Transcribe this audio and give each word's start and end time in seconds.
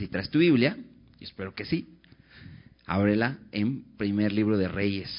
Si 0.00 0.08
traes 0.08 0.30
tu 0.30 0.38
Biblia, 0.38 0.78
y 1.18 1.24
espero 1.24 1.54
que 1.54 1.66
sí, 1.66 1.98
ábrela 2.86 3.38
en 3.52 3.84
primer 3.98 4.32
libro 4.32 4.56
de 4.56 4.66
Reyes, 4.66 5.10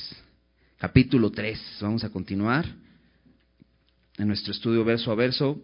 capítulo 0.79 1.29
3. 1.29 1.77
Vamos 1.81 2.03
a 2.03 2.09
continuar 2.09 2.65
en 4.17 4.27
nuestro 4.27 4.51
estudio 4.51 4.83
verso 4.83 5.11
a 5.11 5.15
verso. 5.15 5.61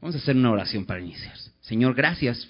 Vamos 0.00 0.16
a 0.16 0.18
hacer 0.18 0.34
una 0.34 0.50
oración 0.50 0.84
para 0.84 1.00
iniciar. 1.00 1.38
Señor, 1.60 1.94
gracias 1.94 2.44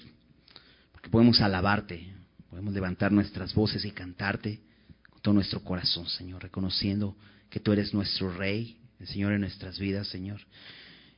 porque 0.91 1.09
podemos 1.09 1.39
alabarte, 1.39 2.15
podemos 2.49 2.73
levantar 2.73 3.11
nuestras 3.11 3.53
voces 3.53 3.85
y 3.85 3.91
cantarte 3.91 4.59
con 5.07 5.21
todo 5.21 5.35
nuestro 5.35 5.63
corazón, 5.63 6.07
Señor, 6.07 6.41
reconociendo 6.41 7.15
que 7.51 7.59
tú 7.59 7.73
eres 7.73 7.93
nuestro 7.93 8.35
Rey, 8.35 8.79
el 8.99 9.05
Señor 9.05 9.33
en 9.33 9.41
nuestras 9.41 9.77
vidas, 9.77 10.07
Señor. 10.07 10.41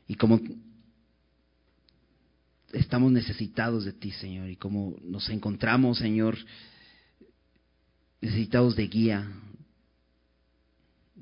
Y 0.09 0.15
como 0.15 0.41
estamos 2.73 3.11
necesitados 3.11 3.85
de 3.85 3.93
ti, 3.93 4.11
Señor, 4.11 4.49
y 4.49 4.55
como 4.55 4.97
nos 5.03 5.29
encontramos, 5.29 5.97
Señor, 5.97 6.37
necesitados 8.21 8.75
de 8.75 8.87
guía, 8.87 9.27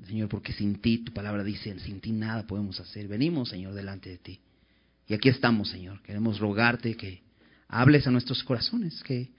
Señor, 0.06 0.28
porque 0.28 0.52
sin 0.52 0.80
ti, 0.80 0.98
tu 0.98 1.12
palabra 1.12 1.42
dice, 1.42 1.78
sin 1.80 2.00
ti 2.00 2.12
nada 2.12 2.46
podemos 2.46 2.78
hacer. 2.80 3.08
Venimos, 3.08 3.48
Señor, 3.48 3.74
delante 3.74 4.10
de 4.10 4.18
ti. 4.18 4.40
Y 5.08 5.14
aquí 5.14 5.28
estamos, 5.28 5.70
Señor. 5.70 6.02
Queremos 6.02 6.38
rogarte 6.38 6.96
que 6.96 7.22
hables 7.68 8.06
a 8.06 8.10
nuestros 8.10 8.42
corazones, 8.44 9.02
que 9.02 9.30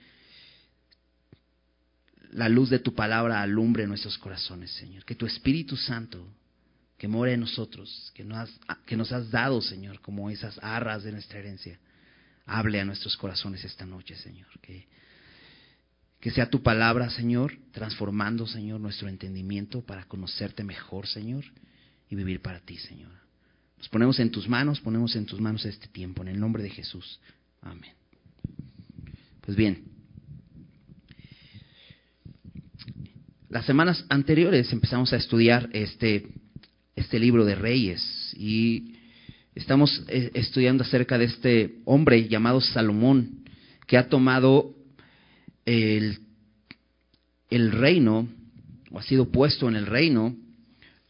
la 2.32 2.50
luz 2.50 2.70
de 2.70 2.80
tu 2.80 2.94
palabra 2.94 3.42
alumbre 3.42 3.88
nuestros 3.88 4.18
corazones, 4.18 4.72
Señor. 4.72 5.06
Que 5.06 5.16
tu 5.16 5.26
Espíritu 5.26 5.78
Santo, 5.78 6.28
que 6.98 7.08
more 7.08 7.34
en 7.34 7.42
nosotros, 7.42 8.12
que 8.14 8.24
nos, 8.24 8.38
has, 8.38 8.60
que 8.86 8.98
nos 8.98 9.12
has 9.12 9.30
dado, 9.30 9.62
Señor, 9.62 10.02
como 10.02 10.30
esas 10.30 10.60
arras 10.62 11.04
de 11.04 11.12
nuestra 11.12 11.40
herencia, 11.40 11.80
hable 12.48 12.80
a 12.80 12.86
nuestros 12.86 13.16
corazones 13.18 13.64
esta 13.64 13.86
noche, 13.86 14.16
Señor. 14.16 14.48
Que, 14.62 14.88
que 16.20 16.32
sea 16.32 16.50
tu 16.50 16.64
palabra, 16.64 17.10
Señor, 17.10 17.58
transformando, 17.72 18.48
Señor, 18.48 18.80
nuestro 18.80 19.10
entendimiento 19.10 19.86
para 19.86 20.06
conocerte 20.06 20.64
mejor, 20.64 21.08
Señor, 21.08 21.44
y 22.10 22.16
vivir 22.16 22.42
para 22.42 22.62
ti, 22.62 22.78
Señor. 22.78 23.12
Nos 23.78 23.90
ponemos 23.90 24.20
en 24.20 24.32
tus 24.32 24.48
manos, 24.48 24.80
ponemos 24.80 25.16
en 25.16 25.26
tus 25.26 25.40
manos 25.40 25.66
este 25.66 25.88
tiempo, 25.88 26.24
en 26.24 26.30
el 26.30 26.40
nombre 26.40 26.64
de 26.64 26.70
Jesús. 26.70 27.20
Amén. 27.62 27.92
Pues 29.42 29.56
bien, 29.56 29.84
las 33.50 33.66
semanas 33.66 34.06
anteriores 34.10 34.72
empezamos 34.74 35.14
a 35.14 35.18
estudiar 35.18 35.70
este, 35.74 36.28
este 36.96 37.20
libro 37.20 37.46
de 37.46 37.56
Reyes 37.56 38.36
y 38.38 38.97
estamos 39.58 40.04
eh, 40.08 40.32
estudiando 40.36 40.84
acerca 40.84 41.18
de 41.18 41.26
este 41.26 41.76
hombre 41.86 42.28
llamado 42.28 42.62
Salomón 42.62 43.44
que 43.88 43.98
ha 43.98 44.08
tomado 44.08 44.76
el, 45.66 46.20
el 47.50 47.72
reino, 47.72 48.28
o 48.92 49.00
ha 49.00 49.04
sido 49.04 49.32
puesto 49.32 49.68
en 49.68 49.76
el 49.76 49.88
reino 49.88 50.36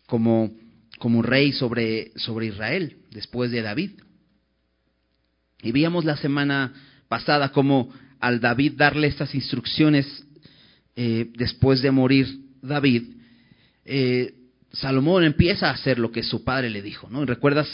como, 0.06 0.52
como 0.98 1.22
rey 1.22 1.52
sobre, 1.52 2.12
sobre 2.16 2.48
Israel 2.48 2.98
después 3.12 3.52
de 3.52 3.62
David. 3.62 3.92
Y 5.62 5.72
veíamos 5.72 6.06
la 6.06 6.16
semana 6.16 6.74
pasada 7.10 7.52
como 7.52 7.92
al 8.20 8.40
David 8.40 8.74
darle 8.78 9.08
estas 9.08 9.36
instrucciones 9.36 10.26
eh, 10.96 11.32
después 11.36 11.82
de 11.82 11.92
morir 11.92 12.28
David, 12.62 13.04
eh, 13.86 14.34
Salomón 14.72 15.24
empieza 15.24 15.70
a 15.70 15.74
hacer 15.74 16.00
lo 16.00 16.12
que 16.12 16.24
su 16.24 16.44
padre 16.44 16.70
le 16.70 16.82
dijo, 16.82 17.10
¿no? 17.10 17.26
recuerdas, 17.26 17.68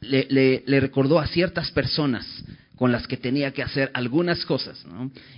le, 0.00 0.80
recordó 0.80 1.18
a 1.18 1.26
ciertas 1.26 1.70
personas 1.70 2.26
con 2.76 2.92
las 2.92 3.06
que 3.06 3.16
tenía 3.16 3.52
que 3.52 3.62
hacer 3.62 3.90
algunas 3.94 4.44
cosas. 4.44 4.84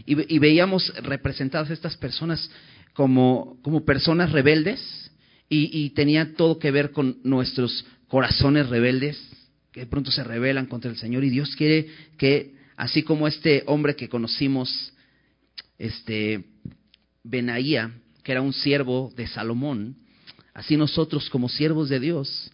Y, 0.05 0.39
veíamos 0.39 0.93
representadas 1.03 1.71
estas 1.71 1.97
personas 1.97 2.51
como, 2.93 3.59
como 3.63 3.85
personas 3.85 4.33
rebeldes 4.33 5.11
y, 5.49 5.91
tenía 5.91 6.35
todo 6.35 6.59
que 6.59 6.71
ver 6.71 6.91
con 6.93 7.19
nuestros 7.23 7.85
corazones 8.09 8.69
rebeldes 8.69 9.19
que 9.73 9.81
de 9.81 9.87
pronto 9.87 10.11
se 10.11 10.25
rebelan 10.25 10.67
contra 10.67 10.91
el 10.91 10.97
Señor 10.97 11.25
y 11.25 11.31
Dios 11.31 11.55
quiere 11.55 11.89
que 12.17 12.55
así 12.77 13.03
como 13.03 13.29
este 13.29 13.65
hombre 13.67 13.97
que 13.97 14.09
conocimos, 14.09 14.93
este 15.79 16.45
Benaía, 17.23 17.93
que 18.23 18.33
era 18.33 18.41
un 18.41 18.53
siervo 18.53 19.13
de 19.17 19.27
Salomón, 19.27 19.97
así 20.55 20.77
nosotros 20.77 21.29
como 21.29 21.49
siervos 21.49 21.89
de 21.89 22.01
Dios, 22.01 22.51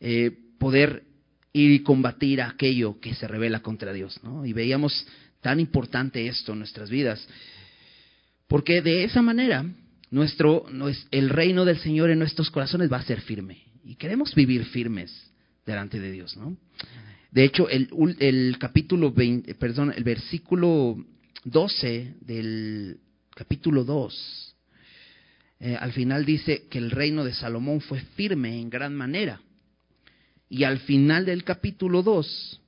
eh, 0.00 0.30
poder 0.58 1.04
y 1.52 1.80
combatir 1.80 2.40
aquello 2.40 2.98
que 3.00 3.14
se 3.14 3.28
revela 3.28 3.60
contra 3.60 3.92
Dios. 3.92 4.20
¿no? 4.22 4.44
Y 4.46 4.52
veíamos 4.52 5.06
tan 5.40 5.60
importante 5.60 6.26
esto 6.26 6.52
en 6.52 6.60
nuestras 6.60 6.88
vidas, 6.88 7.26
porque 8.48 8.80
de 8.82 9.04
esa 9.04 9.22
manera 9.22 9.64
nuestro, 10.10 10.66
el 11.10 11.28
reino 11.30 11.64
del 11.64 11.78
Señor 11.78 12.10
en 12.10 12.18
nuestros 12.18 12.50
corazones 12.50 12.92
va 12.92 12.98
a 12.98 13.02
ser 13.02 13.20
firme. 13.22 13.62
Y 13.84 13.96
queremos 13.96 14.34
vivir 14.34 14.64
firmes 14.66 15.32
delante 15.66 15.98
de 15.98 16.12
Dios. 16.12 16.36
¿no? 16.36 16.56
De 17.30 17.44
hecho, 17.44 17.68
el, 17.68 17.88
el 18.20 18.56
capítulo 18.58 19.10
20, 19.10 19.54
perdón, 19.54 19.92
el 19.96 20.04
versículo 20.04 21.04
12 21.44 22.14
del 22.20 23.00
capítulo 23.34 23.84
2, 23.84 24.54
eh, 25.60 25.76
al 25.76 25.92
final 25.92 26.24
dice 26.24 26.66
que 26.68 26.78
el 26.78 26.90
reino 26.90 27.24
de 27.24 27.34
Salomón 27.34 27.80
fue 27.80 28.00
firme 28.16 28.60
en 28.60 28.68
gran 28.68 28.94
manera. 28.94 29.40
Y 30.52 30.64
al 30.64 30.80
final 30.80 31.24
del 31.24 31.44
capítulo 31.44 32.02
2 32.02 32.60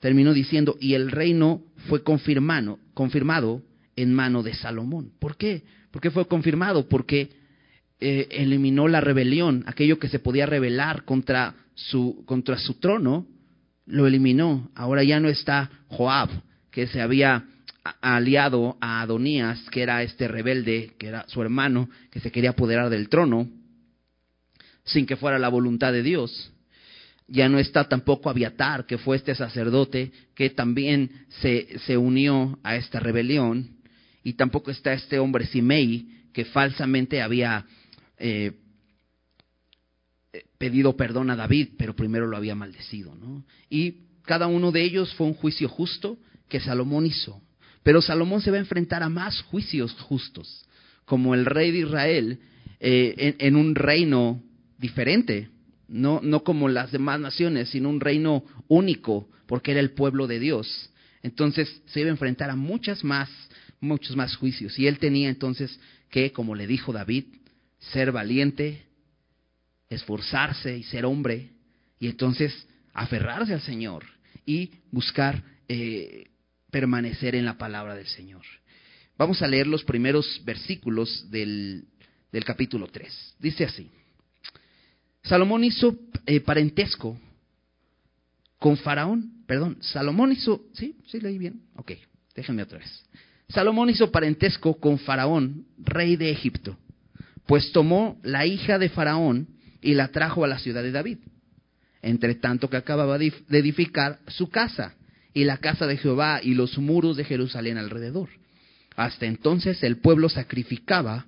terminó 0.00 0.34
diciendo, 0.34 0.76
y 0.80 0.94
el 0.94 1.12
reino 1.12 1.62
fue 1.86 2.02
confirmado, 2.02 2.80
confirmado 2.92 3.62
en 3.94 4.12
mano 4.12 4.42
de 4.42 4.52
Salomón. 4.54 5.12
¿Por 5.20 5.36
qué? 5.36 5.62
¿Por 5.92 6.02
qué 6.02 6.10
fue 6.10 6.26
confirmado? 6.26 6.88
Porque 6.88 7.30
eh, 8.00 8.26
eliminó 8.32 8.88
la 8.88 9.00
rebelión, 9.00 9.62
aquello 9.68 10.00
que 10.00 10.08
se 10.08 10.18
podía 10.18 10.46
rebelar 10.46 11.04
contra 11.04 11.54
su, 11.76 12.24
contra 12.26 12.58
su 12.58 12.74
trono, 12.80 13.28
lo 13.86 14.08
eliminó. 14.08 14.68
Ahora 14.74 15.04
ya 15.04 15.20
no 15.20 15.28
está 15.28 15.70
Joab, 15.86 16.30
que 16.72 16.88
se 16.88 17.00
había 17.00 17.44
aliado 18.00 18.76
a 18.80 19.02
Adonías, 19.02 19.70
que 19.70 19.82
era 19.82 20.02
este 20.02 20.26
rebelde, 20.26 20.94
que 20.98 21.06
era 21.06 21.28
su 21.28 21.40
hermano, 21.42 21.90
que 22.10 22.18
se 22.18 22.32
quería 22.32 22.50
apoderar 22.50 22.90
del 22.90 23.08
trono, 23.08 23.48
sin 24.82 25.06
que 25.06 25.14
fuera 25.14 25.38
la 25.38 25.48
voluntad 25.48 25.92
de 25.92 26.02
Dios. 26.02 26.52
Ya 27.28 27.48
no 27.48 27.58
está 27.58 27.84
tampoco 27.84 28.30
Abiatar, 28.30 28.86
que 28.86 28.98
fue 28.98 29.16
este 29.16 29.34
sacerdote 29.34 30.10
que 30.34 30.50
también 30.50 31.26
se, 31.28 31.78
se 31.80 31.96
unió 31.96 32.58
a 32.62 32.76
esta 32.76 33.00
rebelión, 33.00 33.78
y 34.24 34.34
tampoco 34.34 34.70
está 34.70 34.92
este 34.92 35.18
hombre 35.18 35.46
Simei, 35.46 36.06
que 36.32 36.44
falsamente 36.44 37.22
había 37.22 37.64
eh, 38.18 38.52
pedido 40.58 40.96
perdón 40.96 41.30
a 41.30 41.36
David, 41.36 41.70
pero 41.78 41.94
primero 41.94 42.26
lo 42.26 42.36
había 42.36 42.54
maldecido. 42.54 43.14
¿no? 43.14 43.44
Y 43.70 43.94
cada 44.24 44.46
uno 44.46 44.72
de 44.72 44.82
ellos 44.82 45.14
fue 45.14 45.26
un 45.26 45.34
juicio 45.34 45.68
justo 45.68 46.18
que 46.48 46.60
Salomón 46.60 47.06
hizo. 47.06 47.40
Pero 47.82 48.02
Salomón 48.02 48.42
se 48.42 48.50
va 48.50 48.56
a 48.56 48.60
enfrentar 48.60 49.02
a 49.02 49.08
más 49.08 49.40
juicios 49.42 49.92
justos, 49.92 50.66
como 51.04 51.34
el 51.34 51.46
rey 51.46 51.70
de 51.70 51.78
Israel, 51.78 52.38
eh, 52.80 53.14
en, 53.16 53.36
en, 53.38 53.56
un 53.56 53.74
reino 53.74 54.42
diferente, 54.78 55.48
no, 55.88 56.20
no 56.22 56.44
como 56.44 56.68
las 56.68 56.92
demás 56.92 57.18
naciones, 57.18 57.70
sino 57.70 57.88
un 57.88 58.00
reino 58.00 58.44
único, 58.68 59.28
porque 59.46 59.72
era 59.72 59.80
el 59.80 59.92
pueblo 59.92 60.26
de 60.26 60.38
Dios. 60.38 60.90
Entonces 61.22 61.82
se 61.86 62.00
iba 62.00 62.08
a 62.08 62.12
enfrentar 62.12 62.50
a 62.50 62.56
muchas 62.56 63.02
más, 63.02 63.30
muchos 63.80 64.14
más 64.14 64.36
juicios. 64.36 64.78
Y 64.78 64.86
él 64.86 64.98
tenía 64.98 65.28
entonces 65.28 65.80
que, 66.10 66.32
como 66.32 66.54
le 66.54 66.66
dijo 66.66 66.92
David, 66.92 67.24
ser 67.78 68.12
valiente, 68.12 68.84
esforzarse 69.88 70.76
y 70.76 70.82
ser 70.82 71.04
hombre, 71.06 71.50
y 71.98 72.08
entonces 72.08 72.66
aferrarse 72.92 73.54
al 73.54 73.62
Señor 73.62 74.04
y 74.44 74.70
buscar 74.90 75.42
eh, 75.68 76.28
permanecer 76.70 77.34
en 77.34 77.44
la 77.44 77.58
palabra 77.58 77.94
del 77.94 78.06
Señor. 78.06 78.42
Vamos 79.16 79.42
a 79.42 79.48
leer 79.48 79.66
los 79.66 79.84
primeros 79.84 80.40
versículos 80.44 81.28
del, 81.30 81.84
del 82.30 82.44
capítulo 82.44 82.86
3. 82.86 83.36
Dice 83.40 83.64
así, 83.64 83.90
Salomón 85.28 85.62
hizo 85.62 85.94
eh, 86.26 86.40
parentesco 86.40 87.18
con 88.58 88.78
Faraón, 88.78 89.44
perdón, 89.46 89.76
Salomón 89.80 90.32
hizo, 90.32 90.64
¿sí? 90.72 90.96
¿Sí 91.06 91.20
leí 91.20 91.36
bien? 91.38 91.60
Ok, 91.76 91.92
déjenme 92.34 92.62
otra 92.62 92.78
vez. 92.78 93.04
Salomón 93.48 93.90
hizo 93.90 94.10
parentesco 94.10 94.78
con 94.80 94.98
Faraón, 94.98 95.66
rey 95.78 96.16
de 96.16 96.30
Egipto, 96.30 96.78
pues 97.46 97.72
tomó 97.72 98.18
la 98.22 98.46
hija 98.46 98.78
de 98.78 98.88
Faraón 98.88 99.48
y 99.82 99.94
la 99.94 100.08
trajo 100.08 100.44
a 100.44 100.48
la 100.48 100.58
ciudad 100.58 100.82
de 100.82 100.92
David, 100.92 101.18
entre 102.00 102.34
tanto 102.34 102.70
que 102.70 102.78
acababa 102.78 103.18
de 103.18 103.32
edificar 103.50 104.20
su 104.28 104.48
casa 104.48 104.94
y 105.34 105.44
la 105.44 105.58
casa 105.58 105.86
de 105.86 105.98
Jehová 105.98 106.40
y 106.42 106.54
los 106.54 106.78
muros 106.78 107.16
de 107.16 107.24
Jerusalén 107.24 107.76
alrededor. 107.76 108.30
Hasta 108.96 109.26
entonces 109.26 109.82
el 109.82 109.98
pueblo 109.98 110.28
sacrificaba 110.28 111.26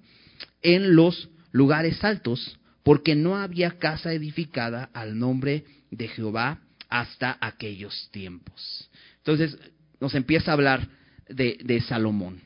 en 0.62 0.97
los 0.97 1.29
lugares 1.52 2.02
altos, 2.02 2.58
porque 2.90 3.14
no 3.14 3.37
había 3.37 3.78
casa 3.78 4.12
edificada 4.12 4.90
al 4.92 5.16
nombre 5.16 5.62
de 5.92 6.08
Jehová 6.08 6.58
hasta 6.88 7.38
aquellos 7.40 8.08
tiempos. 8.10 8.90
Entonces 9.19 9.56
nos 10.00 10.12
empieza 10.16 10.50
a 10.50 10.54
hablar 10.54 10.88
de, 11.28 11.81
Salomón. 11.87 12.40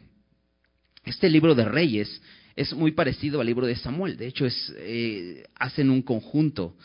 Este 1.03 1.31
libro 1.31 1.55
de 1.55 1.65
Reyes 1.65 2.21
es 2.57 2.75
muy 2.75 2.93
parecido 2.93 3.41
al 3.41 3.47
libro 3.47 3.67
de 3.67 3.75
Samuel, 3.75 4.19
de 4.19 4.27
hecho 4.27 4.45
es, 4.45 4.75
eh, 4.77 5.45
hacen 5.55 5.89
un 5.89 6.03
conjunto. 6.03 6.77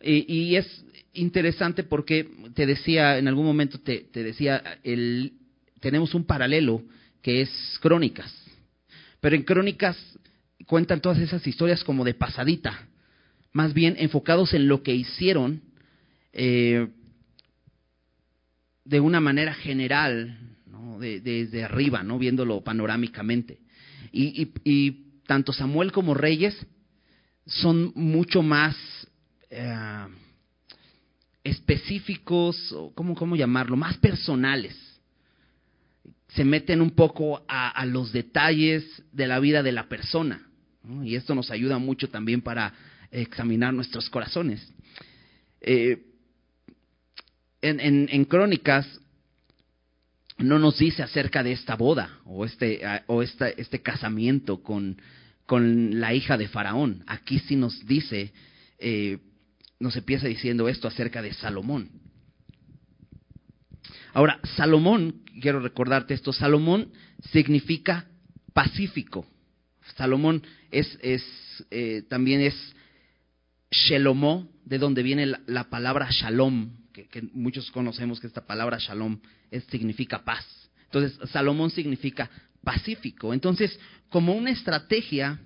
y 0.00 0.54
es 0.54 0.84
interesante 1.12 1.82
porque 1.82 2.30
te 2.54 2.66
decía, 2.66 3.18
en 3.18 3.26
algún 3.26 3.46
momento 3.46 3.80
te, 3.80 4.06
te 4.12 4.22
decía, 4.22 4.62
el, 4.84 5.32
tenemos 5.80 6.14
un 6.14 6.24
paralelo 6.24 6.84
que 7.20 7.40
es 7.40 7.50
Crónicas. 7.80 8.32
Pero 9.20 9.34
en 9.34 9.42
Crónicas 9.42 9.96
cuentan 10.66 11.00
todas 11.00 11.18
esas 11.18 11.44
historias 11.44 11.82
como 11.82 12.04
de 12.04 12.14
pasadita, 12.14 12.87
más 13.58 13.74
bien 13.74 13.96
enfocados 13.98 14.54
en 14.54 14.68
lo 14.68 14.84
que 14.84 14.94
hicieron 14.94 15.62
eh, 16.32 16.86
de 18.84 19.00
una 19.00 19.18
manera 19.18 19.52
general, 19.52 20.38
desde 21.00 21.64
arriba, 21.64 22.04
¿no? 22.04 22.20
viéndolo 22.20 22.62
panorámicamente. 22.62 23.58
Y, 24.12 25.08
tanto 25.26 25.52
Samuel 25.52 25.90
como 25.90 26.14
Reyes 26.14 26.56
son 27.46 27.90
mucho 27.96 28.42
más 28.42 28.76
eh, 29.50 30.06
específicos, 31.42 32.70
o 32.70 32.92
¿cómo, 32.94 33.16
cómo 33.16 33.34
llamarlo, 33.34 33.76
más 33.76 33.96
personales. 33.96 34.76
Se 36.28 36.44
meten 36.44 36.80
un 36.80 36.92
poco 36.92 37.44
a, 37.48 37.84
los 37.86 38.12
detalles 38.12 38.84
de 39.10 39.26
la 39.26 39.40
vida 39.40 39.64
de 39.64 39.72
la 39.72 39.88
persona. 39.88 40.46
Y 41.02 41.16
esto 41.16 41.34
nos 41.34 41.50
ayuda 41.50 41.78
mucho 41.78 42.08
también 42.08 42.40
para 42.40 42.72
examinar 43.10 43.74
nuestros 43.74 44.08
corazones. 44.10 44.72
Eh, 45.60 46.04
en, 47.60 48.24
Crónicas 48.26 48.86
no 50.38 50.58
nos 50.58 50.78
dice 50.78 51.02
acerca 51.02 51.42
de 51.42 51.52
esta 51.52 51.74
boda 51.74 52.20
o 52.24 52.44
este, 52.44 52.80
o 53.06 53.22
este 53.22 53.82
casamiento 53.82 54.62
con, 54.62 55.00
con 55.46 56.00
la 56.00 56.14
hija 56.14 56.36
de 56.36 56.48
Faraón. 56.48 57.02
Aquí 57.06 57.40
sí 57.40 57.56
nos 57.56 57.84
dice 57.86 58.32
eh, 58.78 59.18
nos 59.80 59.96
empieza 59.96 60.26
diciendo 60.26 60.68
esto 60.68 60.88
acerca 60.88 61.22
de 61.22 61.32
Salomón. 61.34 61.90
Ahora, 64.12 64.40
Salomón, 64.56 65.22
quiero 65.40 65.60
recordarte 65.60 66.14
esto, 66.14 66.32
Salomón 66.32 66.92
significa 67.30 68.06
pacífico. 68.52 69.26
Salomón 69.96 70.42
es, 70.70 70.98
es 71.02 71.24
eh, 71.70 72.02
también 72.08 72.40
es 72.40 72.54
Shelomó, 73.70 74.48
de 74.64 74.78
donde 74.78 75.02
viene 75.02 75.26
la, 75.46 75.70
palabra 75.70 76.08
Shalom, 76.10 76.70
que, 76.92 77.08
muchos 77.32 77.70
conocemos 77.70 78.20
que 78.20 78.26
esta 78.26 78.46
palabra 78.46 78.78
Shalom 78.78 79.20
es, 79.50 79.64
significa 79.64 80.24
paz. 80.24 80.44
Entonces, 80.84 81.18
Salomón 81.30 81.70
significa 81.70 82.30
pacífico. 82.64 83.34
Entonces, 83.34 83.78
como 84.08 84.34
una 84.34 84.50
estrategia 84.50 85.38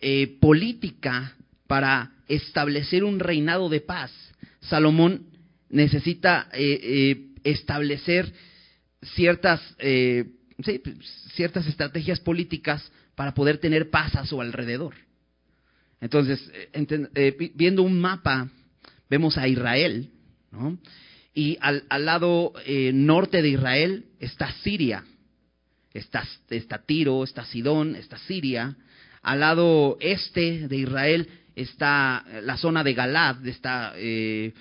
eh, 0.00 0.38
política 0.40 1.34
para 1.66 2.12
establecer 2.26 3.04
un 3.04 3.20
reinado 3.20 3.68
de 3.68 3.80
paz, 3.80 4.12
Salomón 4.60 5.26
necesita 5.68 6.48
eh, 6.52 6.80
eh, 6.82 7.26
establecer 7.44 8.32
ciertas, 9.02 9.60
eh, 9.78 10.24
ciertas 11.34 11.66
estrategias 11.66 12.20
políticas 12.20 12.90
para 13.14 13.34
poder 13.34 13.58
tener 13.58 13.90
paz 13.90 14.14
a 14.16 14.26
su 14.26 14.40
alrededor. 14.40 14.94
Entonces, 16.00 16.50
viendo 17.54 17.82
un 17.82 18.00
mapa, 18.00 18.48
vemos 19.08 19.36
a 19.36 19.48
Israel, 19.48 20.10
¿no? 20.50 20.78
Y 21.32 21.58
al, 21.60 21.84
al 21.88 22.06
lado 22.06 22.52
norte 22.92 23.42
de 23.42 23.50
Israel 23.50 24.06
está 24.18 24.52
Siria, 24.62 25.04
está, 25.92 26.24
está 26.48 26.78
Tiro, 26.78 27.22
está 27.24 27.44
Sidón, 27.44 27.96
está 27.96 28.18
Siria. 28.18 28.76
Al 29.22 29.40
lado 29.40 29.96
este 30.00 30.68
de 30.68 30.76
Israel 30.76 31.28
está 31.54 32.24
la 32.42 32.56
zona 32.56 32.82
de 32.82 32.94
Galad, 32.94 33.46
está, 33.46 33.92
eh, 33.96 34.52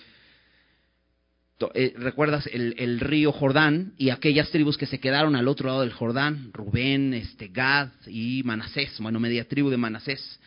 eh, 1.73 1.93
recuerdas 1.97 2.47
el, 2.51 2.99
río 2.99 3.31
Jordán 3.31 3.93
y 3.97 4.09
aquellas 4.09 4.49
tribus 4.49 4.77
que 4.77 4.85
se 4.85 4.99
quedaron 4.99 5.35
al 5.35 5.47
otro 5.47 5.67
lado 5.67 5.81
del 5.81 5.93
Jordán, 5.93 6.51
Rubén, 6.53 7.13
este, 7.13 7.49
Gad 7.49 7.89
y 8.07 8.43
Manasés, 8.43 8.97
bueno, 8.99 9.19
media 9.19 9.47
tribu 9.47 9.69
de 9.69 9.77
Manasés. 9.77 10.38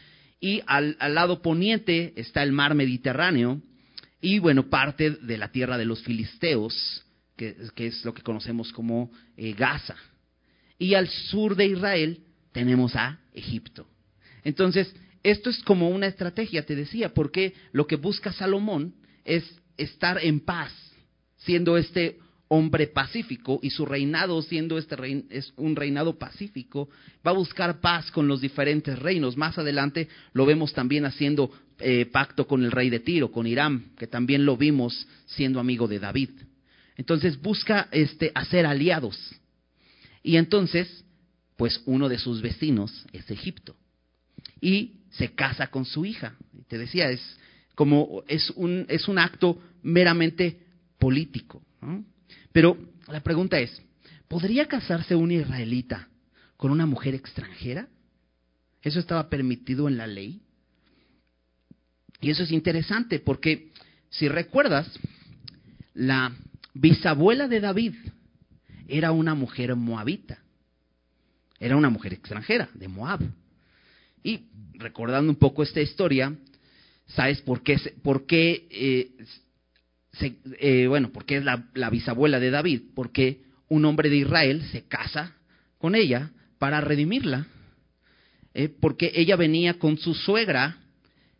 Y 0.42 0.60
al, 0.66 0.96
lado 0.98 1.40
poniente 1.40 2.14
está 2.16 2.42
el 2.42 2.50
mar 2.50 2.74
Mediterráneo 2.74 3.62
y, 4.20 4.40
bueno, 4.40 4.68
parte 4.68 5.12
de 5.12 5.38
la 5.38 5.52
tierra 5.52 5.78
de 5.78 5.84
los 5.84 6.02
filisteos, 6.02 7.04
que, 7.36 7.54
es 7.76 8.04
lo 8.04 8.12
que 8.12 8.22
conocemos 8.22 8.72
como 8.72 9.12
eh, 9.36 9.52
Gaza. 9.52 9.94
Y 10.80 10.94
al 10.94 11.08
sur 11.08 11.54
de 11.54 11.66
Israel 11.66 12.24
tenemos 12.50 12.96
a 12.96 13.20
Egipto. 13.32 13.86
Entonces, 14.42 14.92
esto 15.22 15.48
es 15.48 15.62
como 15.62 15.88
una 15.88 16.08
estrategia, 16.08 16.66
te 16.66 16.74
decía, 16.74 17.14
porque 17.14 17.54
lo 17.70 17.86
que 17.86 17.94
busca 17.94 18.32
Salomón 18.32 18.96
es 19.24 19.44
estar 19.76 20.18
en 20.24 20.40
paz, 20.40 20.72
siendo 21.36 21.76
este 21.76 22.18
hombre 22.54 22.86
pacífico 22.86 23.60
y 23.62 23.70
su 23.70 23.86
reinado 23.86 24.42
siendo 24.42 24.76
este 24.76 24.94
es 25.30 25.54
un 25.56 25.74
reinado 25.74 26.18
pacífico, 26.18 26.90
va 27.26 27.30
a 27.30 27.34
buscar 27.34 27.80
paz 27.80 28.10
con 28.10 28.28
los 28.28 28.42
diferentes 28.42 28.98
reinos. 28.98 29.38
Más 29.38 29.56
adelante 29.56 30.08
lo 30.34 30.44
vemos 30.44 30.74
también 30.74 31.06
haciendo 31.06 31.50
eh, 31.78 32.04
pacto 32.04 32.46
con 32.46 32.62
el 32.62 32.70
rey 32.70 32.90
de 32.90 33.00
Tiro, 33.00 33.32
con 33.32 33.46
Irán, 33.46 33.92
que 33.96 34.06
también 34.06 34.44
lo 34.44 34.58
vimos 34.58 35.08
siendo 35.24 35.60
amigo 35.60 35.88
de 35.88 35.98
David. 35.98 36.28
Entonces 36.98 37.40
busca 37.40 37.88
este, 37.90 38.30
hacer 38.34 38.66
aliados. 38.66 39.18
Y 40.22 40.36
entonces, 40.36 41.06
pues 41.56 41.80
uno 41.86 42.10
de 42.10 42.18
sus 42.18 42.42
vecinos 42.42 43.06
es 43.14 43.30
Egipto. 43.30 43.74
Y 44.60 45.00
se 45.08 45.32
casa 45.34 45.68
con 45.68 45.86
su 45.86 46.04
hija. 46.04 46.36
Te 46.68 46.76
decía, 46.76 47.08
es 47.08 47.22
como 47.74 48.24
es 48.28 48.50
un, 48.50 48.84
es 48.90 49.08
un 49.08 49.18
acto 49.18 49.58
meramente 49.82 50.60
político. 50.98 51.62
Pero 52.52 52.76
la 53.08 53.20
pregunta 53.20 53.58
es, 53.58 53.82
¿podría 54.28 54.66
casarse 54.68 55.14
un 55.14 55.32
israelita 55.32 56.08
con 56.56 56.70
una 56.70 56.86
mujer 56.86 57.14
extranjera? 57.14 57.88
¿Eso 58.82 59.00
estaba 59.00 59.28
permitido 59.28 59.88
en 59.88 59.96
la 59.96 60.06
ley? 60.06 60.42
Y 62.20 62.30
eso 62.30 62.44
es 62.44 62.52
interesante 62.52 63.18
porque, 63.18 63.72
si 64.10 64.28
recuerdas, 64.28 64.88
la 65.94 66.32
bisabuela 66.74 67.48
de 67.48 67.60
David 67.60 67.94
era 68.88 69.12
una 69.12 69.34
mujer 69.34 69.74
moabita. 69.74 70.38
Era 71.58 71.76
una 71.76 71.90
mujer 71.90 72.12
extranjera, 72.12 72.68
de 72.74 72.88
Moab. 72.88 73.20
Y 74.22 74.46
recordando 74.74 75.30
un 75.30 75.36
poco 75.36 75.62
esta 75.62 75.80
historia, 75.80 76.34
¿sabes 77.06 77.40
por 77.40 77.62
qué? 77.62 77.76
Por 78.02 78.26
qué 78.26 78.66
eh, 78.70 79.24
eh, 80.20 80.86
bueno, 80.88 81.10
porque 81.12 81.38
es 81.38 81.44
la, 81.44 81.90
bisabuela 81.90 82.38
de 82.38 82.50
David, 82.50 82.82
porque 82.94 83.42
un 83.68 83.84
hombre 83.84 84.10
de 84.10 84.16
Israel 84.16 84.62
se 84.70 84.82
casa 84.82 85.36
con 85.78 85.94
ella 85.94 86.30
para 86.58 86.80
redimirla, 86.80 87.46
eh, 88.54 88.68
porque 88.68 89.12
ella 89.14 89.36
venía 89.36 89.78
con 89.78 89.98
su 89.98 90.14
suegra, 90.14 90.78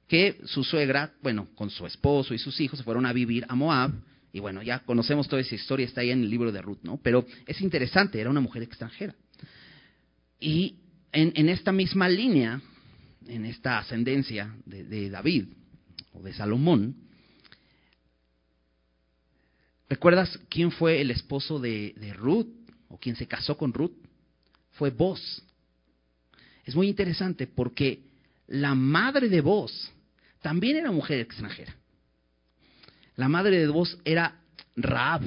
que 0.09 0.39
su 0.45 0.65
suegra, 0.65 1.13
bueno, 1.23 1.49
con 1.55 1.71
su 1.71 1.87
esposo 1.87 2.35
y 2.35 2.39
sus 2.39 2.61
hijos 2.61 2.79
se 2.79 2.85
fueron 2.85 3.07
a 3.07 3.13
vivir 3.13 3.45
a 3.49 3.55
Moab, 3.55 3.93
y 4.33 4.41
bueno, 4.41 4.63
ya 4.63 4.81
conocemos 4.81 5.29
toda 5.29 5.43
esa 5.43 5.55
historia, 5.55 5.87
está 5.87 6.01
ahí 6.01 6.11
en 6.11 6.23
el 6.23 6.31
libro 6.31 6.51
de 6.51 6.63
Ruth, 6.63 6.81
¿no? 6.83 6.99
Pero 7.03 7.27
es 7.47 7.61
interesante, 7.61 8.19
era 8.19 8.31
una 8.31 8.41
mujer 8.41 8.63
extranjera. 8.63 9.15
Y 10.41 10.77
en, 11.13 11.33
en 11.37 11.49
esta 11.51 11.71
misma 11.71 12.09
línea, 12.09 12.61
en 13.29 13.45
esta 13.45 13.79
ascendencia 13.79 14.55
de, 14.65 15.11
David 15.11 15.47
o 16.13 16.23
de 16.23 16.33
Salomón, 16.33 16.97
¿recuerdas 19.93 20.41
quién 20.49 20.71
fue 20.71 21.03
el 21.03 21.11
esposo 21.11 21.59
de, 21.59 22.15
Ruth 22.17 22.49
o 22.89 22.97
quién 22.97 23.15
se 23.15 23.27
casó 23.27 23.59
con 23.59 23.75
Ruth? 23.75 23.93
Fue 24.71 24.89
Boz. 24.89 25.43
Es 26.65 26.75
muy 26.75 26.89
interesante 26.89 27.47
porque 27.47 28.01
la 28.47 28.75
madre 28.75 29.29
de 29.29 29.43
Boz 29.43 29.93
también 30.41 30.77
era 30.77 30.91
mujer 30.91 31.21
extranjera. 31.21 31.77
La 33.17 33.29
madre 33.29 33.59
de 33.59 33.69
Boz 33.69 33.99
era 34.07 34.41
Raab, 34.77 35.25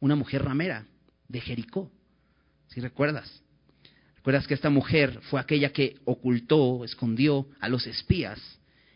una 0.00 0.16
mujer 0.16 0.42
ramera 0.42 0.86
de 1.28 1.42
Jericó, 1.42 1.92
si 2.68 2.80
recuerdas. 2.80 3.42
¿Recuerdas 4.16 4.46
que 4.46 4.54
esta 4.54 4.70
mujer 4.70 5.20
fue 5.28 5.40
aquella 5.40 5.74
que 5.74 5.98
ocultó, 6.06 6.86
escondió 6.86 7.48
a 7.60 7.68
los 7.68 7.86
espías? 7.86 8.40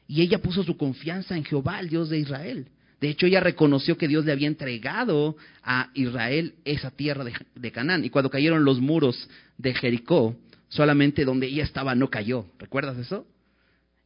Y 0.09 0.23
ella 0.23 0.40
puso 0.40 0.64
su 0.64 0.78
confianza 0.78 1.37
en 1.37 1.44
Jehová, 1.44 1.78
el 1.78 1.90
Dios 1.90 2.09
de 2.09 2.20
Israel. 2.20 2.70
De 3.00 3.09
hecho, 3.09 3.26
ella 3.26 3.40
reconoció 3.40 3.97
que 3.97 4.09
Dios 4.09 4.26
le 4.26 4.33
había 4.33 4.47
entregado 4.47 5.37
a 5.62 5.90
Israel 5.95 6.54
esa 6.64 6.90
tierra 6.90 7.25
de, 7.25 7.73
Canaán. 7.73 8.04
Y 8.04 8.11
cuando 8.11 8.30
cayeron 8.30 8.64
los 8.64 8.80
muros 8.80 9.28
de 9.57 9.73
Jericó, 9.75 10.37
solamente 10.69 11.25
donde 11.25 11.47
ella 11.47 11.64
estaba 11.64 11.95
no 11.95 12.11
cayó. 12.11 12.47
¿Recuerdas 12.59 12.99
eso? 12.99 13.26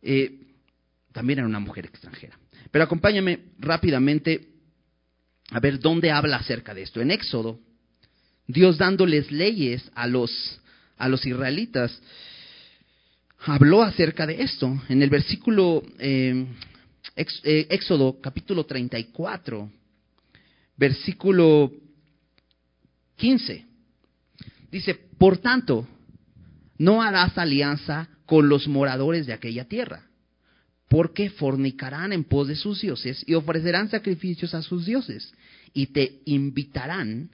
Eh, 0.00 0.38
también 1.12 1.40
era 1.40 1.48
una 1.48 1.58
mujer 1.58 1.86
extranjera. 1.86 2.38
Pero 2.70 2.84
acompáñame 2.84 3.40
rápidamente 3.58 4.48
a 5.50 5.60
ver 5.60 5.80
dónde 5.80 6.12
habla 6.12 6.36
acerca 6.36 6.72
de 6.72 6.82
esto. 6.82 7.00
En 7.00 7.10
Éxodo, 7.10 7.58
Dios 8.46 8.78
dándoles 8.78 9.30
leyes 9.32 9.90
a 9.94 10.06
los, 10.06 10.60
a 10.96 11.08
los 11.08 11.26
israelitas, 11.26 12.00
habló 13.40 13.82
acerca 13.82 14.26
de 14.26 14.42
esto. 14.42 14.82
En 14.88 15.02
el 15.02 15.10
versículo 15.10 15.82
eh, 15.98 16.46
eh, 17.16 17.66
Éxodo 17.70 18.20
capítulo 18.20 18.64
34, 18.64 19.70
versículo 20.76 21.72
15, 23.16 23.64
dice, 24.70 24.94
por 24.94 25.38
tanto, 25.38 25.86
no 26.78 27.02
harás 27.02 27.38
alianza 27.38 28.08
con 28.26 28.48
los 28.48 28.66
moradores 28.66 29.26
de 29.26 29.32
aquella 29.32 29.66
tierra, 29.66 30.02
porque 30.88 31.30
fornicarán 31.30 32.12
en 32.12 32.24
pos 32.24 32.48
de 32.48 32.56
sus 32.56 32.80
dioses 32.80 33.22
y 33.26 33.34
ofrecerán 33.34 33.88
sacrificios 33.90 34.54
a 34.54 34.62
sus 34.62 34.86
dioses, 34.86 35.32
y 35.72 35.86
te 35.86 36.20
invitarán 36.24 37.30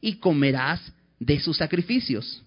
y 0.00 0.16
comerás 0.16 0.92
de 1.18 1.40
sus 1.40 1.56
sacrificios, 1.56 2.43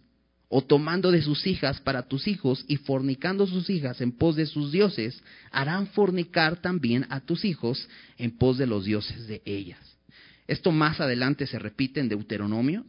o 0.50 0.62
tomando 0.62 1.12
de 1.12 1.22
sus 1.22 1.46
hijas 1.46 1.82
para 1.82 2.08
tus 2.08 2.28
hijos 2.28 2.64
y 2.68 2.78
fornicando 2.78 3.46
sus 3.48 3.70
hijas 3.70 4.00
en 4.02 4.12
pos 4.12 4.36
de 4.36 4.46
sus 4.46 4.72
dioses, 4.72 5.22
harán 5.52 5.88
fornicar 5.88 6.62
también 6.62 7.06
a 7.10 7.20
tus 7.20 7.44
hijos 7.44 7.88
en 8.18 8.38
pos 8.38 8.58
de 8.58 8.68
los 8.68 8.86
dioses 8.86 9.28
de 9.28 9.42
ellas. 9.46 9.80
Esto 10.48 10.72
más 10.72 11.02
adelante 11.02 11.46
se 11.48 11.60
repite 11.60 12.00
en 12.00 12.08
Deuteronomio. 12.08 12.86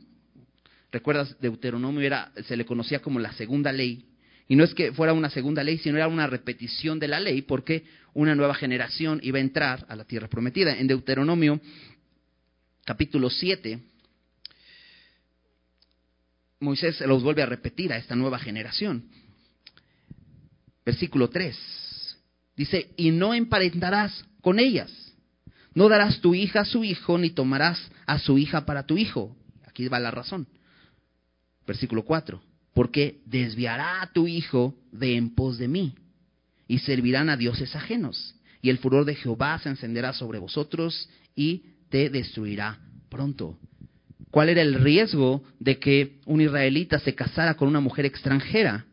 ¿Recuerdas? 0.92 1.36
Deuteronomio 1.40 2.00
era, 2.00 2.32
se 2.46 2.56
le 2.56 2.64
conocía 2.64 3.00
como 3.00 3.18
la 3.18 3.32
segunda 3.32 3.72
ley 3.72 4.04
y 4.48 4.56
no 4.56 4.64
es 4.64 4.74
que 4.74 4.92
fuera 4.92 5.12
una 5.12 5.28
segunda 5.28 5.62
ley, 5.62 5.76
sino 5.78 5.98
era 5.98 6.08
una 6.08 6.26
repetición 6.26 6.98
de 6.98 7.06
la 7.06 7.20
ley, 7.20 7.42
porque 7.42 7.84
una 8.14 8.34
nueva 8.34 8.54
generación 8.54 9.20
iba 9.22 9.36
a 9.38 9.42
entrar 9.42 9.84
a 9.88 9.94
la 9.94 10.04
tierra 10.04 10.28
prometida. 10.28 10.78
En 10.78 10.86
Deuteronomio 10.86 11.60
capítulo 12.86 13.28
7, 13.28 13.78
Moisés 16.60 16.96
se 16.96 17.06
los 17.06 17.22
vuelve 17.22 17.42
a 17.42 17.46
repetir 17.46 17.92
a 17.92 17.96
esta 17.96 18.16
nueva 18.16 18.38
generación. 18.38 19.04
Versículo 20.84 21.28
3. 21.28 21.56
Dice, 22.56 22.90
y 22.96 23.10
no 23.10 23.34
emparentarás 23.34 24.24
con 24.40 24.58
ellas. 24.58 24.90
No 25.74 25.88
darás 25.88 26.20
tu 26.20 26.34
hija 26.34 26.60
a 26.60 26.64
su 26.64 26.82
hijo, 26.82 27.18
ni 27.18 27.30
tomarás 27.30 27.90
a 28.06 28.18
su 28.18 28.38
hija 28.38 28.66
para 28.66 28.84
tu 28.84 28.96
hijo. 28.98 29.36
Aquí 29.66 29.86
va 29.88 30.00
la 30.00 30.10
razón. 30.10 30.48
Versículo 31.66 32.04
4 32.04 32.42
porque 32.78 33.22
desviará 33.26 34.02
a 34.02 34.12
tu 34.12 34.28
hijo 34.28 34.76
de 34.92 35.16
en 35.16 35.34
pos 35.34 35.58
de 35.58 35.66
mí, 35.66 35.96
y 36.68 36.78
servirán 36.78 37.28
a 37.28 37.36
dioses 37.36 37.74
ajenos, 37.74 38.36
y 38.62 38.70
el 38.70 38.78
furor 38.78 39.04
de 39.04 39.16
Jehová 39.16 39.58
se 39.58 39.68
encenderá 39.68 40.12
sobre 40.12 40.38
vosotros 40.38 41.10
y 41.34 41.64
te 41.90 42.08
destruirá 42.08 42.78
pronto. 43.08 43.58
¿Cuál 44.30 44.50
era 44.50 44.62
el 44.62 44.75
riesgo 44.75 45.42
de 45.58 45.78
que 45.78 46.18
un 46.26 46.40
israelita 46.40 46.99
se 46.99 47.14
casara 47.14 47.54
con 47.54 47.68
una 47.68 47.80
mujer 47.80 48.04
extranjera? 48.04 48.85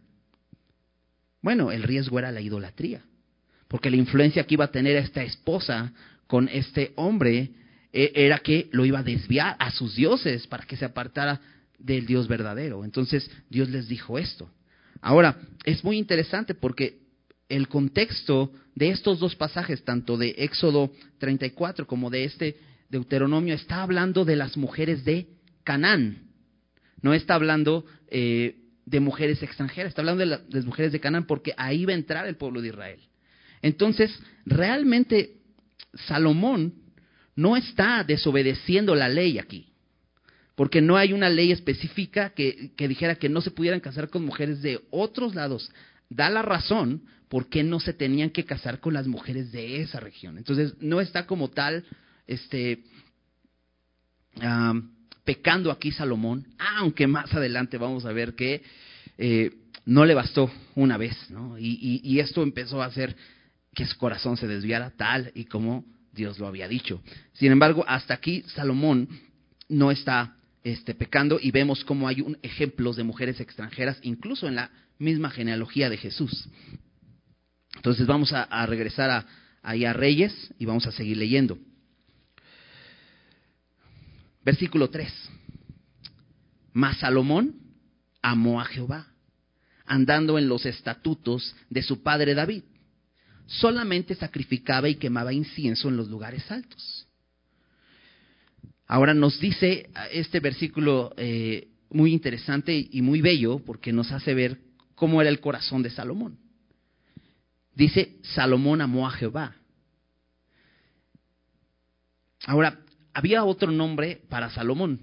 Bueno, 1.42 1.72
el 1.72 1.84
riesgo 1.84 2.20
era 2.20 2.32
la 2.32 2.42
idolatría, 2.42 3.02
porque 3.68 3.90
la 3.90 3.98
influencia 3.98 4.46
que 4.46 4.54
iba 4.56 4.66
a 4.66 4.72
tener 4.72 4.96
esta 4.96 5.24
esposa 5.24 5.92
con 6.28 6.50
este 6.50 6.94
hombre 6.96 7.52
eh, 7.94 8.12
era 8.16 8.40
que 8.40 8.68
lo 8.72 8.86
iba 8.86 9.00
a 9.00 9.04
desviar 9.04 9.56
a 9.60 9.72
sus 9.72 9.96
dioses 9.96 10.48
para 10.48 10.66
que 10.66 10.78
se 10.78 10.86
apartara 10.86 11.40
del 11.78 12.06
Dios 12.06 12.28
verdadero. 12.28 12.84
Entonces 12.84 13.30
Dios 13.50 13.70
les 13.70 13.88
dijo 13.88 14.18
esto. 14.18 14.50
Ahora, 15.02 15.38
es 15.66 15.84
muy 15.84 15.98
interesante 15.98 16.56
porque 16.56 16.98
el 17.50 17.68
contexto 17.68 18.52
de 18.74 18.90
estos 18.90 19.20
dos 19.20 19.36
pasajes, 19.36 19.84
tanto 19.84 20.18
de 20.18 20.36
Éxodo 20.38 20.92
34 21.20 21.86
como 21.86 22.10
de 22.10 22.24
este 22.24 22.58
Deuteronomio, 22.90 23.54
está 23.54 23.82
hablando 23.82 24.26
de 24.26 24.36
las 24.36 24.58
mujeres 24.58 25.06
de 25.06 25.28
Canaán. 25.64 26.24
No 27.02 27.14
está 27.14 27.36
hablando 27.36 27.86
eh, 28.08 28.58
de 28.86 29.00
mujeres 29.00 29.42
extranjeras, 29.44 29.90
está 29.90 30.02
hablando 30.02 30.26
de 30.26 30.40
las 30.50 30.66
mujeres 30.66 30.92
de 30.92 31.00
Canaán 31.00 31.26
porque 31.26 31.54
ahí 31.58 31.86
va 31.86 31.94
a 31.94 31.96
entrar 31.96 32.28
el 32.28 32.36
pueblo 32.36 32.62
de 32.62 32.70
Israel. 32.70 33.00
Entonces, 33.62 34.18
realmente 34.46 35.38
Salomón 36.08 36.74
no 37.36 37.58
está 37.58 38.04
desobedeciendo 38.04 38.96
la 38.96 39.10
ley 39.10 39.40
aquí 39.40 39.76
porque 40.56 40.82
no 40.82 40.98
hay 40.98 41.14
una 41.14 41.30
ley 41.30 41.52
específica 41.52 42.30
que, 42.30 42.72
dijera 42.78 43.16
que 43.16 43.30
no 43.30 43.42
se 43.42 43.52
pudieran 43.52 43.82
casar 43.82 44.10
con 44.10 44.26
mujeres 44.26 44.62
de 44.62 44.80
otros 44.90 45.36
lados. 45.36 45.70
Da 46.10 46.30
la 46.30 46.42
razón 46.42 47.04
por 47.28 47.50
qué 47.50 47.64
no 47.64 47.80
se 47.82 47.94
tenían 47.94 48.30
que 48.30 48.46
casar 48.46 48.80
con 48.80 48.94
las 48.94 49.06
mujeres 49.06 49.52
de 49.52 49.82
esa 49.82 50.00
región. 50.00 50.38
Entonces, 50.38 50.74
no 50.80 51.02
está 51.02 51.28
como 51.28 51.50
tal 51.50 51.84
este, 52.28 52.84
pecando 55.24 55.72
aquí 55.72 55.92
Salomón, 55.92 56.48
aunque 56.58 57.08
más 57.08 57.34
adelante 57.34 57.78
vamos 57.78 58.06
a 58.06 58.12
ver 58.12 58.36
que 58.36 58.62
eh, 59.18 59.52
no 59.86 60.06
le 60.06 60.14
bastó 60.14 60.52
una 60.76 60.98
vez, 60.98 61.16
¿no? 61.30 61.58
Y, 61.58 62.20
esto 62.20 62.44
empezó 62.44 62.82
a 62.82 62.88
hacer 62.88 63.16
que 63.74 63.86
su 63.86 63.98
corazón 63.98 64.38
se 64.38 64.48
desviara 64.48 64.92
tal 64.92 65.32
y 65.36 65.46
como 65.46 65.86
Dios 66.12 66.40
lo 66.40 66.48
había 66.48 66.68
dicho. 66.68 67.02
Sin 67.34 67.52
embargo, 67.52 67.86
hasta 67.88 68.14
aquí 68.14 68.44
Salomón 68.48 69.10
no 69.70 69.92
está 69.92 70.38
este, 70.64 70.96
pecando 70.96 71.40
y 71.42 71.52
vemos 71.52 71.84
cómo 71.84 72.08
hay 72.08 72.22
un, 72.22 72.38
ejemplos 72.42 72.96
de 72.96 73.04
mujeres 73.04 73.40
extranjeras, 73.40 74.00
incluso 74.02 74.48
en 74.48 74.56
la 74.56 74.72
misma 74.98 75.30
genealogía 75.30 75.90
de 75.90 75.98
Jesús. 75.98 76.50
Entonces 77.76 78.08
vamos 78.08 78.34
a, 78.34 78.66
regresar 78.66 79.26
ahí 79.62 79.86
a 79.86 79.94
Reyes 79.94 80.54
y 80.58 80.66
vamos 80.66 80.88
a 80.88 80.92
seguir 80.92 81.18
leyendo. 81.18 81.60
Versículo 84.46 84.90
3. 84.90 85.12
Mas 86.74 87.00
Salomón 87.00 87.56
amó 88.22 88.62
a 88.62 88.66
Jehová, 88.66 89.08
andando 89.86 90.38
en 90.38 90.48
los 90.48 90.66
estatutos 90.66 91.56
de 91.70 91.82
su 91.82 92.04
padre 92.04 92.36
David. 92.36 92.64
Solamente 93.48 94.16
sacrificaba 94.16 94.88
y 94.88 94.96
quemaba 94.96 95.34
incienso 95.34 95.90
en 95.90 95.98
los 95.98 96.10
lugares 96.10 96.50
altos 96.52 97.06
Ahora 98.88 99.14
nos 99.14 99.40
dice 99.40 99.90
este 100.12 100.40
versículo 100.40 101.14
eh, 101.18 101.70
muy 101.90 102.14
interesante 102.14 102.88
y 102.92 103.02
muy 103.02 103.22
bello 103.22 103.60
porque 103.60 103.92
nos 103.92 104.12
hace 104.12 104.34
ver 104.34 104.60
cómo 104.94 105.22
era 105.22 105.30
el 105.30 105.40
corazón 105.40 105.82
de 105.82 105.90
Salomón. 105.90 106.38
Dice, 107.74 108.18
Salomón 108.22 108.82
amó 108.82 109.08
a 109.08 109.12
Jehová. 109.12 109.56
Ahora, 112.46 112.85
había 113.16 113.44
otro 113.44 113.72
nombre 113.72 114.22
para 114.30 114.52
Salomón. 114.52 115.00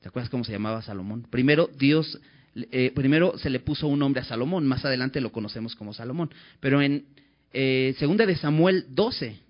¿Te 0.00 0.08
acuerdas 0.08 0.30
cómo 0.30 0.44
se 0.44 0.52
llamaba 0.52 0.82
Salomón? 0.82 1.26
Primero, 1.28 1.68
Dios, 1.76 2.20
eh, 2.54 2.92
primero 2.94 3.36
se 3.38 3.50
le 3.50 3.58
puso 3.58 3.88
un 3.88 3.98
nombre 3.98 4.20
a 4.20 4.24
Salomón, 4.24 4.64
más 4.66 4.84
adelante 4.84 5.20
lo 5.20 5.32
conocemos 5.32 5.74
como 5.74 5.92
Salomón. 5.92 6.30
Pero 6.60 6.80
en 6.80 7.06
eh, 7.52 7.96
segunda 7.98 8.24
de 8.24 8.36
Samuel 8.36 8.86
12, 8.90 9.48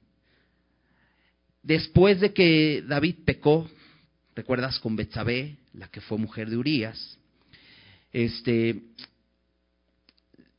Después 1.69 2.19
de 2.21 2.33
que 2.33 2.83
David 2.87 3.17
pecó, 3.27 3.69
recuerdas 4.35 4.79
con 4.79 4.97
Betsabé, 4.97 5.59
la 5.75 5.89
que 5.89 6.01
fue 6.01 6.17
mujer 6.17 6.49
de 6.49 6.57
Urías, 6.57 7.19
este, 8.11 8.85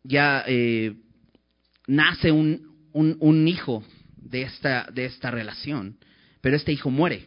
ya 0.03 0.43
eh, 0.45 0.93
nace 1.87 2.31
un, 2.31 2.75
un, 2.93 3.47
hijo 3.47 3.83
de 4.17 4.43
esta, 4.43 4.87
de 4.93 5.05
esta 5.05 5.31
relación, 5.31 5.97
pero 6.41 6.55
este 6.55 6.71
hijo 6.71 6.89
muere. 6.89 7.25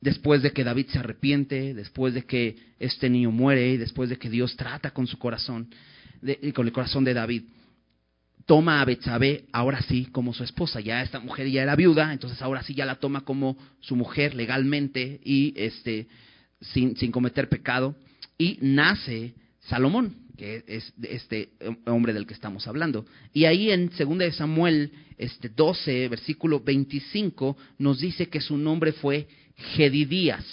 Después 0.00 0.42
de 0.42 0.52
que 0.52 0.64
David 0.64 0.86
se 0.88 0.98
arrepiente, 0.98 1.74
después 1.74 2.14
de 2.14 2.24
que 2.24 2.56
este 2.78 3.08
niño 3.08 3.30
muere, 3.30 3.72
y 3.72 3.76
después 3.76 4.10
de 4.10 4.18
que 4.18 4.28
Dios 4.30 4.56
trata 4.56 4.90
con 4.90 5.06
su 5.06 5.18
corazón, 5.18 5.72
con 6.54 6.66
el 6.66 6.72
corazón 6.72 7.04
de 7.04 7.14
David 7.14 7.42
toma 8.46 8.80
a 8.80 8.84
Betsabé 8.84 9.44
ahora 9.52 9.80
sí 9.82 10.06
como 10.06 10.34
su 10.34 10.44
esposa. 10.44 10.80
Ya 10.80 11.02
esta 11.02 11.20
mujer 11.20 11.48
ya 11.48 11.62
era 11.62 11.76
viuda, 11.76 12.12
entonces 12.12 12.40
ahora 12.42 12.62
sí 12.62 12.74
ya 12.74 12.84
la 12.84 12.96
toma 12.96 13.22
como 13.22 13.56
su 13.80 13.96
mujer 13.96 14.34
legalmente 14.34 15.20
y 15.24 15.54
este 15.56 16.08
sin, 16.60 16.96
sin 16.96 17.12
cometer 17.12 17.48
pecado. 17.48 17.94
Y 18.38 18.58
nace 18.60 19.34
Salomón, 19.60 20.16
que 20.36 20.64
es 20.66 20.92
este 21.02 21.50
hombre 21.86 22.12
del 22.12 22.26
que 22.26 22.34
estamos 22.34 22.66
hablando. 22.66 23.06
Y 23.32 23.44
ahí 23.44 23.70
en 23.70 23.90
2 23.90 24.18
de 24.18 24.32
Samuel 24.32 24.92
este 25.18 25.48
12, 25.48 26.08
versículo 26.08 26.60
25, 26.60 27.56
nos 27.78 28.00
dice 28.00 28.28
que 28.28 28.40
su 28.40 28.56
nombre 28.56 28.92
fue 28.92 29.28
Gedidías. 29.56 30.44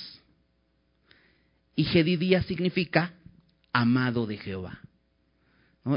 Y 1.75 1.85
Gedidías 1.85 2.45
significa 2.45 3.13
amado 3.71 4.25
de 4.27 4.37
Jehová. 4.37 4.79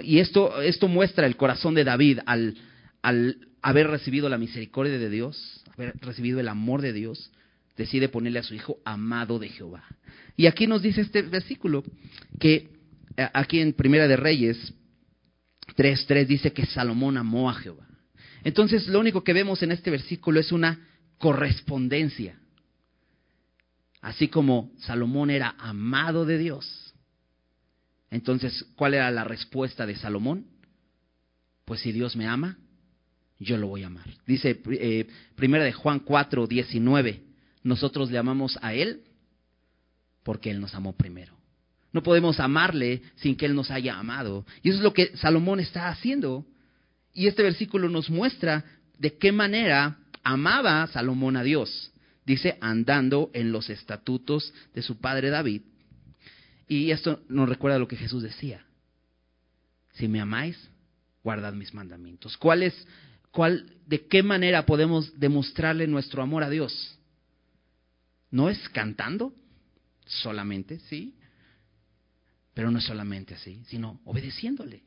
Y 0.02 0.20
esto, 0.20 0.62
esto 0.62 0.88
muestra 0.88 1.26
el 1.26 1.36
corazón 1.36 1.74
de 1.74 1.84
David 1.84 2.20
al, 2.24 2.56
al 3.02 3.48
haber 3.60 3.88
recibido 3.88 4.28
la 4.28 4.38
misericordia 4.38 4.98
de 4.98 5.10
Dios, 5.10 5.64
haber 5.74 5.94
recibido 6.00 6.40
el 6.40 6.48
amor 6.48 6.82
de 6.82 6.92
Dios, 6.92 7.30
decide 7.76 8.08
ponerle 8.08 8.38
a 8.38 8.44
su 8.44 8.54
hijo 8.54 8.78
amado 8.84 9.38
de 9.38 9.48
Jehová. 9.48 9.84
Y 10.36 10.46
aquí 10.46 10.66
nos 10.66 10.82
dice 10.82 11.00
este 11.00 11.22
versículo 11.22 11.84
que 12.38 12.70
aquí 13.32 13.60
en 13.60 13.72
Primera 13.72 14.08
de 14.08 14.16
Reyes 14.16 14.74
3.3 15.76 16.26
dice 16.26 16.52
que 16.52 16.66
Salomón 16.66 17.16
amó 17.16 17.50
a 17.50 17.54
Jehová. 17.54 17.86
Entonces 18.44 18.88
lo 18.88 19.00
único 19.00 19.22
que 19.22 19.32
vemos 19.32 19.62
en 19.62 19.72
este 19.72 19.90
versículo 19.90 20.40
es 20.40 20.52
una 20.52 20.86
correspondencia. 21.18 22.38
Así 24.00 24.28
como 24.28 24.72
Salomón 24.78 25.30
era 25.30 25.54
amado 25.58 26.26
de 26.26 26.38
Dios. 26.38 26.94
Entonces, 28.10 28.66
¿cuál 28.74 28.94
era 28.94 29.10
la 29.10 29.24
respuesta 29.24 29.86
de 29.86 29.96
Salomón? 29.96 30.46
Pues 31.64 31.80
si 31.80 31.92
Dios 31.92 32.16
me 32.16 32.26
ama, 32.26 32.58
yo 33.38 33.56
lo 33.56 33.68
voy 33.68 33.84
a 33.84 33.86
amar. 33.86 34.06
Dice 34.26 34.60
eh, 34.70 35.06
primera 35.36 35.64
de 35.64 35.72
Juan 35.72 36.00
4, 36.00 36.46
19, 36.46 37.22
nosotros 37.62 38.10
le 38.10 38.18
amamos 38.18 38.58
a 38.60 38.74
Él 38.74 39.02
porque 40.24 40.50
Él 40.50 40.60
nos 40.60 40.74
amó 40.74 40.92
primero. 40.92 41.41
No 41.92 42.02
podemos 42.02 42.40
amarle 42.40 43.02
sin 43.16 43.36
que 43.36 43.46
Él 43.46 43.54
nos 43.54 43.70
haya 43.70 43.98
amado. 43.98 44.46
Y 44.62 44.70
eso 44.70 44.78
es 44.78 44.84
lo 44.84 44.92
que 44.92 45.16
Salomón 45.16 45.60
está 45.60 45.88
haciendo. 45.88 46.46
Y 47.12 47.26
este 47.26 47.42
versículo 47.42 47.88
nos 47.88 48.08
muestra 48.08 48.64
de 48.98 49.18
qué 49.18 49.32
manera 49.32 49.98
amaba 50.22 50.86
Salomón 50.86 51.36
a 51.36 51.42
Dios. 51.42 51.92
Dice, 52.24 52.56
andando 52.60 53.30
en 53.34 53.52
los 53.52 53.68
estatutos 53.68 54.54
de 54.74 54.82
su 54.82 54.98
padre 54.98 55.28
David. 55.28 55.62
Y 56.68 56.90
esto 56.90 57.20
nos 57.28 57.48
recuerda 57.48 57.78
lo 57.78 57.88
que 57.88 57.96
Jesús 57.96 58.22
decía. 58.22 58.64
Si 59.92 60.08
me 60.08 60.20
amáis, 60.20 60.70
guardad 61.22 61.52
mis 61.52 61.74
mandamientos. 61.74 62.38
¿Cuál 62.38 62.62
es, 62.62 62.86
cuál, 63.30 63.76
de 63.86 64.06
qué 64.06 64.22
manera 64.22 64.64
podemos 64.64 65.18
demostrarle 65.18 65.86
nuestro 65.86 66.22
amor 66.22 66.42
a 66.42 66.48
Dios? 66.48 66.98
¿No 68.30 68.48
es 68.48 68.68
cantando 68.70 69.34
solamente, 70.06 70.78
sí? 70.88 71.14
Pero 72.54 72.70
no 72.70 72.80
solamente 72.80 73.34
así, 73.34 73.62
sino 73.66 74.00
obedeciéndole. 74.04 74.82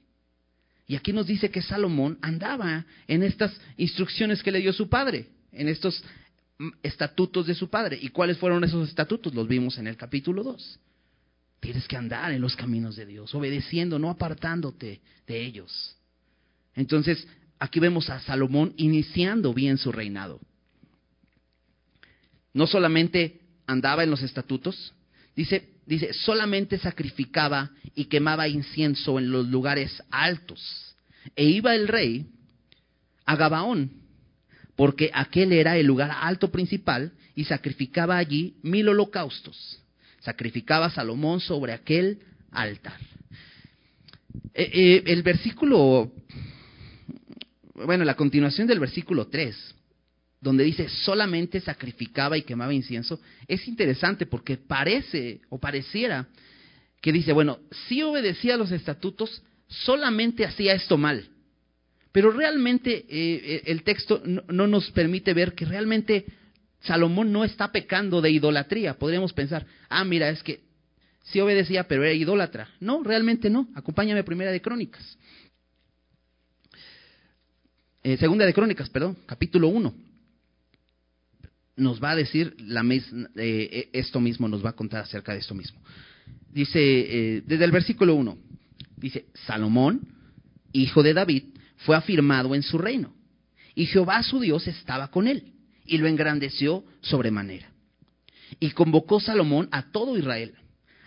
Y 0.88 0.96
aquí 0.96 1.14
nos 1.14 1.26
dice 1.26 1.50
que 1.50 1.62
Salomón 1.62 2.20
andaba 2.22 2.86
en 3.08 3.24
estas 3.24 3.60
instrucciones 3.78 4.44
que 4.44 4.52
le 4.52 4.60
dio 4.60 4.72
su 4.72 4.88
padre, 4.88 5.30
en 5.52 5.68
estos 5.68 6.04
mm, 6.60 6.70
estatutos 6.84 7.48
de 7.48 7.56
su 7.56 7.70
padre. 7.70 7.98
¿Y 8.00 8.10
cuáles 8.10 8.38
fueron 8.38 8.64
esos 8.64 8.88
estatutos? 8.90 9.34
Los 9.34 9.48
vimos 9.48 9.78
en 9.80 9.88
el 9.88 9.98
capítulo 9.98 10.44
2. 10.44 10.80
Tienes 11.60 11.88
que 11.88 11.98
andar 11.98 12.32
en 12.32 12.42
los 12.42 12.56
caminos 12.56 12.96
de 12.96 13.08
Dios, 13.08 13.34
obedeciendo, 13.34 13.98
no 13.98 14.12
apartándote 14.12 15.02
de 15.26 15.42
ellos. 15.44 15.96
Entonces, 16.76 17.28
aquí 17.58 17.80
vemos 17.80 18.12
a 18.12 18.20
Salomón 18.20 18.74
iniciando 18.78 19.54
bien 19.54 19.80
su 19.80 19.92
reinado. 19.92 20.40
No 22.54 22.68
solamente 22.68 23.42
andaba 23.66 24.04
en 24.04 24.12
los 24.12 24.22
estatutos, 24.22 24.94
dice, 25.36 25.75
dice, 25.86 26.14
solamente 26.14 26.78
sacrificaba 26.78 27.72
y 27.96 28.06
quemaba 28.06 28.48
incienso 28.48 29.20
en 29.20 29.32
los 29.32 29.48
lugares 29.48 30.02
altos. 30.12 30.96
E 31.36 31.46
iba 31.46 31.76
el 31.76 31.88
rey 31.88 32.26
a 33.26 33.36
Gabaón, 33.36 33.92
porque 34.76 35.10
aquel 35.14 35.54
era 35.54 35.78
el 35.78 35.86
lugar 35.86 36.12
alto 36.22 36.52
principal, 36.52 37.14
y 37.36 37.44
sacrificaba 37.46 38.18
allí 38.18 38.56
mil 38.62 38.88
holocaustos. 38.90 39.80
Sacrificaba 40.22 40.90
Salomón 40.90 41.40
sobre 41.40 41.74
aquel 41.74 42.20
altar. 42.52 43.00
Eh, 44.54 44.72
eh, 44.74 45.04
el 45.08 45.22
versículo, 45.22 46.12
bueno, 47.76 48.06
la 48.06 48.16
continuación 48.16 48.68
del 48.68 48.80
versículo 48.80 49.28
3 49.28 49.76
donde 50.42 50.64
dice 50.64 50.90
solamente 50.90 51.60
sacrificaba 51.60 52.38
y 52.38 52.44
quemaba 52.44 52.74
incienso, 52.74 53.20
es 53.48 53.68
interesante 53.68 54.26
porque 54.26 54.58
parece 54.58 55.42
o 55.50 55.60
pareciera 55.60 56.28
que 57.02 57.12
dice, 57.12 57.34
bueno, 57.34 57.60
si 57.88 58.02
obedecía 58.02 58.56
a 58.56 58.58
los 58.58 58.72
estatutos, 58.72 59.44
solamente 59.68 60.46
hacía 60.46 60.74
esto 60.74 60.98
mal. 60.98 61.30
Pero 62.12 62.32
realmente 62.32 62.92
eh, 62.96 63.06
eh, 63.10 63.62
el 63.66 63.84
texto 63.84 64.24
no, 64.26 64.68
nos 64.68 64.90
permite 64.92 65.34
ver 65.34 65.54
que 65.54 65.66
realmente 65.66 66.26
Salomón 66.82 67.32
no 67.32 67.44
está 67.44 67.72
pecando 67.72 68.22
de 68.22 68.32
idolatría. 68.32 68.98
Podríamos 68.98 69.34
pensar, 69.34 69.66
ah, 69.90 70.04
mira, 70.06 70.30
es 70.30 70.42
que 70.42 70.62
sí 71.26 71.40
obedecía, 71.40 71.88
pero 71.88 72.04
era 72.04 72.14
idólatra. 72.14 72.70
No, 72.80 73.04
realmente 73.04 73.50
no. 73.50 73.68
Acompáñame 73.76 74.24
primera 74.24 74.52
de 74.52 74.62
Crónicas. 74.62 75.18
Eh, 78.04 78.18
segunda 78.18 78.46
de 78.46 78.54
Crónicas, 78.54 78.90
perdón, 78.90 79.18
capítulo 79.26 79.68
1 79.68 80.05
nos 81.78 82.02
va 82.02 82.12
a 82.12 82.16
decir 82.16 82.56
la 82.60 82.84
eh, 83.36 83.90
esto 83.94 84.20
mismo, 84.20 84.48
nos 84.48 84.64
va 84.64 84.70
a 84.70 84.76
contar 84.76 85.04
acerca 85.04 85.34
de 85.34 85.40
esto 85.40 85.54
mismo. 85.54 85.80
Dice, 86.52 86.80
eh, 86.80 87.44
desde 87.46 87.66
el 87.66 87.72
versículo 87.72 88.16
1, 88.16 88.38
dice, 88.98 89.26
Salomón, 89.46 90.08
hijo 90.72 91.04
de 91.04 91.14
David, 91.14 91.44
fue 91.78 91.96
afirmado 91.96 92.56
en 92.56 92.64
su 92.64 92.78
reino, 92.78 93.14
y 93.76 93.86
Jehová 93.88 94.24
su 94.24 94.40
Dios 94.40 94.68
estaba 94.68 95.10
con 95.10 95.28
él, 95.28 95.54
y 95.86 95.98
lo 95.98 96.08
engrandeció 96.08 96.86
sobremanera. 97.02 97.70
Y 98.60 98.72
convocó 98.72 99.20
Salomón 99.20 99.68
a 99.72 99.92
todo 99.92 100.18
Israel, 100.18 100.54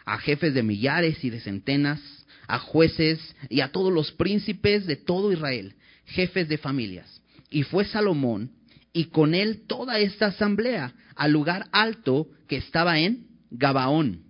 a 0.05 0.19
jefes 0.19 0.55
de 0.55 0.63
millares 0.63 1.25
y 1.25 1.31
de 1.31 1.41
centenas, 1.41 2.01
a 2.47 2.59
jueces 2.59 3.35
y 3.49 3.61
a 3.61 3.73
todos 3.73 3.93
los 3.93 4.13
príncipes 4.13 4.87
de 4.87 4.97
todo 4.97 5.33
Israel, 5.33 5.75
jefes 6.07 6.49
de 6.49 6.59
familias. 6.59 7.21
Y 7.51 7.63
fue 7.63 7.85
Salomón 7.85 8.51
y 8.93 9.07
con 9.07 9.35
él 9.35 9.63
toda 9.67 9.99
esta 9.99 10.27
asamblea 10.27 10.93
al 11.15 11.33
lugar 11.33 11.67
alto 11.73 12.29
que 12.47 12.57
estaba 12.57 12.99
en 12.99 13.27
Gabaón. 13.51 14.23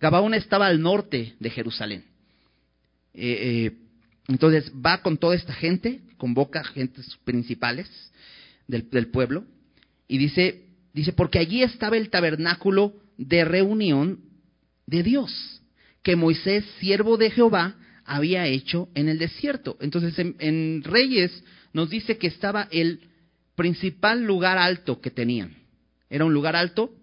Gabaón 0.00 0.34
estaba 0.34 0.66
al 0.66 0.80
norte 0.80 1.34
de 1.40 1.50
Jerusalén. 1.50 2.04
Eh, 3.14 3.66
eh, 3.66 3.72
entonces 4.28 4.70
va 4.74 5.02
con 5.02 5.16
toda 5.16 5.34
esta 5.34 5.52
gente, 5.52 6.02
convoca 6.16 6.62
gentes 6.62 7.16
principales 7.24 7.88
del, 8.66 9.08
pueblo 9.08 9.44
y 10.06 10.18
dice, 10.18 10.66
dice, 10.92 11.12
porque 11.12 11.38
allí 11.38 11.62
estaba 11.62 11.96
el 11.96 12.10
tabernáculo 12.10 12.94
de 13.16 13.44
reunión 13.44 14.20
de 14.86 15.02
Dios, 15.02 15.62
que 16.02 16.14
Moisés, 16.14 16.64
siervo 16.78 17.16
de 17.16 17.30
Jehová, 17.30 17.76
había 18.04 18.46
hecho 18.46 18.88
en 18.94 19.08
el 19.08 19.18
desierto. 19.18 19.76
Entonces 19.80 20.18
en, 20.18 20.36
en 20.38 20.82
Reyes 20.84 21.42
nos 21.72 21.90
dice 21.90 22.18
que 22.18 22.28
estaba 22.28 22.68
el 22.70 23.00
principal 23.58 24.22
lugar 24.22 24.56
alto 24.56 25.00
que 25.00 25.10
tenían. 25.10 25.56
Era 26.08 26.24
un 26.24 26.32
lugar 26.32 26.54
alto 26.54 26.94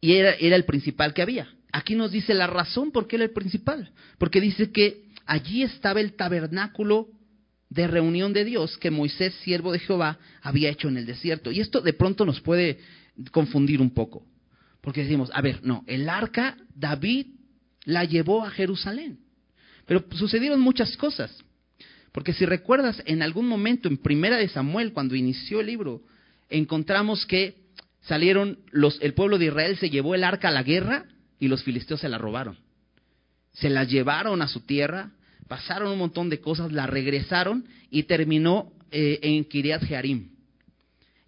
y 0.00 0.14
era, 0.14 0.32
era 0.32 0.56
el 0.56 0.64
principal 0.64 1.14
que 1.14 1.22
había. 1.22 1.48
Aquí 1.72 1.94
nos 1.94 2.10
dice 2.10 2.34
la 2.34 2.48
razón 2.48 2.90
por 2.90 3.06
qué 3.06 3.14
era 3.14 3.24
el 3.24 3.30
principal. 3.30 3.92
Porque 4.18 4.40
dice 4.40 4.72
que 4.72 5.04
allí 5.24 5.62
estaba 5.62 6.00
el 6.00 6.14
tabernáculo 6.14 7.08
de 7.70 7.86
reunión 7.86 8.32
de 8.32 8.44
Dios 8.44 8.76
que 8.78 8.90
Moisés, 8.90 9.32
siervo 9.44 9.70
de 9.70 9.78
Jehová, 9.78 10.18
había 10.42 10.70
hecho 10.70 10.88
en 10.88 10.96
el 10.96 11.06
desierto. 11.06 11.52
Y 11.52 11.60
esto 11.60 11.80
de 11.80 11.92
pronto 11.92 12.26
nos 12.26 12.40
puede 12.40 12.80
confundir 13.30 13.80
un 13.80 13.90
poco. 13.90 14.26
Porque 14.80 15.04
decimos, 15.04 15.30
a 15.32 15.40
ver, 15.40 15.60
no, 15.62 15.84
el 15.86 16.08
arca 16.08 16.56
David 16.74 17.28
la 17.84 18.04
llevó 18.04 18.44
a 18.44 18.50
Jerusalén. 18.50 19.20
Pero 19.86 20.04
sucedieron 20.10 20.60
muchas 20.60 20.96
cosas. 20.96 21.44
Porque 22.16 22.32
si 22.32 22.46
recuerdas, 22.46 23.02
en 23.04 23.20
algún 23.20 23.46
momento 23.46 23.88
en 23.88 23.98
Primera 23.98 24.38
de 24.38 24.48
Samuel, 24.48 24.94
cuando 24.94 25.14
inició 25.16 25.60
el 25.60 25.66
libro, 25.66 26.00
encontramos 26.48 27.26
que 27.26 27.56
salieron 28.00 28.58
los, 28.70 28.98
el 29.02 29.12
pueblo 29.12 29.36
de 29.36 29.44
Israel 29.44 29.76
se 29.76 29.90
llevó 29.90 30.14
el 30.14 30.24
arca 30.24 30.48
a 30.48 30.50
la 30.50 30.62
guerra 30.62 31.04
y 31.38 31.48
los 31.48 31.62
filisteos 31.62 32.00
se 32.00 32.08
la 32.08 32.16
robaron. 32.16 32.56
Se 33.52 33.68
la 33.68 33.84
llevaron 33.84 34.40
a 34.40 34.48
su 34.48 34.60
tierra, 34.60 35.10
pasaron 35.46 35.92
un 35.92 35.98
montón 35.98 36.30
de 36.30 36.40
cosas, 36.40 36.72
la 36.72 36.86
regresaron 36.86 37.66
y 37.90 38.04
terminó 38.04 38.72
eh, 38.90 39.18
en 39.20 39.44
Kiriat 39.44 39.84
Jearim. 39.84 40.30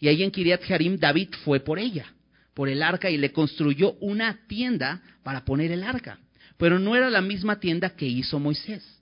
Y 0.01 0.09
ahí 0.09 0.23
en 0.23 0.31
Kiriat 0.31 0.63
Jearim 0.63 0.97
David 0.97 1.35
fue 1.45 1.61
por 1.61 1.79
ella, 1.79 2.15
por 2.55 2.71
el 2.71 2.83
arca 2.83 3.11
y 3.11 3.19
le 3.19 3.31
construyó 3.31 3.93
una 4.01 4.47
tienda 4.47 5.03
para 5.23 5.45
poner 5.45 5.71
el 5.71 5.83
arca. 5.83 6.19
Pero 6.57 6.79
no 6.79 6.97
era 6.97 7.11
la 7.11 7.21
misma 7.21 7.61
tienda 7.61 7.91
que 7.91 8.07
hizo 8.07 8.39
Moisés 8.39 8.98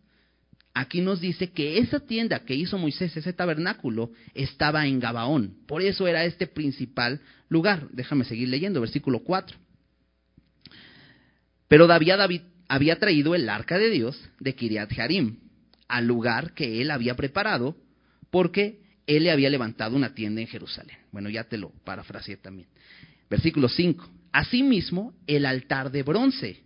aquí 0.76 1.00
nos 1.00 1.22
dice 1.22 1.52
que 1.52 1.78
esa 1.78 2.00
tienda 2.00 2.40
que 2.40 2.54
hizo 2.54 2.76
Moisés, 2.76 3.16
ese 3.16 3.32
tabernáculo, 3.32 4.12
estaba 4.34 4.86
en 4.86 5.00
Gabaón. 5.00 5.56
Por 5.66 5.80
eso 5.80 6.06
era 6.06 6.26
este 6.26 6.46
principal 6.46 7.22
lugar. 7.48 7.88
Déjame 7.92 8.24
seguir 8.24 8.48
leyendo, 8.50 8.82
versículo 8.82 9.20
4. 9.20 9.56
Pero 11.66 11.86
David, 11.86 12.42
había 12.68 12.98
traído 12.98 13.34
el 13.34 13.48
arca 13.48 13.78
de 13.78 13.88
Dios 13.88 14.20
de 14.38 14.54
Kiriat 14.54 14.92
Jarim 14.92 15.38
al 15.88 16.06
lugar 16.06 16.52
que 16.52 16.82
él 16.82 16.90
había 16.90 17.14
preparado, 17.14 17.74
porque 18.30 18.82
él 19.06 19.24
le 19.24 19.30
había 19.30 19.48
levantado 19.48 19.96
una 19.96 20.14
tienda 20.14 20.42
en 20.42 20.46
Jerusalén. 20.46 20.98
Bueno, 21.10 21.30
ya 21.30 21.44
te 21.44 21.56
lo 21.56 21.70
parafraseé 21.84 22.36
también. 22.36 22.68
Versículo 23.30 23.70
5. 23.70 24.10
Asimismo, 24.30 25.14
el 25.26 25.46
altar 25.46 25.90
de 25.90 26.02
bronce 26.02 26.65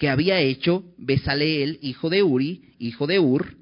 que 0.00 0.08
había 0.08 0.40
hecho 0.40 0.82
Besaleel, 0.96 1.78
hijo 1.82 2.08
de 2.08 2.22
Uri, 2.22 2.72
hijo 2.78 3.06
de 3.06 3.20
Ur, 3.20 3.58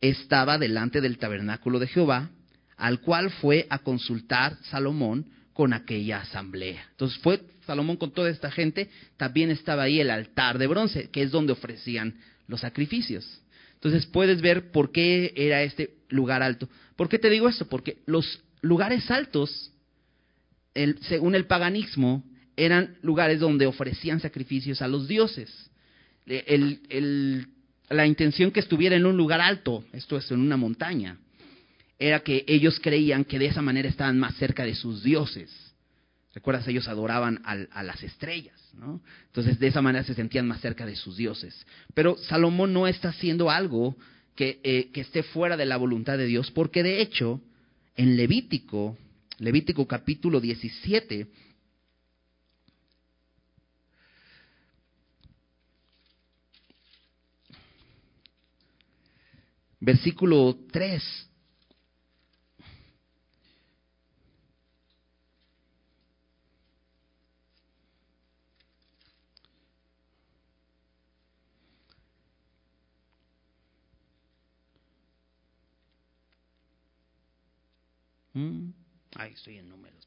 estaba 0.00 0.56
delante 0.56 1.02
del 1.02 1.18
tabernáculo 1.18 1.78
de 1.78 1.86
Jehová, 1.86 2.30
al 2.78 3.02
cual 3.02 3.30
fue 3.30 3.66
a 3.68 3.80
consultar 3.80 4.56
Salomón 4.62 5.26
con 5.52 5.74
aquella 5.74 6.20
asamblea. 6.20 6.86
Entonces 6.92 7.18
fue 7.18 7.42
Salomón 7.66 7.98
con 7.98 8.12
toda 8.12 8.30
esta 8.30 8.50
gente, 8.50 8.88
también 9.18 9.50
estaba 9.50 9.82
ahí 9.82 10.00
el 10.00 10.08
altar 10.08 10.56
de 10.56 10.68
bronce, 10.68 11.10
que 11.10 11.20
es 11.20 11.30
donde 11.30 11.52
ofrecían 11.52 12.14
los 12.46 12.62
sacrificios. 12.62 13.42
Entonces 13.74 14.06
puedes 14.06 14.40
ver 14.40 14.70
por 14.72 14.90
qué 14.90 15.34
era 15.36 15.62
este 15.62 15.96
lugar 16.08 16.42
alto. 16.42 16.66
¿Por 16.96 17.10
qué 17.10 17.18
te 17.18 17.28
digo 17.28 17.46
esto? 17.46 17.68
Porque 17.68 17.98
los, 18.06 18.42
lugares 18.62 19.10
altos, 19.10 19.70
según 21.02 21.34
el 21.34 21.44
paganismo, 21.44 22.24
eran 22.58 22.98
lugares 23.02 23.38
donde 23.38 23.66
ofrecían 23.66 24.18
sacrificios 24.18 24.82
a 24.82 24.88
los 24.88 25.06
dioses. 25.06 25.70
la 27.88 28.06
intención 28.06 28.50
que 28.50 28.60
estuviera 28.60 28.96
en 28.96 29.06
un 29.06 29.16
lugar 29.16 29.40
alto, 29.40 29.84
esto 29.92 30.16
es 30.16 30.30
en 30.32 30.40
una 30.40 30.56
montaña, 30.56 31.18
era 32.00 32.20
que 32.20 32.44
ellos 32.48 32.80
creían 32.80 33.24
que 33.24 33.38
de 33.38 33.46
esa 33.46 33.62
manera 33.62 33.88
estaban 33.88 34.18
más 34.18 34.34
cerca 34.36 34.64
de 34.64 34.74
sus 34.74 35.04
dioses. 35.04 35.50
¿Recuerdas? 36.34 36.66
Ellos 36.68 36.88
adoraban 36.88 37.40
a, 37.44 37.82
las 37.82 38.02
estrellas, 38.02 38.60
¿no? 38.74 39.00
Entonces, 39.26 39.58
de 39.58 39.68
esa 39.68 39.80
manera 39.80 40.04
se 40.04 40.14
sentían 40.14 40.46
más 40.46 40.60
cerca 40.60 40.84
de 40.84 40.96
sus 40.96 41.16
dioses. 41.16 41.64
Pero 41.94 42.16
Salomón 42.16 42.72
no 42.72 42.86
está 42.86 43.10
haciendo 43.10 43.50
algo 43.50 43.96
que, 44.34 44.60
eh, 44.62 44.90
que 44.92 45.00
esté 45.00 45.22
fuera 45.22 45.56
de 45.56 45.64
la 45.64 45.76
voluntad 45.76 46.18
de 46.18 46.26
Dios, 46.26 46.50
porque 46.50 46.82
de 46.82 47.00
hecho, 47.00 47.40
en 47.96 48.16
Levítico, 48.16 48.96
Levítico 49.38 49.86
capítulo 49.86 50.40
17, 50.40 51.28
versículo 59.80 60.56
3, 60.70 61.28
Mm. 78.34 78.70
Ay, 79.16 79.32
estoy 79.32 79.58
en 79.58 79.68
números. 79.68 80.06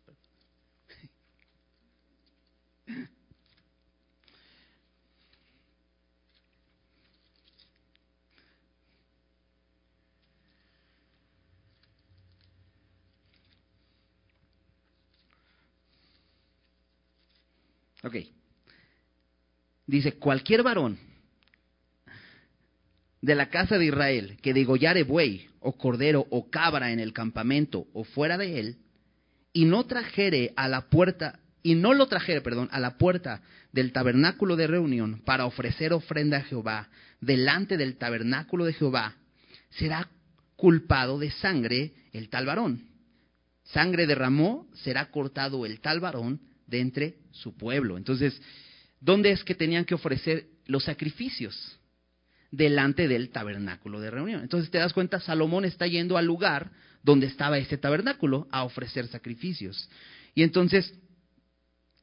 Ok. 18.04 18.16
Dice, 19.86 20.14
cualquier 20.14 20.64
varón 20.64 20.98
de 23.22 23.36
la 23.36 23.50
casa 23.50 23.78
de 23.78 23.86
Israel 23.86 24.38
que 24.42 24.54
degollare 24.54 25.04
buey 25.04 25.48
o 25.60 25.74
cordero 25.78 26.26
o 26.30 26.50
cabra 26.50 26.92
en 26.92 27.00
el 27.00 27.14
campamento 27.14 27.88
o 27.94 28.04
fuera 28.04 28.38
de 28.38 28.60
él, 28.60 28.78
y 29.54 29.66
no 29.66 29.86
trajere 29.86 30.54
a 30.56 30.68
la 30.68 30.90
puerta, 30.90 31.40
y 31.62 31.76
no 31.76 31.94
lo 31.94 32.08
trajere, 32.08 32.42
perdón, 32.42 32.70
a 32.72 32.80
la 32.80 32.98
puerta 32.98 33.42
del 33.72 33.92
tabernáculo 33.92 34.56
de 34.56 34.68
reunión 34.68 35.22
para 35.24 35.46
ofrecer 35.46 35.94
ofrenda 35.94 36.38
a 36.38 36.44
Jehová 36.44 36.90
delante 37.20 37.78
del 37.78 37.98
tabernáculo 37.98 38.66
de 38.66 38.74
Jehová, 38.74 39.16
será 39.70 40.10
culpado 40.56 41.20
de 41.20 41.32
sangre 41.32 41.94
el 42.14 42.30
tal 42.30 42.46
varón. 42.46 42.88
Sangre 43.66 44.08
derramó, 44.08 44.68
será 44.74 45.12
cortado 45.12 45.66
el 45.66 45.80
tal 45.80 46.00
varón 46.00 46.42
de 46.72 46.80
entre 46.80 47.18
su 47.32 47.56
pueblo. 47.56 47.98
Entonces, 47.98 48.42
¿dónde 49.00 49.32
es 49.32 49.44
que 49.44 49.54
tenían 49.54 49.86
que 49.86 49.94
ofrecer 49.94 50.48
los 50.66 50.86
sacrificios? 50.86 51.78
delante 52.52 53.08
del 53.08 53.30
tabernáculo 53.30 54.02
de 54.02 54.12
reunión. 54.12 54.42
Entonces 54.42 54.70
te 54.70 54.78
das 54.78 54.92
cuenta, 54.92 55.22
Salomón 55.22 55.64
está 55.64 55.88
yendo 55.88 56.18
al 56.18 56.26
lugar 56.26 56.70
donde 57.02 57.28
estaba 57.28 57.58
ese 57.58 57.78
tabernáculo 57.78 58.48
a 58.52 58.64
ofrecer 58.64 59.08
sacrificios. 59.08 59.90
Y 60.36 60.44
entonces, 60.44 60.94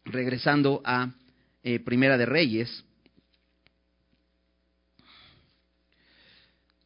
regresando 0.06 0.80
a 0.86 1.12
eh, 1.62 1.80
Primera 1.80 2.16
de 2.16 2.24
Reyes, 2.24 2.82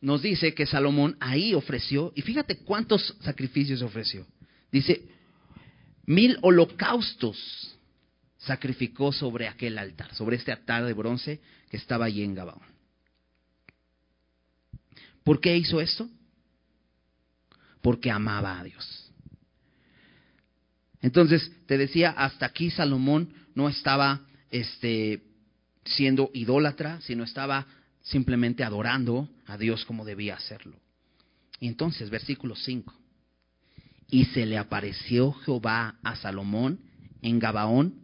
nos 0.00 0.22
dice 0.22 0.54
que 0.54 0.66
Salomón 0.66 1.16
ahí 1.20 1.54
ofreció, 1.54 2.12
y 2.16 2.22
fíjate 2.22 2.56
cuántos 2.64 3.16
sacrificios 3.20 3.80
ofreció. 3.80 4.26
Dice, 4.72 5.06
mil 6.06 6.38
holocaustos 6.42 7.76
sacrificó 8.38 9.12
sobre 9.12 9.48
aquel 9.48 9.78
altar, 9.78 10.14
sobre 10.14 10.36
este 10.36 10.52
altar 10.52 10.84
de 10.84 10.92
bronce 10.92 11.40
que 11.70 11.76
estaba 11.76 12.06
allí 12.06 12.22
en 12.22 12.34
Gabaón. 12.34 12.62
¿Por 15.22 15.40
qué 15.40 15.56
hizo 15.56 15.80
esto? 15.80 16.08
Porque 17.80 18.10
amaba 18.10 18.58
a 18.58 18.64
Dios. 18.64 19.10
Entonces, 21.00 21.50
te 21.66 21.78
decía, 21.78 22.10
hasta 22.10 22.46
aquí 22.46 22.70
Salomón 22.70 23.32
no 23.54 23.68
estaba 23.68 24.22
este, 24.50 25.22
siendo 25.84 26.30
idólatra, 26.32 27.00
sino 27.00 27.24
estaba 27.24 27.66
simplemente 28.02 28.64
adorando 28.64 29.28
a 29.46 29.56
Dios 29.56 29.84
como 29.84 30.04
debía 30.04 30.34
hacerlo. 30.34 30.76
Y 31.60 31.68
entonces, 31.68 32.10
versículo 32.10 32.56
5. 32.56 32.92
Y 34.12 34.26
se 34.26 34.44
le 34.44 34.58
apareció 34.58 35.32
Jehová 35.32 35.96
a 36.02 36.16
Salomón 36.16 36.80
en 37.22 37.38
Gabaón 37.38 37.94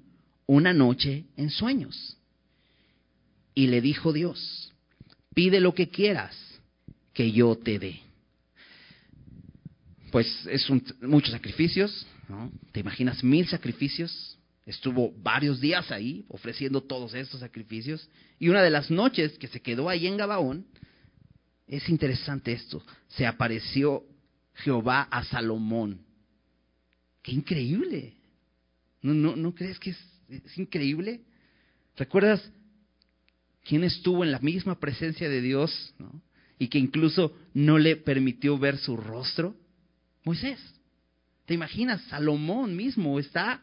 una 0.46 0.72
noche 0.72 1.26
en 1.36 1.50
sueños. 1.50 2.16
Y 3.54 3.66
le 3.66 3.82
dijo 3.82 4.14
Dios, 4.14 4.72
pide 5.34 5.60
lo 5.60 5.74
que 5.74 5.90
quieras 5.90 6.34
que 7.12 7.30
yo 7.30 7.56
te 7.56 7.78
dé. 7.78 8.00
Pues 10.10 10.46
es 10.46 10.70
un, 10.70 10.82
muchos 11.02 11.32
sacrificios, 11.32 12.06
¿no? 12.26 12.50
¿Te 12.72 12.80
imaginas 12.80 13.22
mil 13.22 13.46
sacrificios? 13.46 14.38
Estuvo 14.64 15.12
varios 15.12 15.60
días 15.60 15.90
ahí 15.90 16.24
ofreciendo 16.28 16.80
todos 16.80 17.12
estos 17.12 17.40
sacrificios. 17.40 18.08
Y 18.38 18.48
una 18.48 18.62
de 18.62 18.70
las 18.70 18.90
noches 18.90 19.36
que 19.36 19.48
se 19.48 19.60
quedó 19.60 19.90
ahí 19.90 20.06
en 20.06 20.16
Gabaón, 20.16 20.64
es 21.66 21.86
interesante 21.90 22.52
esto, 22.52 22.82
se 23.08 23.26
apareció 23.26 24.04
Jehová 24.58 25.02
a 25.02 25.24
Salomón. 25.24 26.00
¡Qué 27.22 27.32
increíble! 27.32 28.14
¿No, 29.02 29.36
no, 29.36 29.54
crees 29.54 29.78
que 29.78 29.90
es, 29.90 30.58
increíble? 30.58 31.20
¿Recuerdas 31.96 32.50
quién 33.64 33.84
estuvo 33.84 34.24
en 34.24 34.32
la 34.32 34.40
misma 34.40 34.78
presencia 34.78 35.28
de 35.28 35.40
Dios? 35.40 35.94
y 36.60 36.66
que 36.66 36.78
incluso 36.78 37.36
no 37.54 37.78
le 37.78 37.94
permitió 37.96 38.58
ver 38.58 38.78
su 38.78 38.96
rostro? 38.96 39.54
Moisés. 40.24 40.58
¿Te 41.46 41.54
imaginas? 41.54 42.02
Salomón 42.08 42.74
mismo 42.74 43.18
está 43.20 43.60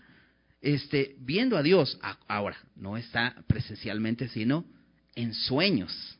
este, 0.61 1.15
viendo 1.19 1.57
a 1.57 1.63
Dios. 1.63 1.99
Ahora, 2.27 2.57
no 2.75 2.95
está 2.95 3.35
presencialmente, 3.47 4.29
sino 4.29 4.65
en 5.13 5.33
sueños. 5.33 6.17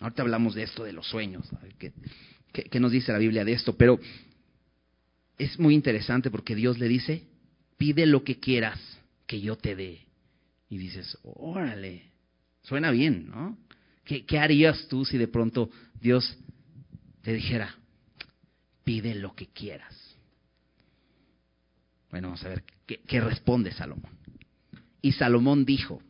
Ahorita 0.00 0.22
hablamos 0.22 0.54
de 0.54 0.64
esto, 0.64 0.82
de 0.82 0.92
los 0.92 1.06
sueños. 1.06 1.48
¿Qué, 2.52 2.80
nos 2.80 2.92
dice 2.92 3.12
la 3.12 3.18
Biblia 3.18 3.44
de 3.44 3.52
esto? 3.52 3.76
Pero 3.76 3.98
es 5.38 5.58
muy 5.58 5.74
interesante 5.74 6.30
porque 6.30 6.54
Dios 6.54 6.78
le 6.78 6.88
dice, 6.88 7.24
pide 7.76 8.06
lo 8.06 8.24
que 8.24 8.40
quieras 8.40 8.80
que 9.26 9.40
yo 9.40 9.56
te 9.56 9.76
dé. 9.76 10.06
Y 10.68 10.78
dices, 10.78 11.18
órale, 11.22 12.02
suena 12.62 12.90
bien, 12.90 13.28
¿no? 13.28 13.58
¿Qué, 14.04 14.38
harías 14.38 14.88
tú 14.88 15.04
si 15.04 15.18
de 15.18 15.28
pronto 15.28 15.70
Dios 16.00 16.36
te 17.22 17.32
dijera, 17.32 17.76
pide 18.82 19.14
lo 19.14 19.34
que 19.34 19.46
quieras? 19.46 19.96
Bueno, 22.10 22.28
vamos 22.28 22.44
a 22.44 22.48
ver 22.48 22.64
qué 22.86 23.20
responde 23.20 23.70
Salomón. 23.70 24.10
Y 25.00 25.12
Salomón 25.12 25.64
dijo, 25.64 26.02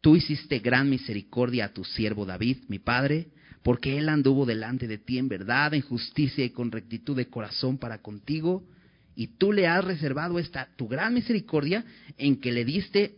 tú 0.00 0.16
hiciste 0.16 0.58
gran 0.60 0.88
misericordia 0.88 1.66
a 1.66 1.72
tu 1.72 1.84
siervo 1.84 2.24
David, 2.24 2.58
mi 2.68 2.78
padre, 2.78 3.28
porque 3.66 3.98
él 3.98 4.08
anduvo 4.08 4.46
delante 4.46 4.86
de 4.86 4.96
ti 4.96 5.18
en 5.18 5.28
verdad, 5.28 5.74
en 5.74 5.80
justicia 5.80 6.44
y 6.44 6.50
con 6.50 6.70
rectitud 6.70 7.16
de 7.16 7.26
corazón 7.26 7.78
para 7.78 8.00
contigo, 8.00 8.64
y 9.16 9.26
tú 9.38 9.52
le 9.52 9.66
has 9.66 9.84
reservado 9.84 10.38
esta 10.38 10.68
tu 10.76 10.86
gran 10.86 11.12
misericordia 11.12 11.84
en 12.16 12.40
que 12.40 12.52
le 12.52 12.64
diste 12.64 13.16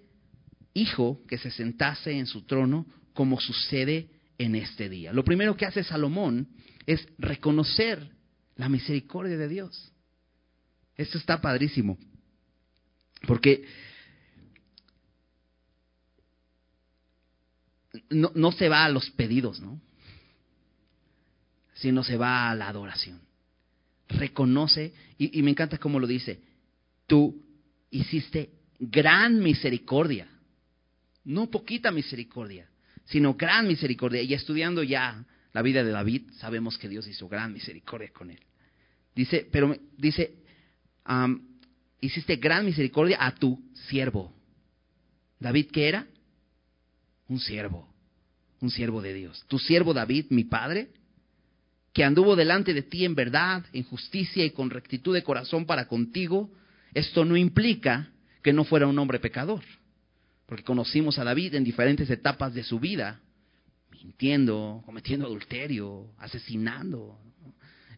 hijo 0.72 1.20
que 1.28 1.36
se 1.36 1.50
sentase 1.50 2.12
en 2.12 2.24
su 2.24 2.46
trono 2.46 2.86
como 3.12 3.38
sucede 3.38 4.08
en 4.38 4.54
este 4.54 4.88
día. 4.88 5.12
Lo 5.12 5.22
primero 5.22 5.54
que 5.54 5.66
hace 5.66 5.84
Salomón 5.84 6.48
es 6.86 7.06
reconocer 7.18 8.08
la 8.56 8.70
misericordia 8.70 9.36
de 9.36 9.48
Dios. 9.48 9.92
Esto 10.96 11.18
está 11.18 11.42
padrísimo, 11.42 11.98
porque 13.26 13.64
no, 18.08 18.32
no 18.34 18.50
se 18.50 18.70
va 18.70 18.86
a 18.86 18.88
los 18.88 19.10
pedidos, 19.10 19.60
¿no? 19.60 19.78
Sino 21.78 22.04
se 22.04 22.16
va 22.16 22.50
a 22.50 22.54
la 22.54 22.68
adoración. 22.68 23.20
Reconoce, 24.08 24.92
y, 25.18 25.42
me 25.42 25.50
encanta 25.50 25.78
cómo 25.78 25.98
lo 25.98 26.06
dice, 26.06 26.40
tú 27.06 27.42
hiciste 27.90 28.50
gran 28.78 29.40
misericordia, 29.40 30.28
no 31.24 31.50
poquita 31.50 31.90
misericordia 31.90 32.68
sino 33.08 33.34
gran 33.34 33.66
misericordia. 33.66 34.22
Y 34.22 34.34
estudiando 34.34 34.82
ya 34.82 35.24
la 35.52 35.62
vida 35.62 35.82
de 35.82 35.90
David, 35.90 36.30
sabemos 36.38 36.78
que 36.78 36.88
Dios 36.88 37.06
hizo 37.08 37.28
gran 37.28 37.52
misericordia 37.52 38.10
con 38.12 38.30
él. 38.30 38.40
Dice, 39.14 39.48
pero 39.50 39.74
dice, 39.96 40.34
hiciste 42.00 42.36
gran 42.36 42.64
misericordia 42.64 43.18
a 43.20 43.34
tu 43.34 43.60
siervo. 43.88 44.32
David, 45.40 45.68
¿qué 45.72 45.88
era? 45.88 46.06
Un 47.28 47.40
siervo, 47.40 47.88
un 48.60 48.70
siervo 48.70 49.00
de 49.00 49.14
Dios. 49.14 49.44
Tu 49.48 49.58
siervo 49.58 49.94
David, 49.94 50.26
mi 50.30 50.44
padre, 50.44 50.90
que 51.98 52.04
anduvo 52.04 52.36
delante 52.36 52.74
de 52.74 52.82
ti 52.82 53.04
en 53.04 53.16
verdad, 53.16 53.64
en 53.72 53.82
justicia 53.82 54.44
y 54.44 54.50
con 54.50 54.70
rectitud 54.70 55.12
de 55.12 55.24
corazón 55.24 55.66
para 55.66 55.88
contigo, 55.88 56.48
esto 56.94 57.24
no 57.24 57.36
implica 57.36 58.12
que 58.40 58.52
no 58.52 58.62
fuera 58.62 58.86
un 58.86 58.96
hombre 59.00 59.18
pecador, 59.18 59.64
porque 60.46 60.62
conocimos 60.62 61.18
a 61.18 61.24
David 61.24 61.56
en 61.56 61.64
diferentes 61.64 62.08
etapas 62.08 62.54
de 62.54 62.62
su 62.62 62.78
vida, 62.78 63.20
mintiendo, 63.90 64.80
cometiendo 64.86 65.26
adulterio, 65.26 66.12
asesinando, 66.18 67.18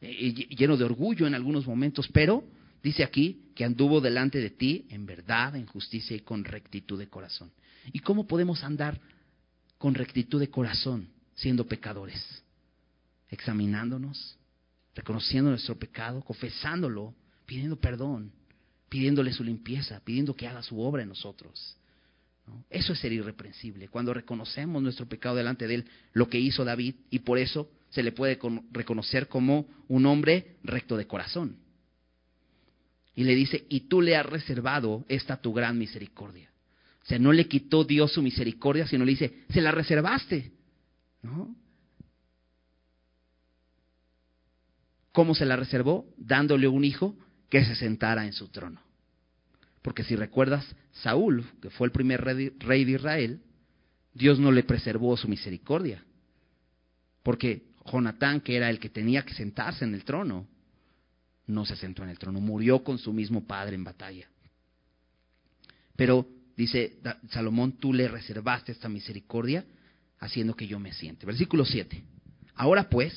lleno 0.00 0.78
de 0.78 0.84
orgullo 0.84 1.26
en 1.26 1.34
algunos 1.34 1.66
momentos, 1.66 2.08
pero 2.08 2.42
dice 2.82 3.04
aquí 3.04 3.50
que 3.54 3.66
anduvo 3.66 4.00
delante 4.00 4.38
de 4.38 4.48
ti 4.48 4.86
en 4.88 5.04
verdad, 5.04 5.56
en 5.56 5.66
justicia 5.66 6.16
y 6.16 6.20
con 6.20 6.44
rectitud 6.44 6.98
de 6.98 7.08
corazón. 7.08 7.50
¿Y 7.92 7.98
cómo 7.98 8.26
podemos 8.26 8.64
andar 8.64 8.98
con 9.76 9.94
rectitud 9.94 10.40
de 10.40 10.48
corazón 10.48 11.10
siendo 11.34 11.66
pecadores? 11.66 12.39
Examinándonos, 13.30 14.38
reconociendo 14.94 15.50
nuestro 15.50 15.78
pecado, 15.78 16.22
confesándolo, 16.22 17.14
pidiendo 17.46 17.76
perdón, 17.76 18.32
pidiéndole 18.88 19.32
su 19.32 19.44
limpieza, 19.44 20.00
pidiendo 20.04 20.34
que 20.34 20.46
haga 20.46 20.62
su 20.62 20.80
obra 20.80 21.02
en 21.02 21.08
nosotros. 21.08 21.76
Eso 22.68 22.92
es 22.92 22.98
ser 22.98 23.12
irreprensible, 23.12 23.88
cuando 23.88 24.12
reconocemos 24.12 24.82
nuestro 24.82 25.06
pecado 25.06 25.36
delante 25.36 25.68
de 25.68 25.76
Él, 25.76 25.84
lo 26.12 26.28
que 26.28 26.40
hizo 26.40 26.64
David, 26.64 26.96
y 27.10 27.20
por 27.20 27.38
eso 27.38 27.70
se 27.90 28.02
le 28.02 28.12
puede 28.12 28.38
reconocer 28.72 29.28
como 29.28 29.66
un 29.88 30.06
hombre 30.06 30.56
recto 30.64 30.96
de 30.96 31.06
corazón. 31.06 31.56
Y 33.14 33.24
le 33.24 33.34
dice, 33.34 33.66
y 33.68 33.80
tú 33.80 34.00
le 34.00 34.16
has 34.16 34.26
reservado 34.26 35.04
esta 35.08 35.36
tu 35.36 35.52
gran 35.52 35.78
misericordia. 35.78 36.50
O 37.02 37.06
sea, 37.06 37.18
no 37.18 37.32
le 37.32 37.48
quitó 37.48 37.84
Dios 37.84 38.12
su 38.12 38.22
misericordia, 38.22 38.86
sino 38.86 39.04
le 39.04 39.12
dice, 39.12 39.44
se 39.50 39.60
la 39.60 39.72
reservaste. 39.72 40.52
¿No? 41.22 41.54
¿Cómo 45.20 45.34
se 45.34 45.44
la 45.44 45.54
reservó? 45.54 46.06
Dándole 46.16 46.66
un 46.66 46.82
hijo 46.82 47.14
que 47.50 47.62
se 47.62 47.74
sentara 47.74 48.24
en 48.24 48.32
su 48.32 48.48
trono. 48.48 48.80
Porque 49.82 50.02
si 50.02 50.16
recuerdas, 50.16 50.64
Saúl, 50.92 51.44
que 51.60 51.68
fue 51.68 51.88
el 51.88 51.92
primer 51.92 52.22
rey 52.24 52.84
de 52.86 52.92
Israel, 52.92 53.42
Dios 54.14 54.38
no 54.38 54.50
le 54.50 54.62
preservó 54.62 55.14
su 55.18 55.28
misericordia. 55.28 56.02
Porque 57.22 57.64
Jonatán, 57.84 58.40
que 58.40 58.56
era 58.56 58.70
el 58.70 58.80
que 58.80 58.88
tenía 58.88 59.22
que 59.22 59.34
sentarse 59.34 59.84
en 59.84 59.92
el 59.92 60.04
trono, 60.04 60.46
no 61.46 61.66
se 61.66 61.76
sentó 61.76 62.02
en 62.02 62.08
el 62.08 62.18
trono, 62.18 62.40
murió 62.40 62.82
con 62.82 62.96
su 62.96 63.12
mismo 63.12 63.46
padre 63.46 63.74
en 63.74 63.84
batalla. 63.84 64.26
Pero 65.96 66.26
dice 66.56 66.96
Salomón, 67.28 67.72
tú 67.72 67.92
le 67.92 68.08
reservaste 68.08 68.72
esta 68.72 68.88
misericordia 68.88 69.66
haciendo 70.18 70.56
que 70.56 70.66
yo 70.66 70.78
me 70.78 70.94
siente. 70.94 71.26
Versículo 71.26 71.66
7. 71.66 72.02
Ahora 72.54 72.88
pues, 72.88 73.12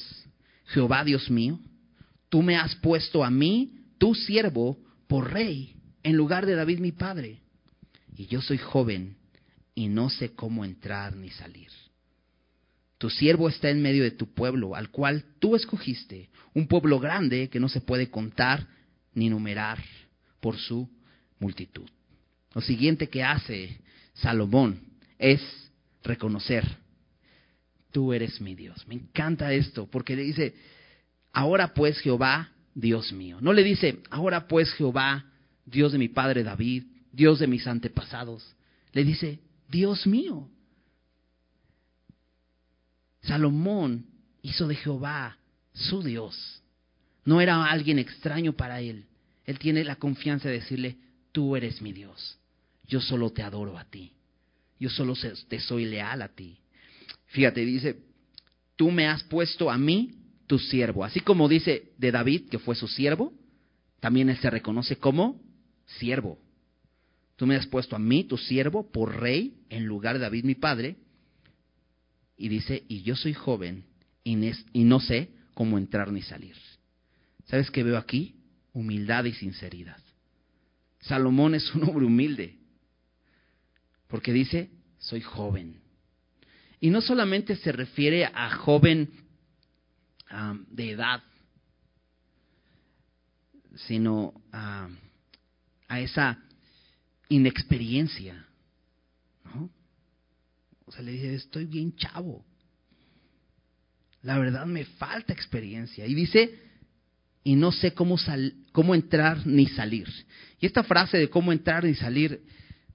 Jehová 0.66 1.06
Dios 1.06 1.32
mío, 1.32 1.62
tú 2.34 2.42
me 2.42 2.56
has 2.56 2.74
puesto 2.78 3.24
a 3.24 3.30
mí, 3.30 3.76
tu 4.00 4.16
siervo, 4.16 4.80
por 5.06 5.32
rey, 5.32 5.76
en 6.02 6.18
lugar 6.18 6.48
de 6.48 6.56
David 6.56 6.80
mi 6.80 6.92
padre. 6.92 7.44
Y 8.18 8.26
yo 8.26 8.42
soy 8.42 8.58
joven 8.58 9.18
y 9.76 9.88
no 9.88 10.10
sé 10.10 10.34
cómo 10.34 10.66
entrar 10.66 11.16
ni 11.16 11.30
salir. 11.30 11.70
Tu 12.98 13.12
siervo 13.12 13.50
está 13.50 13.70
en 13.70 13.84
medio 13.84 14.02
de 14.02 14.10
tu 14.10 14.34
pueblo, 14.34 14.74
al 14.74 14.90
cual 14.90 15.24
tú 15.38 15.56
escogiste, 15.56 16.32
un 16.56 16.66
pueblo 16.66 17.00
grande 17.00 17.50
que 17.50 17.60
no 17.60 17.70
se 17.70 17.82
puede 17.82 18.10
contar 18.10 18.68
ni 19.14 19.30
numerar 19.30 19.78
por 20.40 20.58
su 20.58 20.90
multitud. 21.38 21.88
Lo 22.56 22.62
siguiente 22.62 23.10
que 23.10 23.24
hace 23.24 23.78
Salomón 24.16 24.80
es 25.20 25.40
reconocer, 26.04 26.66
tú 27.92 28.12
eres 28.12 28.42
mi 28.42 28.56
Dios. 28.56 28.88
Me 28.88 28.96
encanta 28.96 29.54
esto, 29.54 29.86
porque 29.86 30.16
le 30.16 30.24
dice, 30.24 30.56
ahora 31.34 31.74
pues 31.74 32.00
Jehová, 32.00 32.52
Dios 32.76 33.12
mío. 33.12 33.40
No 33.42 33.52
le 33.52 33.64
dice, 33.64 34.00
ahora 34.10 34.48
pues 34.48 34.72
Jehová, 34.74 35.26
Dios 35.66 35.92
de 35.92 35.98
mi 35.98 36.08
padre 36.08 36.44
David, 36.44 36.86
Dios 37.12 37.40
de 37.40 37.48
mis 37.48 37.68
antepasados. 37.68 38.56
Le 38.94 39.04
dice, 39.04 39.40
Dios 39.68 40.08
mío. 40.08 40.48
Salomón 43.22 44.06
hizo 44.42 44.68
de 44.68 44.76
Jehová 44.76 45.38
su 45.74 46.04
Dios. 46.04 46.62
No 47.26 47.42
era 47.42 47.66
alguien 47.66 48.00
extraño 48.00 48.54
para 48.54 48.82
él. 48.82 49.06
Él 49.46 49.60
tiene 49.60 49.84
la 49.84 49.96
confianza 49.96 50.50
de 50.50 50.56
decirle, 50.56 50.98
tú 51.32 51.56
eres 51.56 51.82
mi 51.82 51.94
Dios. 51.94 52.38
Yo 52.88 53.02
solo 53.02 53.32
te 53.32 53.42
adoro 53.42 53.78
a 53.78 53.86
ti. 53.86 54.14
Yo 54.80 54.90
solo 54.90 55.14
te 55.48 55.60
soy 55.60 55.86
leal 55.86 56.22
a 56.22 56.28
ti. 56.30 56.58
Fíjate, 57.28 57.62
dice, 57.66 58.02
tú 58.76 58.92
me 58.92 59.08
has 59.08 59.24
puesto 59.24 59.72
a 59.72 59.78
mí 59.78 60.23
tu 60.48 60.60
siervo. 60.60 61.04
Así 61.04 61.20
como 61.20 61.48
dice 61.48 61.92
de 61.98 62.12
David, 62.12 62.50
que 62.50 62.60
fue 62.60 62.76
su 62.76 62.88
siervo, 62.88 63.34
también 64.00 64.30
él 64.30 64.38
se 64.38 64.50
reconoce 64.50 64.98
como 64.98 65.42
siervo. 65.86 66.38
Tú 67.36 67.48
me 67.48 67.56
has 67.56 67.68
puesto 67.68 67.96
a 67.96 68.00
mí, 68.00 68.24
tu 68.24 68.38
siervo, 68.38 68.92
por 68.92 69.20
rey, 69.20 69.56
en 69.70 69.86
lugar 69.86 70.16
de 70.16 70.22
David 70.22 70.44
mi 70.44 70.56
padre, 70.56 70.98
y 72.38 72.50
dice, 72.50 72.84
y 72.88 73.02
yo 73.04 73.16
soy 73.16 73.34
joven 73.34 73.86
y, 74.24 74.36
no 74.84 75.00
sé 75.00 75.30
cómo 75.54 75.78
entrar 75.78 76.12
ni 76.12 76.22
salir. 76.22 76.56
¿Sabes 77.46 77.70
qué 77.72 77.84
veo 77.84 77.98
aquí? 77.98 78.36
Humildad 78.74 79.26
y 79.26 79.34
sinceridad. 79.34 79.98
Salomón 81.02 81.56
es 81.56 81.74
un 81.76 81.84
hombre 81.84 82.06
humilde, 82.06 82.58
porque 84.08 84.32
dice, 84.32 84.70
soy 84.98 85.22
joven. 85.22 85.82
Y 86.80 86.90
no 86.90 87.02
solamente 87.02 87.56
se 87.56 87.72
refiere 87.72 88.26
a 88.26 88.50
joven 88.52 89.10
de 90.70 90.92
edad, 90.92 91.22
sino 93.76 94.34
a 94.52 96.00
esa 96.00 96.40
inexperiencia. 97.30 98.46
¿no? 99.46 99.70
O 100.86 100.92
sea, 100.92 101.02
le 101.02 101.12
dice, 101.14 101.36
estoy 101.36 101.66
bien 101.66 101.96
chavo. 101.96 102.46
La 104.22 104.38
verdad 104.40 104.66
me 104.66 104.86
falta 104.86 105.34
experiencia. 105.34 106.06
Y 106.08 106.14
dice, 106.14 106.60
y 107.44 107.56
no 107.56 107.72
sé 107.72 107.94
cómo, 107.94 108.18
cómo 108.72 108.96
entrar 108.96 109.46
ni 109.46 109.68
salir. 109.68 110.08
Y 110.60 110.66
esta 110.66 110.84
frase 110.84 111.18
de 111.18 111.30
cómo 111.30 111.52
entrar 111.52 111.84
ni 111.84 111.96
salir 111.96 112.42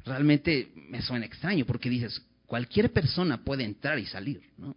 realmente 0.04 0.72
me 0.88 1.02
suena 1.02 1.26
extraño, 1.26 1.66
porque 1.66 1.90
dices, 1.90 2.22
cualquier 2.46 2.92
persona 2.92 3.44
puede 3.44 3.64
entrar 3.64 3.98
y 3.98 4.06
salir, 4.06 4.42
¿no? 4.56 4.74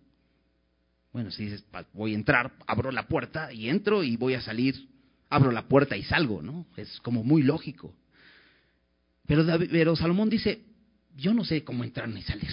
Bueno, 1.14 1.30
si 1.32 1.46
dices, 1.46 1.66
voy 1.94 2.14
a 2.14 2.16
entrar, 2.16 2.54
abro 2.68 2.92
la 2.92 3.08
puerta 3.08 3.52
y 3.52 3.70
entro 3.70 4.04
y 4.04 4.16
voy 4.16 4.34
a 4.34 4.42
salir, 4.42 4.88
abro 5.30 5.52
la 5.52 5.68
puerta 5.68 5.98
y 5.98 6.04
salgo, 6.04 6.42
¿no? 6.42 6.66
Es 6.78 7.00
como 7.02 7.24
muy 7.24 7.44
lógico. 7.44 7.94
Pero, 9.26 9.96
Salomón 9.96 10.30
dice, 10.30 10.62
yo 11.16 11.34
no 11.34 11.44
sé 11.44 11.64
cómo 11.64 11.84
entrar 11.84 12.08
ni 12.08 12.22
salir. 12.22 12.52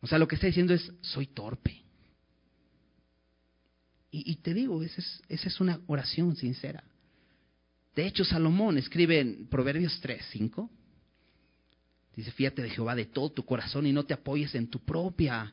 O 0.00 0.06
sea, 0.06 0.18
lo 0.18 0.28
que 0.28 0.34
está 0.34 0.46
diciendo 0.46 0.74
es, 0.74 0.92
soy 1.00 1.26
torpe. 1.26 1.82
Y, 4.10 4.36
te 4.36 4.54
digo, 4.54 4.80
esa 4.84 5.00
es, 5.00 5.22
esa 5.28 5.48
es 5.48 5.60
una 5.60 5.80
oración 5.88 6.36
sincera. 6.36 6.84
De 7.96 8.06
hecho, 8.06 8.24
Salomón 8.24 8.78
escribe 8.78 9.18
en 9.18 9.46
Proverbios 9.48 9.98
3, 10.00 10.24
5. 10.30 10.70
Dice, 12.14 12.30
fíjate 12.30 12.62
de 12.62 12.70
Jehová 12.70 12.94
de 12.94 13.06
todo 13.06 13.32
tu 13.32 13.44
corazón 13.44 13.88
y 13.88 13.92
no 13.92 14.04
te 14.04 14.14
apoyes 14.14 14.54
en 14.54 14.68
tu 14.68 14.78
propia 14.78 15.52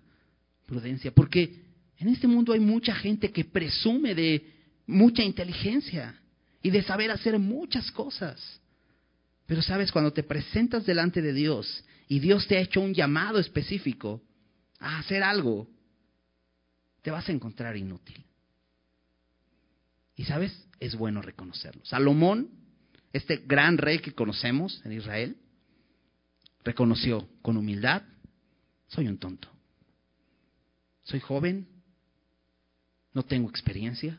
prudencia. 0.71 1.11
Porque 1.11 1.65
en 1.97 2.07
este 2.07 2.27
mundo 2.27 2.53
hay 2.53 2.61
mucha 2.61 2.95
gente 2.95 3.31
que 3.31 3.43
presume 3.43 4.15
de 4.15 4.45
mucha 4.87 5.21
inteligencia 5.21 6.17
y 6.63 6.69
de 6.69 6.81
saber 6.81 7.11
hacer 7.11 7.37
muchas 7.37 7.91
cosas. 7.91 8.61
Pero 9.45 9.61
sabes, 9.61 9.91
cuando 9.91 10.13
te 10.13 10.23
presentas 10.23 10.85
delante 10.85 11.21
de 11.21 11.33
Dios 11.33 11.83
y 12.07 12.19
Dios 12.19 12.47
te 12.47 12.55
ha 12.55 12.61
hecho 12.61 12.79
un 12.79 12.93
llamado 12.93 13.37
específico, 13.37 14.21
a 14.79 14.97
hacer 14.97 15.23
algo, 15.23 15.67
te 17.01 17.11
vas 17.11 17.27
a 17.27 17.33
encontrar 17.33 17.75
inútil. 17.75 18.23
Y 20.15 20.23
sabes, 20.23 20.67
es 20.79 20.95
bueno 20.95 21.21
reconocerlo. 21.21 21.83
Salomón, 21.85 22.49
este 23.11 23.43
gran 23.45 23.77
rey 23.77 23.99
que 23.99 24.13
conocemos 24.13 24.81
en 24.85 24.93
Israel, 24.93 25.35
reconoció 26.63 27.27
con 27.41 27.57
humildad, 27.57 28.03
soy 28.87 29.07
un 29.07 29.17
tonto. 29.17 29.49
Soy 31.11 31.19
joven, 31.19 31.67
no 33.13 33.23
tengo 33.23 33.49
experiencia. 33.49 34.17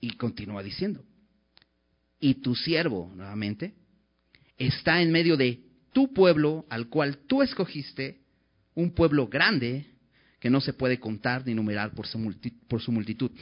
Y 0.00 0.16
continúa 0.16 0.62
diciendo, 0.62 1.04
y 2.20 2.34
tu 2.34 2.54
siervo, 2.54 3.12
nuevamente, 3.16 3.74
está 4.56 5.02
en 5.02 5.10
medio 5.10 5.36
de 5.36 5.60
tu 5.92 6.12
pueblo 6.14 6.66
al 6.70 6.88
cual 6.88 7.18
tú 7.26 7.42
escogiste, 7.42 8.20
un 8.76 8.92
pueblo 8.94 9.26
grande 9.26 9.86
que 10.38 10.50
no 10.50 10.60
se 10.60 10.72
puede 10.72 11.00
contar 11.00 11.44
ni 11.44 11.52
numerar 11.54 11.92
por 11.92 12.06
su, 12.06 12.18
multitud. 12.92 13.32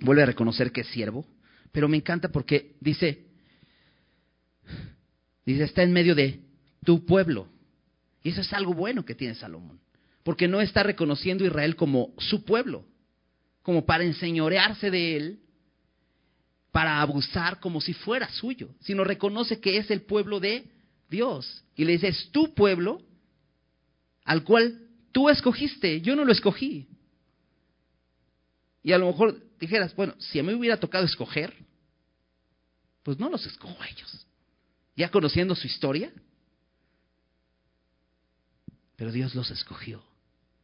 Vuelve 0.00 0.22
a 0.22 0.26
reconocer 0.26 0.70
que 0.70 0.82
es 0.82 0.88
siervo, 0.88 1.24
Pero 1.72 1.88
me 1.88 1.96
encanta 1.96 2.28
porque 2.28 2.76
dice, 2.80 3.26
dice, 5.46 5.64
está 5.64 5.82
en 5.82 5.92
medio 5.92 6.14
de 6.14 6.40
tu 6.84 7.06
pueblo. 7.06 7.48
Y 8.22 8.30
eso 8.30 8.42
es 8.42 8.52
algo 8.52 8.74
bueno 8.74 9.04
que 9.04 9.14
tiene 9.14 9.34
Salomón. 9.34 9.80
Porque 10.22 10.48
no 10.48 10.60
está 10.60 10.82
reconociendo 10.82 11.44
a 11.44 11.48
Israel 11.48 11.76
como 11.76 12.14
su 12.18 12.44
pueblo, 12.44 12.84
como 13.62 13.86
para 13.86 14.04
enseñorearse 14.04 14.90
de 14.90 15.16
él, 15.16 15.40
para 16.72 17.00
abusar 17.00 17.60
como 17.60 17.80
si 17.80 17.94
fuera 17.94 18.28
suyo, 18.30 18.70
sino 18.80 19.04
reconoce 19.04 19.60
que 19.60 19.78
es 19.78 19.90
el 19.90 20.02
pueblo 20.02 20.40
de 20.40 20.70
Dios. 21.08 21.64
Y 21.74 21.84
le 21.84 21.92
dice, 21.92 22.08
es 22.08 22.30
tu 22.30 22.54
pueblo 22.54 23.02
al 24.24 24.44
cual 24.44 24.86
tú 25.12 25.28
escogiste, 25.28 26.00
yo 26.00 26.14
no 26.14 26.24
lo 26.24 26.32
escogí. 26.32 26.88
Y 28.82 28.92
a 28.92 28.98
lo 28.98 29.06
mejor 29.06 29.42
dijeras, 29.58 29.94
bueno, 29.94 30.14
si 30.18 30.38
a 30.38 30.42
mí 30.42 30.54
hubiera 30.54 30.78
tocado 30.78 31.04
escoger, 31.04 31.54
pues 33.02 33.18
no 33.18 33.28
los 33.28 33.44
escojo 33.44 33.82
a 33.82 33.88
ellos. 33.88 34.26
Ya 34.96 35.10
conociendo 35.10 35.54
su 35.54 35.66
historia, 35.66 36.12
pero 38.96 39.10
Dios 39.10 39.34
los 39.34 39.50
escogió. 39.50 40.02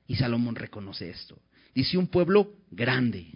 Y 0.06 0.16
Salomón 0.16 0.54
reconoce 0.54 1.10
esto. 1.10 1.38
Dice 1.74 1.98
un 1.98 2.06
pueblo 2.06 2.54
grande, 2.70 3.32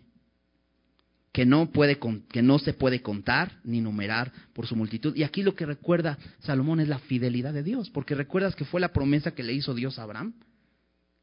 que 1.32 1.46
no, 1.46 1.70
puede, 1.70 1.98
que 2.30 2.42
no 2.42 2.58
se 2.58 2.72
puede 2.72 3.02
contar 3.02 3.60
ni 3.62 3.80
numerar 3.80 4.32
por 4.52 4.66
su 4.66 4.74
multitud. 4.74 5.14
Y 5.14 5.22
aquí 5.22 5.42
lo 5.42 5.54
que 5.54 5.66
recuerda 5.66 6.18
Salomón 6.40 6.80
es 6.80 6.88
la 6.88 6.98
fidelidad 6.98 7.52
de 7.52 7.62
Dios, 7.62 7.90
porque 7.90 8.14
recuerdas 8.14 8.56
que 8.56 8.64
fue 8.64 8.80
la 8.80 8.92
promesa 8.92 9.32
que 9.32 9.42
le 9.42 9.52
hizo 9.52 9.74
Dios 9.74 9.98
a 9.98 10.02
Abraham. 10.02 10.34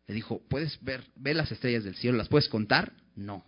Le 0.07 0.15
dijo, 0.15 0.41
¿puedes 0.47 0.81
ver, 0.81 1.03
ver 1.15 1.35
las 1.35 1.51
estrellas 1.51 1.83
del 1.83 1.95
cielo? 1.95 2.17
¿Las 2.17 2.29
puedes 2.29 2.47
contar? 2.47 2.93
No. 3.15 3.43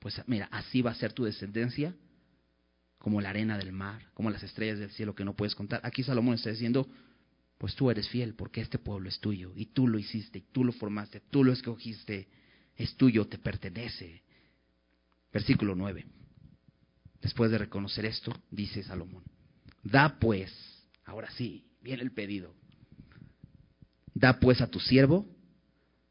Pues 0.00 0.20
mira, 0.26 0.48
así 0.50 0.82
va 0.82 0.90
a 0.90 0.96
ser 0.96 1.12
tu 1.12 1.24
descendencia 1.24 1.94
como 2.98 3.20
la 3.20 3.30
arena 3.30 3.56
del 3.56 3.70
mar, 3.70 4.02
como 4.14 4.30
las 4.30 4.42
estrellas 4.42 4.80
del 4.80 4.90
cielo 4.90 5.14
que 5.14 5.24
no 5.24 5.36
puedes 5.36 5.54
contar. 5.54 5.80
Aquí 5.84 6.02
Salomón 6.02 6.34
está 6.34 6.50
diciendo, 6.50 6.88
pues 7.58 7.74
tú 7.74 7.90
eres 7.90 8.08
fiel 8.08 8.34
porque 8.34 8.60
este 8.60 8.78
pueblo 8.78 9.08
es 9.08 9.18
tuyo 9.18 9.52
y 9.54 9.66
tú 9.66 9.88
lo 9.88 9.98
hiciste, 9.98 10.38
y 10.38 10.44
tú 10.52 10.64
lo 10.64 10.72
formaste, 10.72 11.20
tú 11.30 11.44
lo 11.44 11.52
escogiste, 11.52 12.28
es 12.76 12.94
tuyo, 12.96 13.26
te 13.26 13.38
pertenece. 13.38 14.22
Versículo 15.32 15.74
9. 15.74 16.04
Después 17.22 17.50
de 17.50 17.58
reconocer 17.58 18.04
esto, 18.04 18.32
dice 18.50 18.82
Salomón, 18.82 19.24
da 19.82 20.18
pues, 20.18 20.52
ahora 21.04 21.30
sí, 21.30 21.64
viene 21.82 22.02
el 22.02 22.12
pedido, 22.12 22.54
da 24.14 24.38
pues 24.38 24.60
a 24.60 24.68
tu 24.68 24.80
siervo 24.80 25.26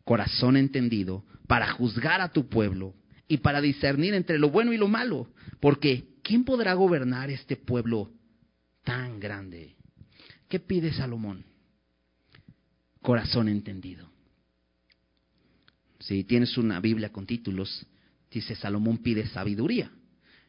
corazón 0.03 0.57
entendido 0.57 1.25
para 1.47 1.71
juzgar 1.71 2.21
a 2.21 2.31
tu 2.31 2.47
pueblo 2.47 2.95
y 3.27 3.37
para 3.37 3.61
discernir 3.61 4.13
entre 4.13 4.37
lo 4.39 4.49
bueno 4.49 4.73
y 4.73 4.77
lo 4.77 4.87
malo, 4.87 5.27
porque 5.59 6.15
¿quién 6.23 6.43
podrá 6.43 6.73
gobernar 6.73 7.29
este 7.29 7.55
pueblo 7.55 8.11
tan 8.83 9.19
grande? 9.19 9.75
¿Qué 10.55 10.61
pide 10.61 10.93
Salomón? 10.93 11.43
Corazón 13.01 13.49
entendido. 13.49 14.09
Si 15.99 16.23
tienes 16.23 16.57
una 16.57 16.79
Biblia 16.79 17.11
con 17.11 17.25
títulos, 17.25 17.85
dice 18.31 18.55
Salomón 18.55 18.99
pide 18.99 19.27
sabiduría. 19.27 19.91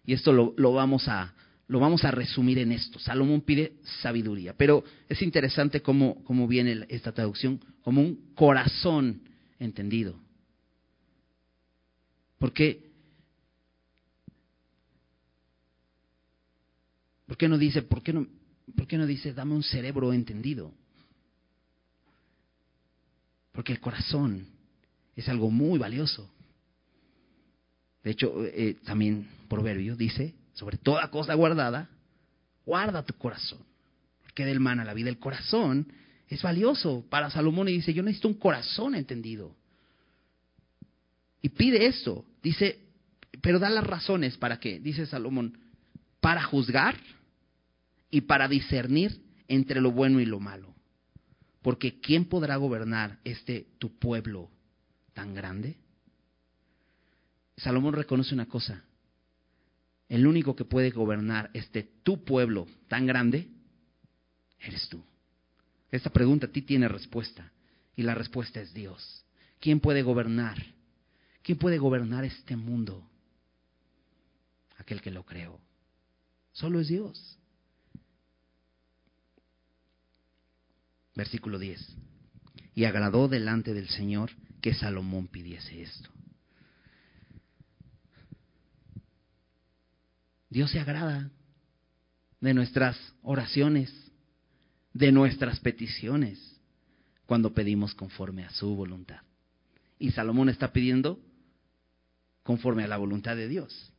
Y 0.05 0.13
esto 0.13 0.33
lo, 0.33 0.73
vamos 0.73 1.09
a, 1.09 1.35
lo 1.67 1.81
vamos 1.81 2.05
a 2.05 2.13
resumir 2.13 2.61
en 2.61 2.71
esto. 2.71 3.01
Salomón 3.01 3.41
pide 3.41 3.79
sabiduría. 4.01 4.55
Pero 4.57 4.85
es 5.09 5.21
interesante 5.23 5.83
cómo, 5.83 6.23
cómo 6.23 6.47
viene 6.47 6.87
esta 6.89 7.11
traducción, 7.11 7.59
como 7.83 8.01
un 8.01 8.33
corazón 8.37 9.23
entendido. 9.59 10.21
Porque, 12.39 12.93
¿por 17.27 17.37
qué 17.37 17.49
no 17.49 17.59
dice, 17.59 17.83
por 17.83 18.05
qué 18.05 18.13
no, 18.13 18.29
por 18.75 18.87
qué 18.87 18.99
no 18.99 19.07
dice, 19.07 19.33
dame 19.33 19.55
un 19.55 19.63
cerebro 19.63 20.13
entendido? 20.13 20.73
Porque 23.53 23.73
el 23.73 23.81
corazón 23.81 24.47
es 25.15 25.29
algo 25.29 25.51
muy 25.51 25.79
valioso. 25.79 26.31
De 28.03 28.11
hecho, 28.11 28.45
eh, 28.45 28.77
también 28.85 29.29
Proverbio 29.49 29.97
dice, 29.97 30.35
sobre 30.53 30.79
toda 30.79 31.11
cosa 31.11 31.35
guardada, 31.35 31.89
guarda 32.65 33.05
tu 33.05 33.15
corazón. 33.15 33.61
Porque 34.23 34.45
del 34.45 34.65
a 34.67 34.85
la 34.85 34.95
vida. 34.95 35.09
El 35.09 35.19
corazón 35.19 35.93
es 36.29 36.43
valioso 36.43 37.05
para 37.09 37.31
Salomón 37.31 37.69
y 37.69 37.73
dice, 37.73 37.95
yo 37.95 38.03
necesito 38.03 38.29
un 38.29 38.35
corazón 38.35 38.95
entendido. 38.95 39.55
Y 41.41 41.49
pide 41.51 41.87
esto. 41.87 42.25
Dice, 42.43 42.81
pero 43.41 43.59
da 43.59 43.71
las 43.71 43.87
razones 43.87 44.37
para 44.37 44.59
qué. 44.59 44.81
Dice 44.81 45.07
Salomón, 45.07 45.59
para 46.21 46.43
juzgar 46.43 46.97
y 48.11 48.23
para 48.23 48.49
discernir 48.49 49.21
entre 49.49 49.81
lo 49.81 49.93
bueno 49.93 50.21
y 50.21 50.27
lo 50.27 50.41
malo. 50.41 50.75
Porque 51.63 52.01
¿quién 52.01 52.27
podrá 52.27 52.57
gobernar 52.57 53.19
este 53.25 53.67
tu 53.79 53.99
pueblo 53.99 54.51
tan 55.15 55.35
grande? 55.35 55.77
Salomón 57.57 57.95
reconoce 57.95 58.35
una 58.35 58.47
cosa. 58.47 58.85
El 60.09 60.27
único 60.27 60.55
que 60.55 60.65
puede 60.65 60.91
gobernar 60.91 61.51
este 61.55 61.83
tu 62.03 62.25
pueblo 62.25 62.67
tan 62.89 63.07
grande 63.07 63.49
eres 64.61 64.89
tú. 64.89 65.03
Esta 65.91 66.11
pregunta 66.11 66.47
a 66.47 66.53
ti 66.53 66.63
tiene 66.63 66.89
respuesta 66.89 67.51
y 67.97 68.03
la 68.03 68.15
respuesta 68.15 68.61
es 68.61 68.73
Dios. 68.73 69.25
¿Quién 69.59 69.81
puede 69.81 70.03
gobernar? 70.03 70.63
¿Quién 71.43 71.59
puede 71.59 71.79
gobernar 71.79 72.25
este 72.25 72.57
mundo? 72.57 73.09
Aquel 74.79 75.01
que 75.01 75.11
lo 75.11 75.25
creó. 75.25 75.59
Solo 76.53 76.81
es 76.81 76.89
Dios. 76.89 77.39
Versículo 81.17 81.59
10. 81.59 81.97
Y 82.75 82.85
agradó 82.85 83.27
delante 83.27 83.75
del 83.75 83.89
Señor 83.89 84.31
que 84.61 84.75
Salomón 84.75 85.27
pidiese 85.27 85.83
esto. 85.83 86.11
Dios 90.51 90.71
se 90.71 90.79
agrada 90.79 91.31
de 92.41 92.55
nuestras 92.55 92.97
oraciones, 93.23 93.93
de 94.93 95.11
nuestras 95.11 95.59
peticiones, 95.61 96.61
cuando 97.27 97.53
pedimos 97.53 97.95
conforme 97.95 98.45
a 98.45 98.51
su 98.51 98.77
voluntad. 98.77 99.21
Y 99.99 100.13
Salomón 100.13 100.49
está 100.49 100.73
pidiendo 100.73 101.19
conforme 102.43 102.85
a 102.85 102.89
la 102.89 102.97
voluntad 102.99 103.37
de 103.37 103.49
Dios. 103.49 103.93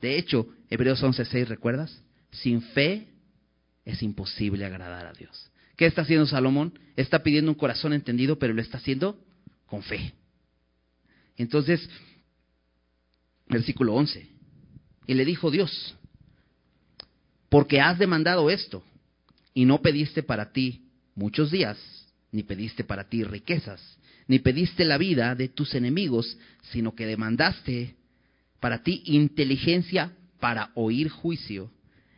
De 0.00 0.16
hecho, 0.18 0.48
Hebreos 0.70 1.02
11:6, 1.02 1.48
¿recuerdas? 1.48 2.02
Sin 2.30 2.62
fe 2.62 3.08
es 3.84 4.02
imposible 4.02 4.64
agradar 4.64 5.06
a 5.06 5.12
Dios. 5.12 5.50
¿Qué 5.78 5.86
está 5.86 6.02
haciendo 6.02 6.26
Salomón? 6.26 6.76
Está 6.96 7.22
pidiendo 7.22 7.52
un 7.52 7.56
corazón 7.56 7.92
entendido, 7.92 8.36
pero 8.36 8.52
lo 8.52 8.60
está 8.60 8.78
haciendo 8.78 9.16
con 9.66 9.84
fe. 9.84 10.12
Entonces, 11.36 11.88
versículo 13.46 13.94
11. 13.94 14.28
Y 15.06 15.14
le 15.14 15.24
dijo 15.24 15.52
Dios, 15.52 15.94
porque 17.48 17.80
has 17.80 17.96
demandado 17.96 18.50
esto 18.50 18.82
y 19.54 19.66
no 19.66 19.80
pediste 19.80 20.24
para 20.24 20.52
ti 20.52 20.82
muchos 21.14 21.52
días, 21.52 21.78
ni 22.32 22.42
pediste 22.42 22.82
para 22.82 23.08
ti 23.08 23.22
riquezas, 23.22 23.80
ni 24.26 24.40
pediste 24.40 24.84
la 24.84 24.98
vida 24.98 25.36
de 25.36 25.48
tus 25.48 25.76
enemigos, 25.76 26.36
sino 26.72 26.96
que 26.96 27.06
demandaste 27.06 27.94
para 28.58 28.82
ti 28.82 29.04
inteligencia 29.06 30.12
para 30.40 30.72
oír 30.74 31.08
juicio. 31.08 31.70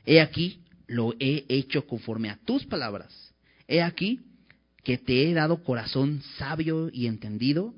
He 0.06 0.22
aquí, 0.22 0.62
lo 0.86 1.14
he 1.20 1.44
hecho 1.50 1.86
conforme 1.86 2.30
a 2.30 2.38
tus 2.46 2.64
palabras. 2.64 3.29
He 3.70 3.82
aquí 3.82 4.18
que 4.82 4.98
te 4.98 5.30
he 5.30 5.32
dado 5.32 5.62
corazón 5.62 6.22
sabio 6.38 6.90
y 6.92 7.06
entendido, 7.06 7.72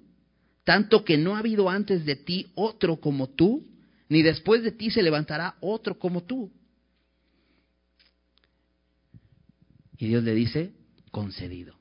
tanto 0.64 1.05
que 1.05 1.18
no 1.18 1.37
ha 1.37 1.40
habido 1.40 1.68
antes 1.68 2.07
de 2.07 2.16
ti 2.16 2.50
otro 2.54 2.96
como 2.98 3.29
tú, 3.29 3.69
ni 4.08 4.23
después 4.23 4.62
de 4.62 4.73
ti 4.73 4.90
se 4.90 5.02
levantará 5.02 5.56
otro 5.60 5.98
como 5.98 6.23
tú. 6.23 6.50
Y 9.98 10.08
Dios 10.08 10.25
le 10.25 10.35
dice, 10.35 10.73
concedido. 11.10 11.77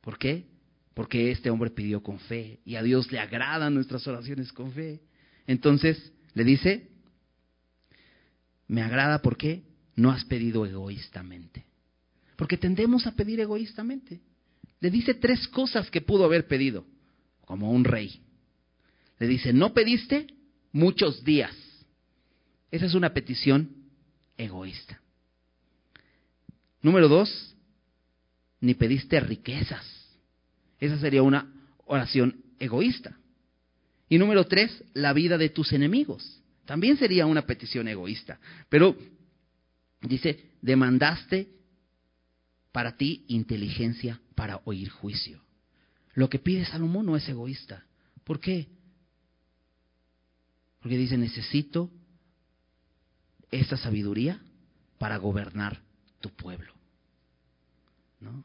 ¿Por 0.00 0.18
qué? 0.18 0.46
Porque 0.94 1.30
este 1.30 1.50
hombre 1.50 1.68
pidió 1.68 2.02
con 2.02 2.18
fe 2.18 2.60
y 2.64 2.76
a 2.76 2.82
Dios 2.82 3.12
le 3.12 3.18
agradan 3.18 3.74
nuestras 3.74 4.06
oraciones 4.06 4.54
con 4.54 4.72
fe. 4.72 5.02
Entonces 5.46 6.14
le 6.32 6.44
dice, 6.44 6.88
me 8.68 8.80
agrada 8.80 9.20
porque 9.20 9.64
no 9.96 10.10
has 10.12 10.24
pedido 10.24 10.64
egoístamente. 10.64 11.65
Porque 12.36 12.56
tendemos 12.56 13.06
a 13.06 13.12
pedir 13.12 13.40
egoístamente. 13.40 14.20
Le 14.80 14.90
dice 14.90 15.14
tres 15.14 15.48
cosas 15.48 15.90
que 15.90 16.00
pudo 16.00 16.24
haber 16.24 16.46
pedido, 16.46 16.84
como 17.44 17.70
un 17.72 17.84
rey. 17.84 18.20
Le 19.18 19.26
dice, 19.26 19.52
no 19.52 19.72
pediste 19.72 20.26
muchos 20.72 21.24
días. 21.24 21.54
Esa 22.70 22.86
es 22.86 22.94
una 22.94 23.14
petición 23.14 23.70
egoísta. 24.36 25.00
Número 26.82 27.08
dos, 27.08 27.56
ni 28.60 28.74
pediste 28.74 29.18
riquezas. 29.20 29.84
Esa 30.78 30.98
sería 30.98 31.22
una 31.22 31.50
oración 31.86 32.44
egoísta. 32.58 33.18
Y 34.08 34.18
número 34.18 34.44
tres, 34.44 34.84
la 34.92 35.12
vida 35.12 35.38
de 35.38 35.48
tus 35.48 35.72
enemigos. 35.72 36.42
También 36.66 36.98
sería 36.98 37.26
una 37.26 37.46
petición 37.46 37.88
egoísta. 37.88 38.38
Pero 38.68 38.96
dice, 40.02 40.50
demandaste 40.60 41.55
para 42.76 42.98
ti 42.98 43.24
inteligencia 43.28 44.20
para 44.34 44.60
oír 44.66 44.90
juicio. 44.90 45.40
Lo 46.12 46.28
que 46.28 46.38
pide 46.38 46.66
Salomón 46.66 47.06
no 47.06 47.16
es 47.16 47.26
egoísta. 47.26 47.86
¿Por 48.22 48.38
qué? 48.38 48.68
Porque 50.80 50.98
dice, 50.98 51.16
necesito 51.16 51.90
esta 53.50 53.78
sabiduría 53.78 54.42
para 54.98 55.16
gobernar 55.16 55.80
tu 56.20 56.28
pueblo. 56.28 56.74
¿No? 58.20 58.44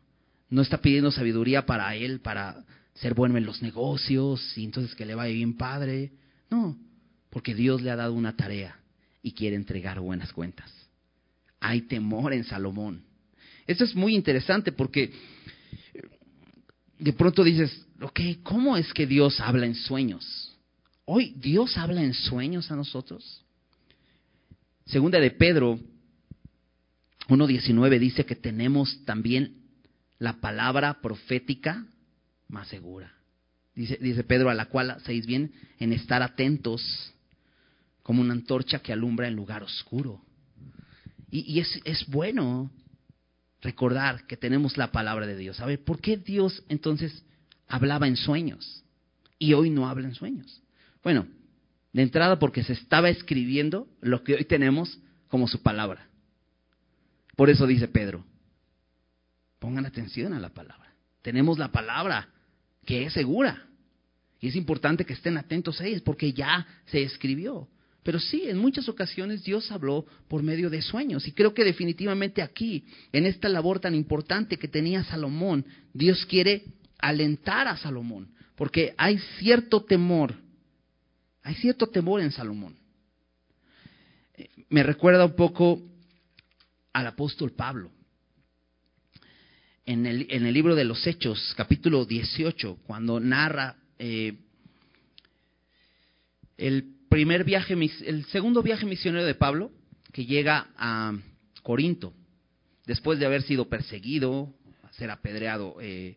no 0.49 0.61
está 0.61 0.77
pidiendo 0.77 1.11
sabiduría 1.11 1.65
para 1.65 1.93
él, 1.97 2.21
para 2.21 2.63
ser 2.93 3.13
bueno 3.13 3.37
en 3.37 3.45
los 3.45 3.61
negocios 3.61 4.57
y 4.57 4.63
entonces 4.63 4.95
que 4.95 5.05
le 5.05 5.13
vaya 5.13 5.33
bien 5.33 5.57
padre. 5.57 6.13
No, 6.49 6.77
porque 7.29 7.53
Dios 7.53 7.81
le 7.81 7.91
ha 7.91 7.97
dado 7.97 8.13
una 8.13 8.37
tarea 8.37 8.79
y 9.21 9.33
quiere 9.33 9.57
entregar 9.57 9.99
buenas 9.99 10.31
cuentas. 10.31 10.71
Hay 11.59 11.81
temor 11.81 12.31
en 12.31 12.45
Salomón. 12.45 13.10
Esto 13.67 13.83
es 13.83 13.95
muy 13.95 14.15
interesante 14.15 14.71
porque 14.71 15.11
de 16.99 17.13
pronto 17.13 17.43
dices, 17.43 17.85
ok, 18.01 18.19
¿cómo 18.43 18.77
es 18.77 18.93
que 18.93 19.07
Dios 19.07 19.39
habla 19.39 19.65
en 19.65 19.75
sueños? 19.75 20.57
Hoy 21.05 21.33
Dios 21.37 21.77
habla 21.77 22.03
en 22.03 22.13
sueños 22.13 22.71
a 22.71 22.75
nosotros. 22.75 23.43
Segunda 24.85 25.19
de 25.19 25.31
Pedro 25.31 25.79
1.19 27.27 27.99
dice 27.99 28.25
que 28.25 28.35
tenemos 28.35 29.03
también 29.05 29.61
la 30.19 30.39
palabra 30.39 31.01
profética 31.01 31.85
más 32.47 32.67
segura. 32.67 33.13
Dice, 33.73 33.97
dice 34.01 34.23
Pedro, 34.23 34.49
a 34.49 34.53
la 34.53 34.65
cual 34.65 34.91
hacéis 34.91 35.25
bien 35.25 35.53
en 35.79 35.93
estar 35.93 36.21
atentos 36.21 37.13
como 38.03 38.21
una 38.21 38.33
antorcha 38.33 38.79
que 38.79 38.91
alumbra 38.91 39.27
en 39.27 39.35
lugar 39.35 39.63
oscuro. 39.63 40.21
Y, 41.29 41.59
es, 41.59 41.79
es, 41.85 42.05
bueno 42.07 42.69
recordar 43.61 44.25
que 44.27 44.37
tenemos 44.37 44.77
la 44.77 44.91
palabra 44.91 45.27
de 45.27 45.37
Dios. 45.37 45.59
A 45.59 45.65
ver, 45.65 45.83
¿por 45.83 45.99
qué 45.99 46.17
Dios 46.17 46.63
entonces 46.69 47.23
hablaba 47.67 48.07
en 48.07 48.15
sueños 48.15 48.83
y 49.37 49.53
hoy 49.53 49.69
no 49.69 49.87
habla 49.87 50.07
en 50.07 50.15
sueños? 50.15 50.61
Bueno, 51.03 51.27
de 51.93 52.01
entrada 52.01 52.39
porque 52.39 52.63
se 52.63 52.73
estaba 52.73 53.09
escribiendo 53.09 53.87
lo 54.01 54.23
que 54.23 54.35
hoy 54.35 54.45
tenemos 54.45 54.99
como 55.27 55.47
su 55.47 55.61
palabra. 55.61 56.07
Por 57.35 57.49
eso 57.49 57.65
dice 57.65 57.87
Pedro, 57.87 58.25
Pongan 59.61 59.85
atención 59.85 60.33
a 60.33 60.39
la 60.39 60.49
palabra. 60.49 60.91
Tenemos 61.21 61.59
la 61.59 61.71
palabra 61.71 62.29
que 62.83 63.05
es 63.05 63.13
segura. 63.13 63.63
Y 64.39 64.47
es 64.47 64.55
importante 64.55 65.05
que 65.05 65.13
estén 65.13 65.37
atentos 65.37 65.79
a 65.79 65.85
ella 65.85 66.01
porque 66.03 66.33
ya 66.33 66.65
se 66.87 67.03
escribió. 67.03 67.69
Pero 68.03 68.19
sí, 68.19 68.43
en 68.47 68.57
muchas 68.57 68.89
ocasiones 68.89 69.43
Dios 69.43 69.71
habló 69.71 70.05
por 70.27 70.41
medio 70.41 70.69
de 70.69 70.81
sueños. 70.81 71.27
Y 71.27 71.33
creo 71.33 71.53
que 71.53 71.63
definitivamente 71.63 72.41
aquí, 72.41 72.85
en 73.11 73.25
esta 73.25 73.47
labor 73.47 73.79
tan 73.79 73.93
importante 73.93 74.57
que 74.57 74.67
tenía 74.67 75.03
Salomón, 75.03 75.65
Dios 75.93 76.25
quiere 76.25 76.65
alentar 76.99 77.67
a 77.67 77.77
Salomón. 77.77 78.29
Porque 78.55 78.93
hay 78.97 79.19
cierto 79.39 79.83
temor. 79.83 80.35
Hay 81.43 81.55
cierto 81.55 81.87
temor 81.87 82.21
en 82.21 82.31
Salomón. 82.31 82.75
Me 84.69 84.81
recuerda 84.83 85.25
un 85.25 85.35
poco 85.35 85.81
al 86.93 87.07
apóstol 87.07 87.51
Pablo 87.51 87.91
en 89.85 90.05
el, 90.05 90.27
en 90.29 90.45
el 90.45 90.53
libro 90.53 90.75
de 90.75 90.85
los 90.85 91.05
Hechos, 91.05 91.53
capítulo 91.57 92.05
18, 92.05 92.79
cuando 92.85 93.19
narra 93.19 93.75
eh, 93.99 94.37
el 96.57 97.00
primer 97.11 97.43
viaje, 97.43 97.73
el 97.73 98.23
segundo 98.27 98.63
viaje 98.63 98.85
misionero 98.85 99.25
de 99.25 99.35
Pablo, 99.35 99.69
que 100.13 100.25
llega 100.25 100.69
a 100.77 101.13
Corinto, 101.61 102.13
después 102.85 103.19
de 103.19 103.25
haber 103.25 103.41
sido 103.43 103.67
perseguido, 103.67 104.53
ser 104.91 105.11
apedreado, 105.11 105.75
eh, 105.81 106.15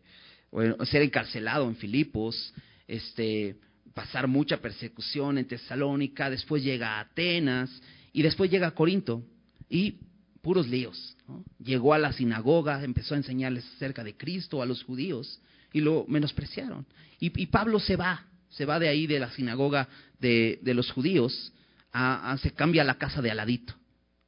ser 0.85 1.01
encarcelado 1.01 1.67
en 1.67 1.75
Filipos, 1.75 2.53
este, 2.87 3.57
pasar 3.93 4.29
mucha 4.29 4.61
persecución 4.61 5.37
en 5.37 5.49
Tesalónica, 5.49 6.29
después 6.29 6.63
llega 6.63 6.95
a 6.95 7.01
Atenas 7.01 7.69
y 8.13 8.21
después 8.21 8.49
llega 8.49 8.67
a 8.67 8.71
Corinto 8.71 9.21
y 9.69 9.99
puros 10.41 10.65
líos. 10.65 11.17
Llegó 11.61 11.93
a 11.93 11.99
la 11.99 12.13
sinagoga, 12.13 12.85
empezó 12.85 13.15
a 13.15 13.17
enseñarles 13.17 13.65
acerca 13.75 14.01
de 14.01 14.15
Cristo 14.15 14.61
a 14.61 14.65
los 14.65 14.81
judíos 14.81 15.41
y 15.73 15.81
lo 15.81 16.05
menospreciaron. 16.07 16.85
Y, 17.19 17.47
Pablo 17.47 17.81
se 17.81 17.97
va, 17.97 18.25
se 18.55 18.65
va 18.65 18.79
de 18.79 18.87
ahí 18.87 19.05
de 19.07 19.19
la 19.19 19.29
sinagoga 19.31 19.87
de, 20.19 20.59
los 20.63 20.91
judíos, 20.91 21.53
a, 21.91 22.37
se 22.41 22.51
cambia 22.51 22.81
a 22.81 22.85
la 22.85 22.97
casa 22.97 23.21
de 23.21 23.31
Aladito, 23.31 23.73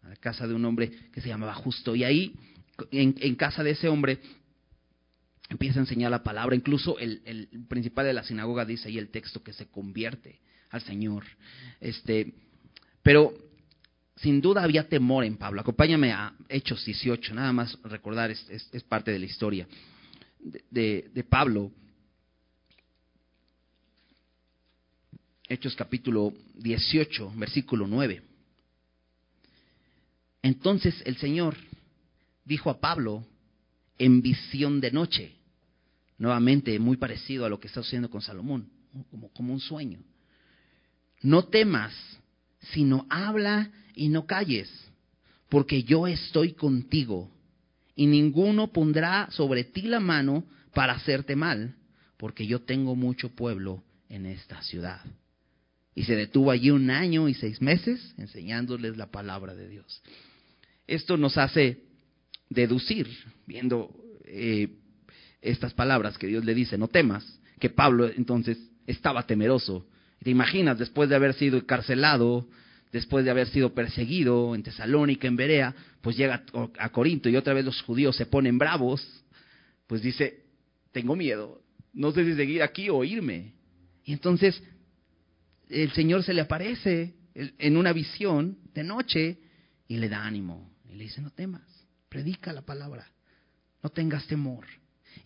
a 0.03 0.09
la 0.09 0.15
casa 0.17 0.47
de 0.47 0.53
un 0.53 0.63
hombre 0.65 0.91
que 1.13 1.21
se 1.21 1.29
llamaba 1.29 1.53
Justo. 1.53 1.95
Y 1.95 2.03
ahí, 2.03 2.35
en, 2.91 3.35
casa 3.35 3.63
de 3.63 3.71
ese 3.71 3.87
hombre, 3.87 4.19
empieza 5.49 5.79
a 5.79 5.83
enseñar 5.83 6.11
la 6.11 6.23
palabra. 6.23 6.55
Incluso 6.55 6.99
el, 6.99 7.21
el, 7.25 7.47
principal 7.67 8.05
de 8.05 8.13
la 8.13 8.23
sinagoga 8.23 8.65
dice 8.65 8.89
ahí 8.89 8.97
el 8.97 9.09
texto 9.09 9.41
que 9.43 9.53
se 9.53 9.67
convierte 9.67 10.39
al 10.71 10.81
Señor. 10.81 11.23
Este, 11.79 12.33
pero 13.01 13.33
sin 14.17 14.41
duda 14.41 14.63
había 14.63 14.89
temor 14.89 15.23
en 15.23 15.37
Pablo. 15.37 15.61
Acompáñame 15.61 16.11
a 16.11 16.33
Hechos 16.49 16.83
18, 16.83 17.33
nada 17.33 17.53
más 17.53 17.77
recordar, 17.83 18.29
es, 18.31 18.45
es, 18.49 18.83
parte 18.83 19.11
de 19.11 19.19
la 19.19 19.25
historia 19.25 19.67
de, 20.39 21.09
de, 21.13 21.23
Pablo. 21.23 21.71
Hechos 25.49 25.77
capítulo 25.77 26.33
18, 26.55 27.31
versículo 27.37 27.87
9. 27.87 28.21
Entonces 30.41 31.01
el 31.05 31.15
Señor 31.17 31.55
dijo 32.43 32.69
a 32.69 32.81
Pablo 32.81 33.25
en 33.97 34.21
visión 34.21 34.81
de 34.81 34.91
noche, 34.91 35.31
nuevamente 36.17 36.77
muy 36.79 36.97
parecido 36.97 37.45
a 37.45 37.49
lo 37.49 37.61
que 37.61 37.67
está 37.67 37.81
sucediendo 37.81 38.09
con 38.09 38.21
Salomón, 38.21 38.69
como, 39.09 39.29
como 39.29 39.53
un 39.53 39.61
sueño. 39.61 39.99
No 41.21 41.45
temas, 41.45 41.93
sino 42.73 43.07
habla 43.09 43.71
y 43.95 44.09
no 44.09 44.25
calles, 44.25 44.69
porque 45.47 45.83
yo 45.83 46.07
estoy 46.07 46.53
contigo, 46.53 47.31
y 47.95 48.05
ninguno 48.05 48.73
pondrá 48.73 49.29
sobre 49.31 49.63
ti 49.63 49.83
la 49.83 50.01
mano 50.01 50.43
para 50.73 50.93
hacerte 50.93 51.37
mal, 51.37 51.73
porque 52.17 52.45
yo 52.45 52.63
tengo 52.63 52.95
mucho 52.95 53.29
pueblo 53.29 53.81
en 54.09 54.25
esta 54.25 54.61
ciudad. 54.61 55.01
Y 55.97 56.03
se 56.03 56.15
detuvo 56.15 56.51
allí 56.51 56.69
un 56.69 56.91
año 56.91 57.27
y 57.27 57.33
seis 57.33 57.59
meses 57.59 58.13
enseñándoles 58.19 58.97
la 58.97 59.07
palabra 59.07 59.55
de 59.55 59.67
Dios. 59.67 60.03
Esto 60.85 61.17
nos 61.17 61.39
hace 61.39 61.79
deducir, 62.51 63.07
viendo 63.47 63.89
eh, 64.25 64.69
estas 65.41 65.73
palabras 65.73 66.19
que 66.19 66.27
Dios 66.27 66.45
le 66.45 66.53
dice, 66.53 66.77
no 66.77 66.87
temas, 66.87 67.39
que 67.59 67.71
Pablo 67.71 68.11
entonces 68.15 68.59
estaba 68.85 69.25
temeroso. 69.25 69.87
¿Te 70.21 70.29
imaginas 70.29 70.77
después 70.77 71.09
de 71.09 71.15
haber 71.15 71.33
sido 71.33 71.57
encarcelado, 71.57 72.47
después 72.91 73.25
de 73.25 73.31
haber 73.31 73.47
sido 73.47 73.73
perseguido 73.73 74.53
en 74.53 74.61
Tesalónica, 74.61 75.27
en 75.27 75.35
Berea, 75.35 75.73
pues 76.01 76.15
llega 76.15 76.43
a 76.77 76.89
Corinto 76.89 77.27
y 77.27 77.37
otra 77.37 77.55
vez 77.55 77.65
los 77.65 77.81
judíos 77.81 78.15
se 78.15 78.27
ponen 78.27 78.59
bravos, 78.59 79.03
pues 79.87 80.03
dice, 80.03 80.43
tengo 80.91 81.15
miedo, 81.15 81.59
no 81.91 82.11
sé 82.11 82.23
si 82.23 82.35
seguir 82.35 82.61
aquí 82.61 82.87
o 82.87 83.03
irme. 83.03 83.53
Y 84.05 84.13
entonces 84.13 84.61
el 85.69 85.91
Señor 85.91 86.23
se 86.23 86.33
le 86.33 86.41
aparece 86.41 87.15
en 87.33 87.77
una 87.77 87.93
visión 87.93 88.57
de 88.73 88.83
noche 88.83 89.39
y 89.87 89.97
le 89.97 90.09
da 90.09 90.25
ánimo. 90.25 90.71
Y 90.89 90.95
le 90.95 91.05
dice, 91.05 91.21
no 91.21 91.31
temas, 91.31 91.63
predica 92.09 92.53
la 92.53 92.61
palabra, 92.61 93.07
no 93.83 93.89
tengas 93.89 94.25
temor. 94.27 94.65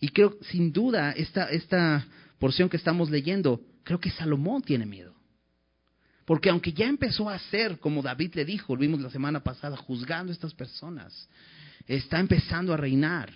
Y 0.00 0.08
creo, 0.08 0.38
sin 0.42 0.72
duda, 0.72 1.12
esta, 1.12 1.50
esta 1.50 2.06
porción 2.38 2.68
que 2.68 2.76
estamos 2.76 3.10
leyendo, 3.10 3.60
creo 3.84 4.00
que 4.00 4.10
Salomón 4.10 4.62
tiene 4.62 4.86
miedo. 4.86 5.14
Porque 6.24 6.50
aunque 6.50 6.72
ya 6.72 6.86
empezó 6.86 7.28
a 7.28 7.38
ser, 7.38 7.78
como 7.78 8.02
David 8.02 8.34
le 8.34 8.44
dijo, 8.44 8.74
lo 8.74 8.80
vimos 8.80 9.00
la 9.00 9.10
semana 9.10 9.42
pasada, 9.42 9.76
juzgando 9.76 10.30
a 10.30 10.34
estas 10.34 10.54
personas, 10.54 11.28
está 11.86 12.20
empezando 12.20 12.72
a 12.72 12.76
reinar. 12.76 13.32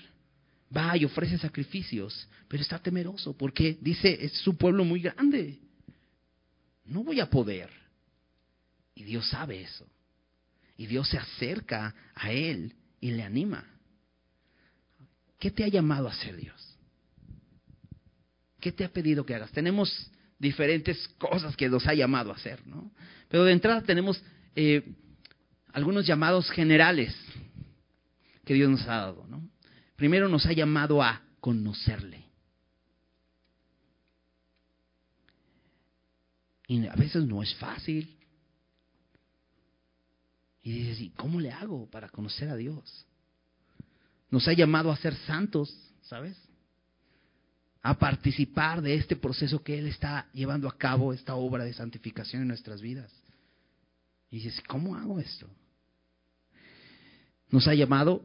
Va 0.76 0.96
y 0.96 1.04
ofrece 1.04 1.38
sacrificios, 1.38 2.28
pero 2.48 2.62
está 2.62 2.78
temeroso 2.78 3.36
porque 3.36 3.78
dice, 3.80 4.18
es 4.24 4.32
su 4.32 4.56
pueblo 4.56 4.84
muy 4.84 5.00
grande. 5.00 5.60
No 6.86 7.02
voy 7.04 7.20
a 7.20 7.28
poder. 7.28 7.70
Y 8.94 9.04
Dios 9.04 9.28
sabe 9.28 9.62
eso. 9.62 9.86
Y 10.76 10.86
Dios 10.86 11.08
se 11.08 11.18
acerca 11.18 11.94
a 12.14 12.32
él 12.32 12.74
y 13.00 13.10
le 13.10 13.22
anima. 13.22 13.64
¿Qué 15.38 15.50
te 15.50 15.64
ha 15.64 15.68
llamado 15.68 16.08
a 16.08 16.12
hacer 16.12 16.36
Dios? 16.36 16.76
¿Qué 18.60 18.72
te 18.72 18.84
ha 18.84 18.88
pedido 18.92 19.24
que 19.24 19.34
hagas? 19.34 19.52
Tenemos 19.52 20.10
diferentes 20.38 21.08
cosas 21.18 21.56
que 21.56 21.68
nos 21.68 21.86
ha 21.86 21.94
llamado 21.94 22.30
a 22.32 22.36
hacer, 22.36 22.66
¿no? 22.66 22.90
Pero 23.28 23.44
de 23.44 23.52
entrada 23.52 23.82
tenemos 23.82 24.22
eh, 24.54 24.82
algunos 25.72 26.06
llamados 26.06 26.50
generales 26.50 27.14
que 28.44 28.54
Dios 28.54 28.70
nos 28.70 28.82
ha 28.82 28.96
dado, 28.96 29.26
¿no? 29.28 29.48
Primero 29.96 30.28
nos 30.28 30.46
ha 30.46 30.52
llamado 30.52 31.02
a 31.02 31.22
conocerle. 31.40 32.25
Y 36.66 36.86
a 36.86 36.94
veces 36.94 37.24
no 37.24 37.42
es 37.42 37.54
fácil. 37.56 38.16
Y 40.62 40.72
dices, 40.72 41.00
¿y 41.00 41.10
cómo 41.10 41.40
le 41.40 41.52
hago 41.52 41.88
para 41.90 42.08
conocer 42.08 42.48
a 42.48 42.56
Dios? 42.56 43.06
Nos 44.30 44.48
ha 44.48 44.52
llamado 44.52 44.90
a 44.90 44.96
ser 44.96 45.14
santos, 45.14 45.72
¿sabes? 46.02 46.36
A 47.82 47.96
participar 47.96 48.82
de 48.82 48.96
este 48.96 49.14
proceso 49.14 49.62
que 49.62 49.78
Él 49.78 49.86
está 49.86 50.28
llevando 50.32 50.68
a 50.68 50.76
cabo, 50.76 51.12
esta 51.12 51.36
obra 51.36 51.64
de 51.64 51.72
santificación 51.72 52.42
en 52.42 52.48
nuestras 52.48 52.80
vidas. 52.80 53.12
Y 54.28 54.38
dices, 54.38 54.60
¿cómo 54.66 54.96
hago 54.96 55.20
esto? 55.20 55.48
Nos 57.50 57.68
ha 57.68 57.74
llamado 57.74 58.22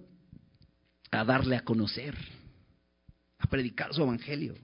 a 1.11 1.23
darle 1.23 1.57
a 1.57 1.63
conocer, 1.63 2.17
a 3.37 3.45
predicar 3.45 3.93
su 3.93 4.01
evangelio. 4.01 4.55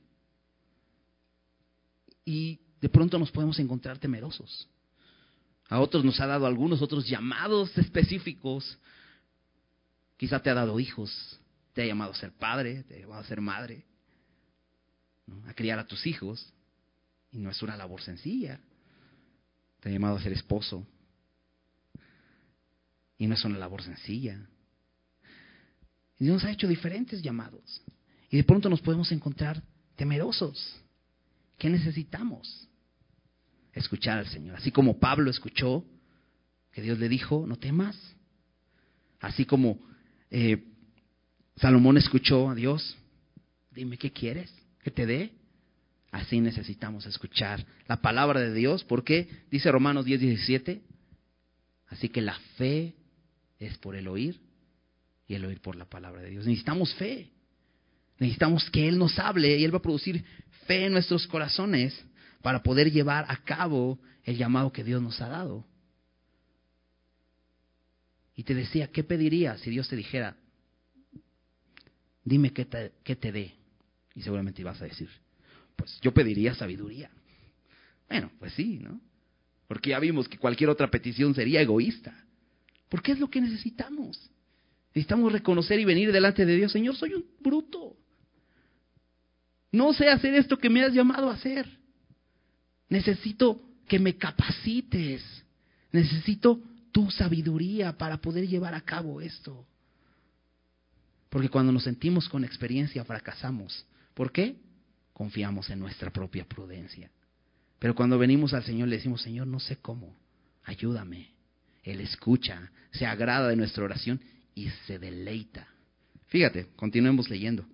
Y 2.26 2.60
de 2.82 2.90
pronto 2.90 3.18
nos 3.18 3.32
podemos 3.32 3.60
encontrar 3.60 3.98
temerosos. 3.98 4.70
A 5.70 5.80
otros 5.80 6.06
nos 6.06 6.20
ha 6.20 6.28
dado 6.28 6.46
algunos 6.46 6.82
otros 6.82 7.08
llamados 7.08 7.78
específicos. 7.78 8.78
Quizá 10.16 10.42
te 10.42 10.50
ha 10.50 10.54
dado 10.54 10.80
hijos, 10.80 11.40
te 11.74 11.84
ha 11.84 11.86
llamado 11.86 12.12
a 12.12 12.16
ser 12.16 12.32
padre, 12.32 12.84
te 12.84 12.96
ha 12.96 13.00
llamado 13.00 13.22
a 13.22 13.26
ser 13.26 13.42
madre, 13.42 13.86
a 15.48 15.54
criar 15.54 15.80
a 15.80 15.88
tus 15.88 16.06
hijos. 16.08 16.54
Y 17.32 17.40
no 17.40 17.50
es 17.50 17.62
una 17.62 17.76
labor 17.76 18.02
sencilla. 18.02 18.60
Te 19.80 19.90
ha 19.90 19.92
llamado 19.92 20.16
a 20.16 20.22
ser 20.22 20.32
esposo. 20.32 20.88
Y 23.18 23.28
no 23.28 23.34
es 23.34 23.44
una 23.44 23.58
labor 23.58 23.84
sencilla. 23.84 24.40
Dios 26.18 26.36
nos 26.36 26.44
ha 26.46 26.52
hecho 26.52 26.68
diferentes 26.68 27.22
llamados. 27.22 27.82
Y 28.30 28.38
de 28.38 28.44
pronto 28.44 28.70
nos 28.70 28.82
podemos 28.82 29.12
encontrar 29.12 29.62
temerosos. 29.96 30.82
¿Qué 31.58 31.70
necesitamos? 31.70 32.67
Escuchar 33.78 34.18
al 34.20 34.28
Señor. 34.28 34.56
Así 34.56 34.72
como 34.72 35.00
Pablo 35.00 35.30
escuchó 35.30 35.86
que 36.72 36.82
Dios 36.82 37.00
le 37.00 37.10
dijo, 37.10 37.46
no 37.48 37.58
temas. 37.58 37.98
Así 39.20 39.46
como 39.46 39.80
eh, 40.30 40.64
Salomón 41.56 41.98
escuchó 41.98 42.50
a 42.50 42.56
Dios, 42.56 42.98
dime 43.72 43.98
qué 43.98 44.12
quieres 44.12 44.54
que 44.84 44.92
te 44.92 45.06
dé. 45.06 45.32
Así 46.12 46.40
necesitamos 46.40 47.06
escuchar 47.06 47.66
la 47.88 48.02
palabra 48.02 48.40
de 48.40 48.54
Dios, 48.54 48.84
porque 48.84 49.28
dice 49.52 49.72
Romanos 49.72 50.06
10, 50.06 50.22
17, 50.22 50.82
así 51.88 52.10
que 52.10 52.22
la 52.22 52.40
fe 52.58 52.96
es 53.60 53.78
por 53.78 53.96
el 53.96 54.08
oír 54.08 54.40
y 55.28 55.36
el 55.36 55.46
oír 55.46 55.60
por 55.60 55.76
la 55.76 55.86
palabra 55.86 56.22
de 56.22 56.30
Dios. 56.30 56.46
Necesitamos 56.46 56.94
fe. 56.96 57.30
Necesitamos 58.20 58.70
que 58.72 58.88
Él 58.88 58.98
nos 58.98 59.20
hable 59.20 59.58
y 59.58 59.64
Él 59.64 59.74
va 59.74 59.80
a 59.80 59.82
producir 59.82 60.24
fe 60.66 60.86
en 60.86 60.94
nuestros 60.94 61.28
corazones 61.28 61.94
para 62.42 62.64
poder 62.64 62.92
llevar 62.92 63.26
a 63.28 63.38
cabo 63.44 64.00
el 64.24 64.38
llamado 64.38 64.72
que 64.72 64.84
Dios 64.84 65.02
nos 65.02 65.20
ha 65.22 65.28
dado. 65.28 65.66
Y 68.36 68.44
te 68.44 68.54
decía, 68.54 68.92
¿qué 68.92 69.04
pedirías 69.04 69.60
si 69.62 69.72
Dios 69.72 69.90
te 69.90 69.96
dijera, 69.96 70.38
dime 72.24 72.54
qué 72.54 72.66
te, 72.66 73.32
dé? 73.32 73.56
Y 74.14 74.22
seguramente 74.22 74.62
ibas 74.62 74.82
a 74.82 74.86
decir, 74.86 75.10
pues 75.76 76.00
yo 76.02 76.14
pediría 76.14 76.54
sabiduría. 76.54 77.10
Bueno, 78.08 78.32
pues 78.38 78.54
sí, 78.54 78.80
¿no? 78.80 79.02
Porque 79.68 79.90
ya 79.90 80.00
vimos 80.00 80.28
que 80.28 80.38
cualquier 80.38 80.70
otra 80.70 80.90
petición 80.90 81.34
sería 81.34 81.62
egoísta. 81.62 82.26
Porque 82.90 83.12
es 83.12 83.20
lo 83.20 83.30
que 83.30 83.42
necesitamos. 83.42 84.30
Necesitamos 84.90 85.32
reconocer 85.32 85.80
y 85.80 85.86
venir 85.86 86.12
delante 86.12 86.46
de 86.46 86.56
Dios, 86.56 86.72
Señor, 86.72 86.96
soy 86.96 87.14
un 87.16 87.26
bruto. 87.40 87.98
No 89.72 89.94
sé 89.94 90.10
hacer 90.10 90.34
esto 90.36 90.58
que 90.58 90.70
me 90.70 90.84
has 90.84 90.94
llamado 90.94 91.30
a 91.30 91.34
hacer. 91.34 91.77
Necesito 92.90 93.62
que 93.88 94.00
me 94.00 94.16
capacites. 94.16 95.24
Necesito 95.92 96.60
tu 96.92 97.10
sabiduría 97.12 97.98
para 97.98 98.18
poder 98.18 98.48
llevar 98.48 98.74
a 98.74 98.82
cabo 98.82 99.22
esto. 99.22 99.66
Porque 101.30 101.50
cuando 101.50 101.72
nos 101.72 101.84
sentimos 101.84 102.30
con 102.30 102.44
experiencia 102.44 103.04
fracasamos. 103.04 103.86
¿Por 104.14 104.32
qué? 104.32 104.56
Confiamos 105.14 105.70
en 105.70 105.80
nuestra 105.80 106.12
propia 106.12 106.46
prudencia. 106.46 107.12
Pero 107.80 107.94
cuando 107.94 108.18
venimos 108.18 108.54
al 108.54 108.64
Señor 108.64 108.88
le 108.88 108.98
decimos, 108.98 109.22
Señor, 109.22 109.48
no 109.48 109.60
sé 109.60 109.78
cómo, 109.78 110.16
ayúdame. 110.64 111.30
Él 111.84 112.02
escucha, 112.02 112.72
se 112.92 113.06
agrada 113.06 113.50
de 113.50 113.56
nuestra 113.56 113.84
oración 113.84 114.20
y 114.56 114.70
se 114.88 114.98
deleita. 114.98 115.68
Fíjate, 116.28 116.68
continuemos 116.76 117.30
leyendo. 117.30 117.66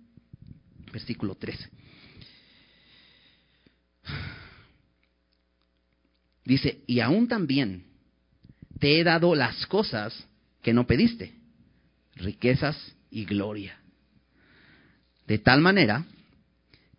Versículo 0.92 1.34
13. 1.34 1.70
Dice, 6.44 6.82
y 6.86 7.00
aún 7.00 7.28
también 7.28 7.84
te 8.78 9.00
he 9.00 9.04
dado 9.04 9.34
las 9.34 9.66
cosas 9.66 10.26
que 10.62 10.74
no 10.74 10.86
pediste, 10.86 11.34
riquezas 12.16 12.76
y 13.10 13.24
gloria. 13.24 13.78
De 15.26 15.38
tal 15.38 15.60
manera 15.60 16.04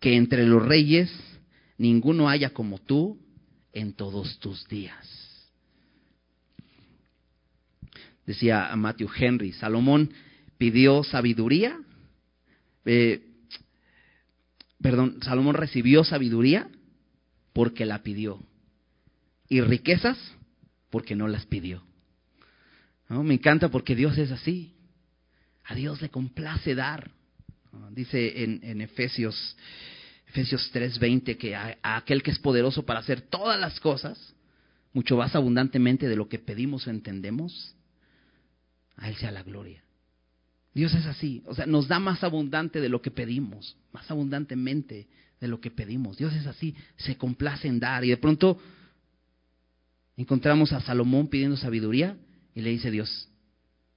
que 0.00 0.16
entre 0.16 0.46
los 0.46 0.64
reyes 0.64 1.12
ninguno 1.78 2.28
haya 2.28 2.50
como 2.50 2.78
tú 2.78 3.18
en 3.72 3.92
todos 3.92 4.38
tus 4.40 4.66
días 4.68 5.26
decía 8.26 8.74
Matthew 8.76 9.08
Henry, 9.16 9.52
Salomón 9.52 10.10
pidió 10.58 11.04
sabiduría, 11.04 11.78
eh, 12.84 13.22
perdón, 14.80 15.18
Salomón 15.22 15.54
recibió 15.54 16.04
sabiduría 16.04 16.68
porque 17.52 17.86
la 17.86 18.02
pidió 18.02 18.40
y 19.48 19.60
riquezas 19.60 20.18
porque 20.90 21.14
no 21.14 21.28
las 21.28 21.46
pidió. 21.46 21.84
Me 23.08 23.34
encanta 23.34 23.68
porque 23.68 23.94
Dios 23.94 24.18
es 24.18 24.30
así. 24.30 24.74
A 25.64 25.74
Dios 25.74 26.00
le 26.02 26.08
complace 26.08 26.74
dar. 26.74 27.10
Dice 27.90 28.42
en, 28.42 28.60
en 28.62 28.80
Efesios, 28.80 29.56
Efesios 30.28 30.70
3:20 30.72 31.36
que 31.36 31.54
a 31.54 31.76
aquel 31.82 32.22
que 32.22 32.30
es 32.30 32.38
poderoso 32.38 32.84
para 32.84 33.00
hacer 33.00 33.20
todas 33.20 33.60
las 33.60 33.78
cosas, 33.80 34.34
mucho 34.92 35.16
más 35.16 35.34
abundantemente 35.34 36.08
de 36.08 36.16
lo 36.16 36.28
que 36.28 36.38
pedimos 36.38 36.86
o 36.86 36.90
entendemos, 36.90 37.74
a 38.96 39.08
Él 39.08 39.16
sea 39.16 39.30
la 39.30 39.42
gloria. 39.42 39.82
Dios 40.74 40.94
es 40.94 41.06
así, 41.06 41.42
o 41.46 41.54
sea, 41.54 41.64
nos 41.64 41.88
da 41.88 41.98
más 41.98 42.22
abundante 42.22 42.80
de 42.80 42.88
lo 42.88 43.00
que 43.00 43.10
pedimos, 43.10 43.76
más 43.92 44.10
abundantemente 44.10 45.06
de 45.40 45.48
lo 45.48 45.60
que 45.60 45.70
pedimos. 45.70 46.18
Dios 46.18 46.34
es 46.34 46.46
así, 46.46 46.74
se 46.96 47.16
complace 47.16 47.68
en 47.68 47.80
dar. 47.80 48.04
Y 48.04 48.10
de 48.10 48.16
pronto 48.16 48.60
encontramos 50.16 50.72
a 50.72 50.80
Salomón 50.80 51.28
pidiendo 51.28 51.56
sabiduría 51.56 52.16
y 52.54 52.62
le 52.62 52.70
dice 52.70 52.90
Dios, 52.90 53.28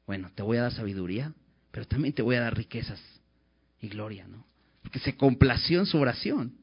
bueno, 0.05 0.31
te 0.35 0.43
voy 0.43 0.57
a 0.57 0.63
dar 0.63 0.73
sabiduría, 0.73 1.33
pero 1.71 1.85
también 1.85 2.13
te 2.13 2.21
voy 2.21 2.35
a 2.35 2.41
dar 2.41 2.55
riquezas 2.55 2.99
y 3.81 3.87
gloria, 3.87 4.27
¿no? 4.27 4.45
Porque 4.81 4.99
se 4.99 5.15
complació 5.15 5.79
en 5.79 5.85
su 5.85 5.97
oración. 5.97 6.53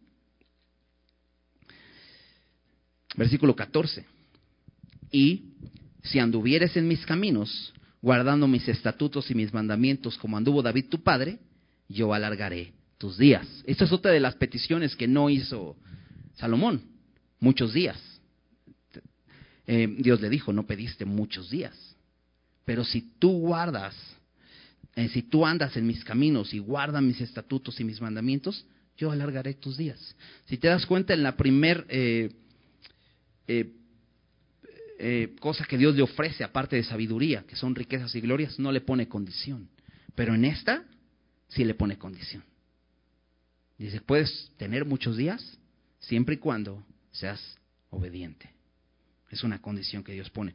Versículo 3.17 3.55
14. 3.55 4.05
Y 5.11 5.45
si 6.03 6.19
anduvieres 6.19 6.77
en 6.77 6.89
mis 6.89 7.07
caminos, 7.07 7.73
guardando 8.03 8.47
mis 8.47 8.69
estatutos 8.69 9.31
y 9.31 9.35
mis 9.35 9.53
mandamientos 9.53 10.19
como 10.19 10.37
anduvo 10.37 10.63
David 10.63 10.87
tu 10.89 11.03
padre, 11.03 11.39
yo 11.89 12.13
alargaré 12.13 12.73
tus 12.99 13.17
días. 13.17 13.47
Esta 13.65 13.85
es 13.85 13.93
otra 13.93 14.11
de 14.11 14.21
las 14.21 14.35
peticiones 14.35 14.97
que 14.97 15.09
no 15.09 15.31
hizo 15.31 15.77
Salomón, 16.35 16.83
muchos 17.41 17.73
días. 17.73 18.16
Eh, 19.67 19.97
Dios 19.99 20.21
le 20.21 20.29
dijo, 20.29 20.53
no 20.53 20.67
pediste 20.67 21.05
muchos 21.05 21.51
días, 21.51 21.97
pero 22.65 22.85
si 22.85 23.03
tú 23.19 23.31
guardas, 23.39 23.95
eh, 24.95 25.09
si 25.09 25.23
tú 25.23 25.45
andas 25.45 25.77
en 25.77 25.87
mis 25.87 26.05
caminos 26.05 26.55
y 26.55 26.59
guardas 26.59 27.03
mis 27.03 27.21
estatutos 27.21 27.79
y 27.81 27.85
mis 27.85 28.01
mandamientos, 28.01 28.65
yo 28.97 29.11
alargaré 29.11 29.55
tus 29.55 29.77
días. 29.77 30.17
Si 30.47 30.57
te 30.57 30.69
das 30.69 30.87
cuenta, 30.87 31.15
en 31.15 31.23
la 31.23 31.37
primer 31.37 31.85
eh, 31.89 32.31
eh, 34.99 35.37
cosa 35.41 35.65
que 35.67 35.77
Dios 35.77 35.95
le 35.95 36.03
ofrece 36.03 36.43
aparte 36.43 36.77
de 36.77 36.83
sabiduría, 36.83 37.45
que 37.47 37.57
son 37.57 37.75
riquezas 37.75 38.15
y 38.15 38.21
glorias, 38.21 38.59
no 38.59 38.73
le 38.73 38.81
pone 38.81 39.09
condición. 39.09 39.69
Pero 40.15 40.35
en 40.35 40.45
esta 40.45 40.85
sí 41.49 41.65
le 41.65 41.75
pone 41.75 41.99
condición. 41.99 42.43
Dice, 43.77 44.01
puedes 44.01 44.51
tener 44.57 44.87
muchos 44.87 45.19
días 45.19 45.59
siempre 45.99 46.37
y 46.37 46.39
cuando 46.39 46.83
seas 47.13 47.59
obediente. 47.91 48.56
Es 49.31 49.43
una 49.43 49.61
condición 49.61 50.05
que 50.05 50.13
Dios 50.13 50.31
pone. 50.31 50.55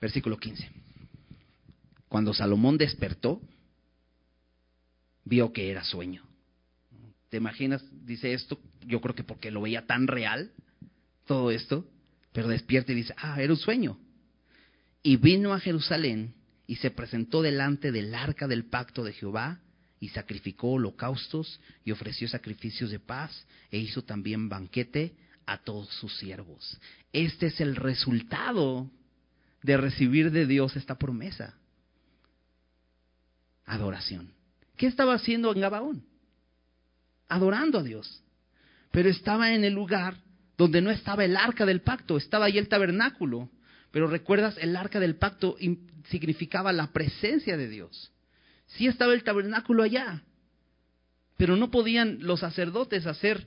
Versículo 0.00 0.38
15. 0.38 0.70
Cuando 2.08 2.32
Salomón 2.32 2.78
despertó, 2.78 3.40
vio 5.24 5.52
que 5.52 5.70
era 5.70 5.84
sueño. 5.84 6.24
¿Te 7.28 7.36
imaginas? 7.36 7.84
Dice 8.04 8.32
esto, 8.32 8.58
yo 8.86 9.00
creo 9.00 9.14
que 9.14 9.22
porque 9.22 9.50
lo 9.50 9.60
veía 9.60 9.86
tan 9.86 10.06
real, 10.06 10.52
todo 11.26 11.50
esto, 11.50 11.86
pero 12.32 12.48
despierta 12.48 12.92
y 12.92 12.96
dice, 12.96 13.14
ah, 13.16 13.40
era 13.40 13.52
un 13.52 13.58
sueño. 13.58 13.98
Y 15.02 15.16
vino 15.16 15.52
a 15.52 15.60
Jerusalén 15.60 16.34
y 16.66 16.76
se 16.76 16.90
presentó 16.90 17.42
delante 17.42 17.92
del 17.92 18.14
arca 18.14 18.48
del 18.48 18.64
pacto 18.64 19.04
de 19.04 19.12
Jehová 19.12 19.60
y 20.00 20.08
sacrificó 20.08 20.72
holocaustos 20.72 21.60
y 21.84 21.92
ofreció 21.92 22.26
sacrificios 22.26 22.90
de 22.90 22.98
paz 22.98 23.46
e 23.70 23.78
hizo 23.78 24.02
también 24.02 24.48
banquete 24.48 25.14
a 25.46 25.58
todos 25.58 25.88
sus 25.90 26.16
siervos. 26.18 26.78
Este 27.12 27.46
es 27.46 27.60
el 27.60 27.76
resultado 27.76 28.90
de 29.62 29.76
recibir 29.76 30.30
de 30.30 30.46
Dios 30.46 30.74
esta 30.74 30.96
promesa. 30.96 31.54
Adoración. 33.66 34.32
¿Qué 34.76 34.86
estaba 34.86 35.14
haciendo 35.14 35.52
en 35.52 35.60
Gabaón? 35.60 36.04
Adorando 37.28 37.78
a 37.78 37.82
Dios. 37.82 38.22
Pero 38.90 39.10
estaba 39.10 39.52
en 39.52 39.64
el 39.64 39.74
lugar 39.74 40.16
donde 40.56 40.80
no 40.80 40.90
estaba 40.90 41.24
el 41.24 41.36
arca 41.36 41.66
del 41.66 41.82
pacto, 41.82 42.16
estaba 42.16 42.46
ahí 42.46 42.58
el 42.58 42.68
tabernáculo. 42.68 43.50
Pero 43.90 44.06
recuerdas, 44.06 44.56
el 44.58 44.76
arca 44.76 44.98
del 44.98 45.16
pacto 45.16 45.56
significaba 46.08 46.72
la 46.72 46.92
presencia 46.92 47.56
de 47.56 47.68
Dios. 47.68 48.10
Sí 48.76 48.86
estaba 48.86 49.14
el 49.14 49.24
tabernáculo 49.24 49.82
allá, 49.82 50.22
pero 51.36 51.56
no 51.56 51.70
podían 51.70 52.18
los 52.20 52.40
sacerdotes 52.40 53.06
hacer 53.06 53.46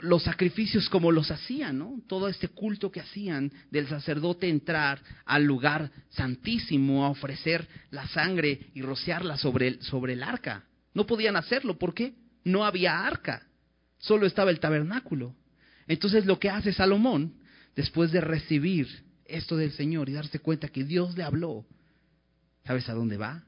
los 0.00 0.22
sacrificios 0.22 0.88
como 0.88 1.12
los 1.12 1.30
hacían, 1.30 1.78
¿no? 1.78 2.00
Todo 2.06 2.28
este 2.28 2.48
culto 2.48 2.90
que 2.90 3.00
hacían 3.00 3.52
del 3.70 3.88
sacerdote 3.88 4.48
entrar 4.48 5.00
al 5.24 5.44
lugar 5.44 5.90
santísimo 6.10 7.04
a 7.04 7.10
ofrecer 7.10 7.66
la 7.90 8.06
sangre 8.08 8.70
y 8.74 8.82
rociarla 8.82 9.36
sobre 9.36 9.68
el, 9.68 9.82
sobre 9.82 10.14
el 10.14 10.22
arca. 10.22 10.64
No 10.94 11.06
podían 11.06 11.36
hacerlo, 11.36 11.78
¿por 11.78 11.94
qué? 11.94 12.14
No 12.44 12.64
había 12.64 13.06
arca, 13.06 13.46
solo 13.98 14.26
estaba 14.26 14.50
el 14.50 14.60
tabernáculo. 14.60 15.34
Entonces 15.88 16.26
lo 16.26 16.38
que 16.38 16.50
hace 16.50 16.72
Salomón, 16.72 17.34
después 17.74 18.12
de 18.12 18.20
recibir 18.20 18.88
esto 19.24 19.56
del 19.56 19.72
Señor 19.72 20.08
y 20.08 20.12
darse 20.12 20.38
cuenta 20.38 20.68
que 20.68 20.84
Dios 20.84 21.16
le 21.16 21.24
habló, 21.24 21.66
¿sabes 22.66 22.88
a 22.88 22.94
dónde 22.94 23.16
va? 23.16 23.44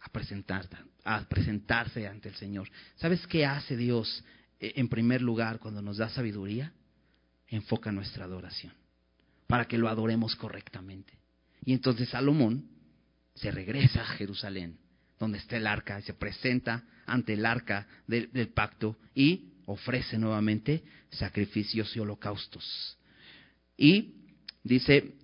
A, 0.00 0.08
presentar, 0.10 0.68
a 1.04 1.20
presentarse 1.28 2.06
ante 2.06 2.28
el 2.28 2.34
Señor. 2.36 2.68
¿Sabes 2.96 3.26
qué 3.26 3.44
hace 3.44 3.76
Dios 3.76 4.24
eh, 4.60 4.74
en 4.76 4.88
primer 4.88 5.22
lugar, 5.22 5.58
cuando 5.58 5.82
nos 5.82 5.98
da 5.98 6.08
sabiduría, 6.08 6.72
enfoca 7.48 7.92
nuestra 7.92 8.24
adoración, 8.24 8.72
para 9.46 9.66
que 9.66 9.78
lo 9.78 9.88
adoremos 9.88 10.34
correctamente. 10.36 11.12
Y 11.64 11.72
entonces 11.72 12.08
Salomón 12.08 12.68
se 13.34 13.50
regresa 13.50 14.02
a 14.02 14.06
Jerusalén, 14.06 14.78
donde 15.18 15.38
está 15.38 15.56
el 15.56 15.66
arca, 15.66 15.98
y 15.98 16.02
se 16.02 16.14
presenta 16.14 16.84
ante 17.06 17.34
el 17.34 17.44
arca 17.44 17.86
del, 18.06 18.28
pacto 18.48 18.96
y 19.14 19.52
ofrece 19.66 20.18
nuevamente 20.18 20.82
sacrificios 21.10 21.94
y 21.96 22.00
holocaustos. 22.00 22.98
Y 23.76 24.14
dice, 24.62 25.14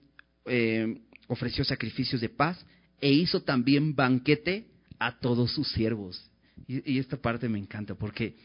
eh, 0.46 1.00
ofreció 1.28 1.64
sacrificios 1.64 2.20
de 2.20 2.28
paz 2.28 2.64
e 3.02 3.12
hizo 3.12 3.42
también 3.42 3.94
banquete 3.94 4.66
a 4.98 5.18
todos 5.18 5.52
sus 5.52 5.70
siervos. 5.72 6.30
y 6.66 6.98
esta 6.98 7.18
parte 7.18 7.48
me 7.48 7.58
encanta 7.58 7.94
porque 7.94 8.36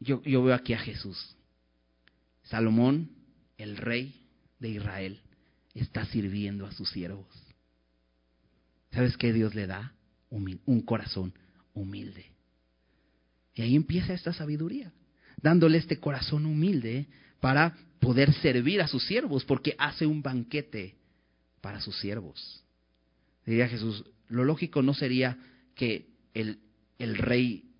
yo, 0.00 0.20
veo 0.22 0.54
aquí 0.54 0.72
a 0.72 0.78
Jesús. 0.78 1.36
Salomón, 2.44 3.10
el 3.56 3.76
rey 3.76 4.22
de 4.58 4.70
Israel, 4.70 5.20
está 5.74 6.04
sirviendo 6.06 6.66
a 6.66 6.72
sus 6.72 6.90
siervos. 6.90 7.26
¿Sabes 8.92 9.16
qué 9.16 9.32
Dios 9.32 9.54
le 9.54 9.66
da? 9.66 9.92
un 10.28 10.82
corazón 10.82 11.32
humilde. 11.72 12.26
Y 13.54 13.62
ahí 13.62 13.74
empieza 13.74 14.12
esta 14.12 14.34
sabiduría, 14.34 14.92
dándole 15.40 15.78
este 15.78 15.98
corazón 15.98 16.44
humilde 16.44 17.06
para 17.40 17.74
poder 18.00 18.34
servir 18.34 18.82
a 18.82 18.88
sus 18.88 19.06
siervos, 19.06 19.44
porque 19.44 19.74
hace 19.78 20.04
un 20.04 20.20
banquete 20.20 20.96
para 21.60 21.80
sus 21.80 21.98
siervos. 21.98 22.62
Diría 23.44 23.68
Jesús, 23.68 24.04
lo 24.28 24.44
lógico 24.44 24.82
no 24.82 24.94
sería 24.94 25.38
que 25.74 26.08
el, 26.34 26.58
el 26.98 27.16
rey 27.16 27.70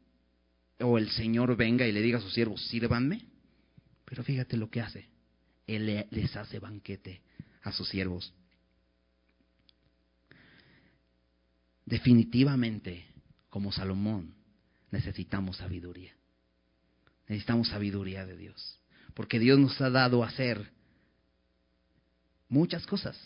o 0.81 0.99
el 0.99 1.11
Señor 1.11 1.57
venga 1.57 1.87
y 1.87 1.93
le 1.93 2.03
diga 2.03 2.19
a 2.19 2.23
sus 2.23 2.35
siervos, 2.35 2.67
sírvanme. 2.69 3.27
Pero 4.05 4.23
fíjate 4.23 4.57
lo 4.57 4.71
que 4.71 4.81
hace. 4.81 5.07
Él 5.67 6.07
les 6.11 6.37
hace 6.37 6.61
banquete 6.61 7.21
a 7.63 7.73
sus 7.73 7.89
siervos. 7.89 8.33
Definitivamente, 11.85 13.07
como 13.49 13.73
Salomón, 13.73 14.35
necesitamos 14.91 15.57
sabiduría. 15.57 16.15
Necesitamos 17.29 17.69
sabiduría 17.69 18.25
de 18.25 18.37
Dios. 18.37 18.81
Porque 19.15 19.39
Dios 19.39 19.59
nos 19.59 19.81
ha 19.81 19.91
dado 19.91 20.23
a 20.23 20.29
hacer 20.29 20.71
muchas 22.49 22.87
cosas. 22.87 23.19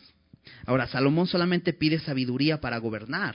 Ahora, 0.67 0.87
Salomón 0.87 1.27
solamente 1.27 1.73
pide 1.73 1.99
sabiduría 1.99 2.61
para 2.61 2.79
gobernar. 2.79 3.35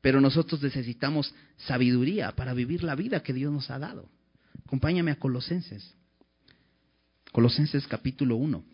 Pero 0.00 0.20
nosotros 0.20 0.62
necesitamos 0.62 1.34
sabiduría 1.56 2.32
para 2.32 2.54
vivir 2.54 2.82
la 2.82 2.96
vida 2.96 3.22
que 3.22 3.32
Dios 3.32 3.52
nos 3.52 3.70
ha 3.70 3.78
dado. 3.78 4.08
Acompáñame 4.66 5.12
a 5.12 5.18
Colosenses. 5.18 5.94
Colosenses 7.30 7.86
capítulo 7.86 8.36
1. 8.36 8.64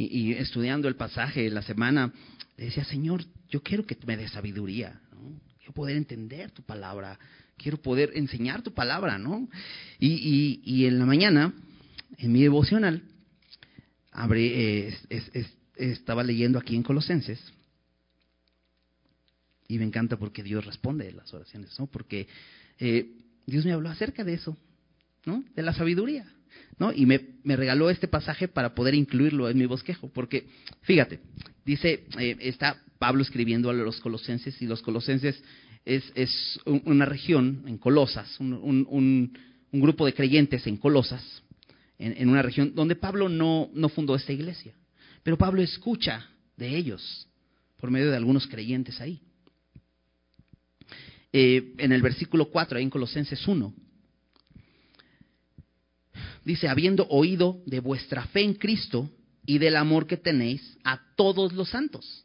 Y, 0.00 0.32
estudiando 0.34 0.86
el 0.86 0.94
pasaje 0.94 1.50
la 1.50 1.62
semana, 1.62 2.12
decía, 2.56 2.84
Señor, 2.84 3.24
yo 3.50 3.62
quiero 3.62 3.84
que 3.84 3.96
me 4.06 4.16
dé 4.16 4.28
sabiduría. 4.28 5.00
¿no? 5.12 5.40
quiero 5.58 5.72
poder 5.72 5.96
entender 5.96 6.52
tu 6.52 6.62
palabra, 6.62 7.18
quiero 7.56 7.78
poder 7.78 8.12
enseñar 8.14 8.62
tu 8.62 8.72
palabra, 8.72 9.18
¿no? 9.18 9.48
Y, 9.98 10.60
y, 10.64 10.86
en 10.86 10.98
la 10.98 11.04
mañana, 11.04 11.52
en 12.16 12.32
mi 12.32 12.42
devocional, 12.42 13.02
eh, 14.34 14.94
estaba 15.76 16.22
leyendo 16.22 16.58
aquí 16.58 16.76
en 16.76 16.82
Colosenses, 16.82 17.40
y 19.66 19.78
me 19.78 19.84
encanta 19.84 20.16
porque 20.16 20.42
Dios 20.42 20.64
responde 20.64 21.12
las 21.12 21.32
oraciones, 21.34 21.78
¿no? 21.78 21.86
Porque 21.86 22.26
eh, 22.78 23.10
Dios 23.46 23.66
me 23.66 23.72
habló 23.72 23.90
acerca 23.90 24.24
de 24.24 24.34
eso, 24.34 24.56
¿no? 25.26 25.44
De 25.54 25.62
la 25.62 25.74
sabiduría, 25.74 26.26
Y 26.94 27.06
me, 27.06 27.20
regaló 27.56 27.90
este 27.90 28.06
pasaje 28.06 28.46
para 28.46 28.74
poder 28.74 28.94
incluirlo 28.94 29.48
en 29.48 29.58
mi 29.58 29.66
bosquejo, 29.66 30.08
porque, 30.12 30.46
fíjate, 30.82 31.18
dice, 31.64 32.04
eh, 32.18 32.36
está 32.40 32.80
Pablo 32.98 33.22
escribiendo 33.22 33.70
a 33.70 33.72
los 33.72 34.00
colosenses, 34.00 34.60
y 34.62 34.66
los 34.66 34.80
colosenses 34.82 35.42
es, 35.84 36.60
una 36.64 37.04
región 37.04 37.64
en 37.66 37.78
Colosas, 37.78 38.38
un, 38.38 39.32
grupo 39.72 40.06
de 40.06 40.14
creyentes 40.14 40.66
en 40.66 40.76
Colosas, 40.76 41.42
en, 41.98 42.28
una 42.28 42.42
región 42.42 42.74
donde 42.74 42.94
Pablo 42.94 43.28
no, 43.28 43.70
no 43.74 43.88
fundó 43.88 44.14
esta 44.14 44.32
iglesia, 44.32 44.74
pero 45.24 45.36
Pablo 45.36 45.62
escucha 45.62 46.28
de 46.56 46.76
ellos 46.76 47.26
por 47.78 47.90
medio 47.90 48.10
de 48.10 48.16
algunos 48.16 48.46
creyentes 48.46 49.00
ahí. 49.00 49.20
Eh, 51.32 51.74
en 51.78 51.92
el 51.92 52.02
versículo 52.02 52.50
4, 52.50 52.78
ahí 52.78 52.84
en 52.84 52.90
Colosenses 52.90 53.46
1, 53.46 53.74
dice, 56.44 56.68
habiendo 56.68 57.06
oído 57.08 57.62
de 57.66 57.80
vuestra 57.80 58.26
fe 58.26 58.42
en 58.42 58.54
Cristo 58.54 59.10
y 59.46 59.58
del 59.58 59.76
amor 59.76 60.06
que 60.06 60.16
tenéis 60.16 60.78
a 60.84 61.00
todos 61.16 61.52
los 61.52 61.70
santos 61.70 62.24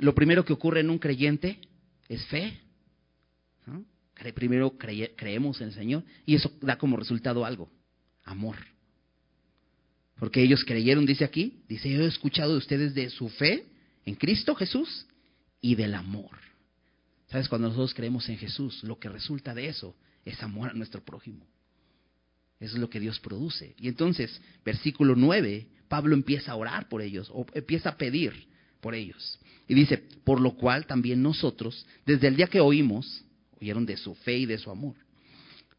lo 0.00 0.14
primero 0.14 0.44
que 0.44 0.52
ocurre 0.52 0.80
en 0.80 0.90
un 0.90 0.98
creyente 0.98 1.60
es 2.08 2.24
fe. 2.26 2.58
Primero 4.34 4.76
creemos 4.76 5.60
en 5.60 5.68
el 5.68 5.74
Señor 5.74 6.04
y 6.26 6.34
eso 6.34 6.52
da 6.60 6.76
como 6.76 6.96
resultado 6.96 7.44
algo, 7.44 7.70
amor. 8.24 8.56
Porque 10.18 10.42
ellos 10.42 10.62
creyeron, 10.64 11.06
dice 11.06 11.24
aquí, 11.24 11.62
dice, 11.68 11.90
yo 11.90 12.02
he 12.02 12.06
escuchado 12.06 12.52
de 12.52 12.58
ustedes 12.58 12.94
de 12.94 13.08
su 13.08 13.30
fe 13.30 13.66
en 14.04 14.16
Cristo 14.16 14.54
Jesús 14.54 15.06
y 15.62 15.74
del 15.74 15.94
amor. 15.94 16.36
¿Sabes? 17.28 17.48
Cuando 17.48 17.68
nosotros 17.68 17.94
creemos 17.94 18.28
en 18.28 18.36
Jesús, 18.36 18.82
lo 18.84 18.98
que 18.98 19.08
resulta 19.08 19.54
de 19.54 19.68
eso 19.68 19.96
es 20.24 20.42
amor 20.42 20.70
a 20.70 20.74
nuestro 20.74 21.04
prójimo. 21.04 21.46
Es 22.58 22.74
lo 22.74 22.90
que 22.90 23.00
Dios 23.00 23.18
produce. 23.20 23.74
Y 23.78 23.88
entonces, 23.88 24.40
versículo 24.64 25.16
9, 25.16 25.66
Pablo 25.88 26.14
empieza 26.14 26.52
a 26.52 26.56
orar 26.56 26.88
por 26.88 27.02
ellos, 27.02 27.30
o 27.32 27.46
empieza 27.54 27.90
a 27.90 27.96
pedir 27.96 28.48
por 28.80 28.94
ellos. 28.94 29.38
Y 29.66 29.74
dice, 29.74 29.98
por 30.24 30.40
lo 30.40 30.56
cual 30.56 30.86
también 30.86 31.22
nosotros, 31.22 31.86
desde 32.04 32.28
el 32.28 32.36
día 32.36 32.48
que 32.48 32.60
oímos, 32.60 33.24
oyeron 33.60 33.86
de 33.86 33.96
su 33.96 34.14
fe 34.14 34.38
y 34.38 34.46
de 34.46 34.58
su 34.58 34.70
amor, 34.70 34.94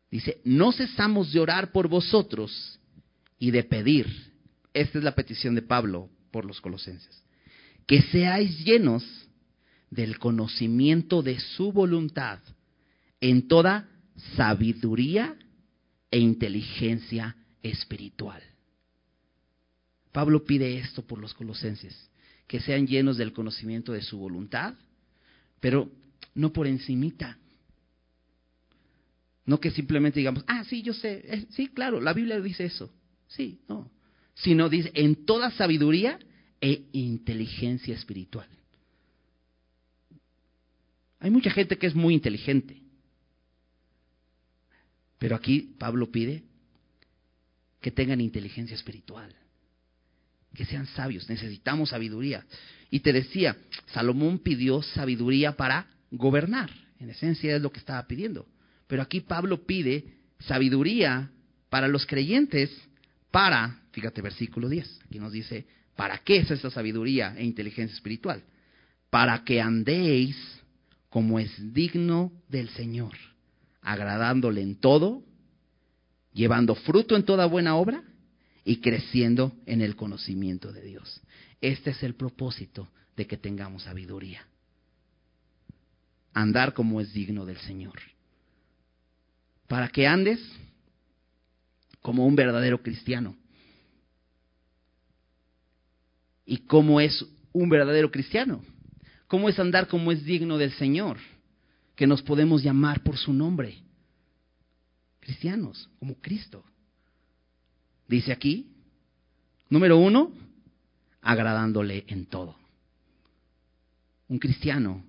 dice, 0.09 0.41
no 0.43 0.71
cesamos 0.71 1.31
de 1.31 1.39
orar 1.39 1.71
por 1.71 1.87
vosotros 1.87 2.79
y 3.37 3.51
de 3.51 3.63
pedir, 3.63 4.07
esta 4.73 4.97
es 4.97 5.03
la 5.03 5.15
petición 5.15 5.55
de 5.55 5.61
Pablo 5.61 6.09
por 6.31 6.45
los 6.45 6.61
colosenses, 6.61 7.23
que 7.85 8.01
seáis 8.03 8.63
llenos 8.63 9.03
del 9.89 10.17
conocimiento 10.19 11.21
de 11.21 11.39
su 11.39 11.71
voluntad 11.71 12.39
en 13.19 13.47
toda 13.47 13.90
sabiduría 14.35 15.35
e 16.09 16.19
inteligencia 16.19 17.35
espiritual. 17.63 18.41
Pablo 20.11 20.43
pide 20.43 20.77
esto 20.77 21.01
por 21.03 21.19
los 21.19 21.33
colosenses, 21.33 22.09
que 22.47 22.59
sean 22.59 22.85
llenos 22.85 23.17
del 23.17 23.31
conocimiento 23.31 23.93
de 23.93 24.01
su 24.01 24.17
voluntad, 24.17 24.75
pero 25.59 25.89
no 26.35 26.51
por 26.51 26.67
encimita. 26.67 27.37
No 29.45 29.59
que 29.59 29.71
simplemente 29.71 30.19
digamos, 30.19 30.43
ah, 30.47 30.63
sí, 30.65 30.81
yo 30.81 30.93
sé, 30.93 31.23
eh, 31.25 31.45
sí, 31.51 31.67
claro, 31.67 32.01
la 32.01 32.13
Biblia 32.13 32.39
dice 32.39 32.65
eso. 32.65 32.93
Sí, 33.27 33.61
no. 33.67 33.89
Sino 34.35 34.69
dice, 34.69 34.91
en 34.93 35.25
toda 35.25 35.51
sabiduría 35.51 36.19
e 36.59 36.89
inteligencia 36.91 37.95
espiritual. 37.95 38.47
Hay 41.19 41.31
mucha 41.31 41.51
gente 41.51 41.77
que 41.77 41.87
es 41.87 41.95
muy 41.95 42.13
inteligente. 42.13 42.80
Pero 45.21 45.35
aquí 45.35 45.75
Pablo 45.77 46.11
pide 46.11 46.41
que 47.79 47.91
tengan 47.91 48.19
inteligencia 48.21 48.73
espiritual, 48.73 49.31
que 50.55 50.65
sean 50.65 50.87
sabios. 50.87 51.29
Necesitamos 51.29 51.89
sabiduría. 51.89 52.43
Y 52.89 53.01
te 53.01 53.13
decía, 53.13 53.55
Salomón 53.93 54.39
pidió 54.39 54.81
sabiduría 54.81 55.55
para 55.55 55.85
gobernar. 56.09 56.71
En 56.99 57.11
esencia 57.11 57.55
es 57.55 57.61
lo 57.61 57.71
que 57.71 57.77
estaba 57.77 58.07
pidiendo. 58.07 58.47
Pero 58.87 59.03
aquí 59.03 59.19
Pablo 59.19 59.63
pide 59.67 60.05
sabiduría 60.39 61.29
para 61.69 61.87
los 61.87 62.07
creyentes 62.07 62.71
para, 63.29 63.79
fíjate 63.91 64.23
versículo 64.23 64.69
10, 64.69 65.01
aquí 65.05 65.19
nos 65.19 65.31
dice, 65.31 65.67
¿para 65.95 66.17
qué 66.17 66.37
es 66.37 66.49
esa 66.49 66.71
sabiduría 66.71 67.35
e 67.37 67.43
inteligencia 67.43 67.93
espiritual? 67.93 68.41
Para 69.11 69.43
que 69.43 69.61
andéis 69.61 70.35
como 71.09 71.37
es 71.37 71.51
digno 71.73 72.31
del 72.49 72.69
Señor, 72.69 73.13
agradándole 73.81 74.61
en 74.61 74.75
todo, 74.75 75.23
llevando 76.33 76.75
fruto 76.75 77.15
en 77.15 77.23
toda 77.23 77.45
buena 77.45 77.75
obra 77.75 78.03
y 78.63 78.77
creciendo 78.77 79.53
en 79.65 79.81
el 79.81 79.95
conocimiento 79.95 80.71
de 80.71 80.81
Dios. 80.81 81.21
Este 81.61 81.91
es 81.91 82.03
el 82.03 82.15
propósito 82.15 82.87
de 83.15 83.27
que 83.27 83.37
tengamos 83.37 83.83
sabiduría. 83.83 84.45
Andar 86.33 86.73
como 86.73 87.01
es 87.01 87.11
digno 87.13 87.45
del 87.45 87.57
Señor 87.57 87.99
para 89.71 89.87
que 89.87 90.05
andes 90.05 90.37
como 92.01 92.27
un 92.27 92.35
verdadero 92.35 92.83
cristiano. 92.83 93.37
¿Y 96.45 96.57
cómo 96.65 96.99
es 96.99 97.25
un 97.53 97.69
verdadero 97.69 98.11
cristiano? 98.11 98.65
¿Cómo 99.27 99.47
es 99.47 99.57
andar 99.59 99.87
como 99.87 100.11
es 100.11 100.25
digno 100.25 100.57
del 100.57 100.73
Señor? 100.73 101.19
Que 101.95 102.07
nos 102.07 102.21
podemos 102.21 102.63
llamar 102.63 103.01
por 103.03 103.17
su 103.17 103.33
nombre. 103.33 103.77
Cristianos, 105.19 105.89
como 105.99 106.15
Cristo. 106.15 106.63
Dice 108.07 108.31
aquí, 108.31 108.71
número 109.69 109.97
uno, 109.97 110.31
agradándole 111.21 112.03
en 112.07 112.25
todo. 112.25 112.55
Un 114.27 114.39
cristiano 114.39 115.03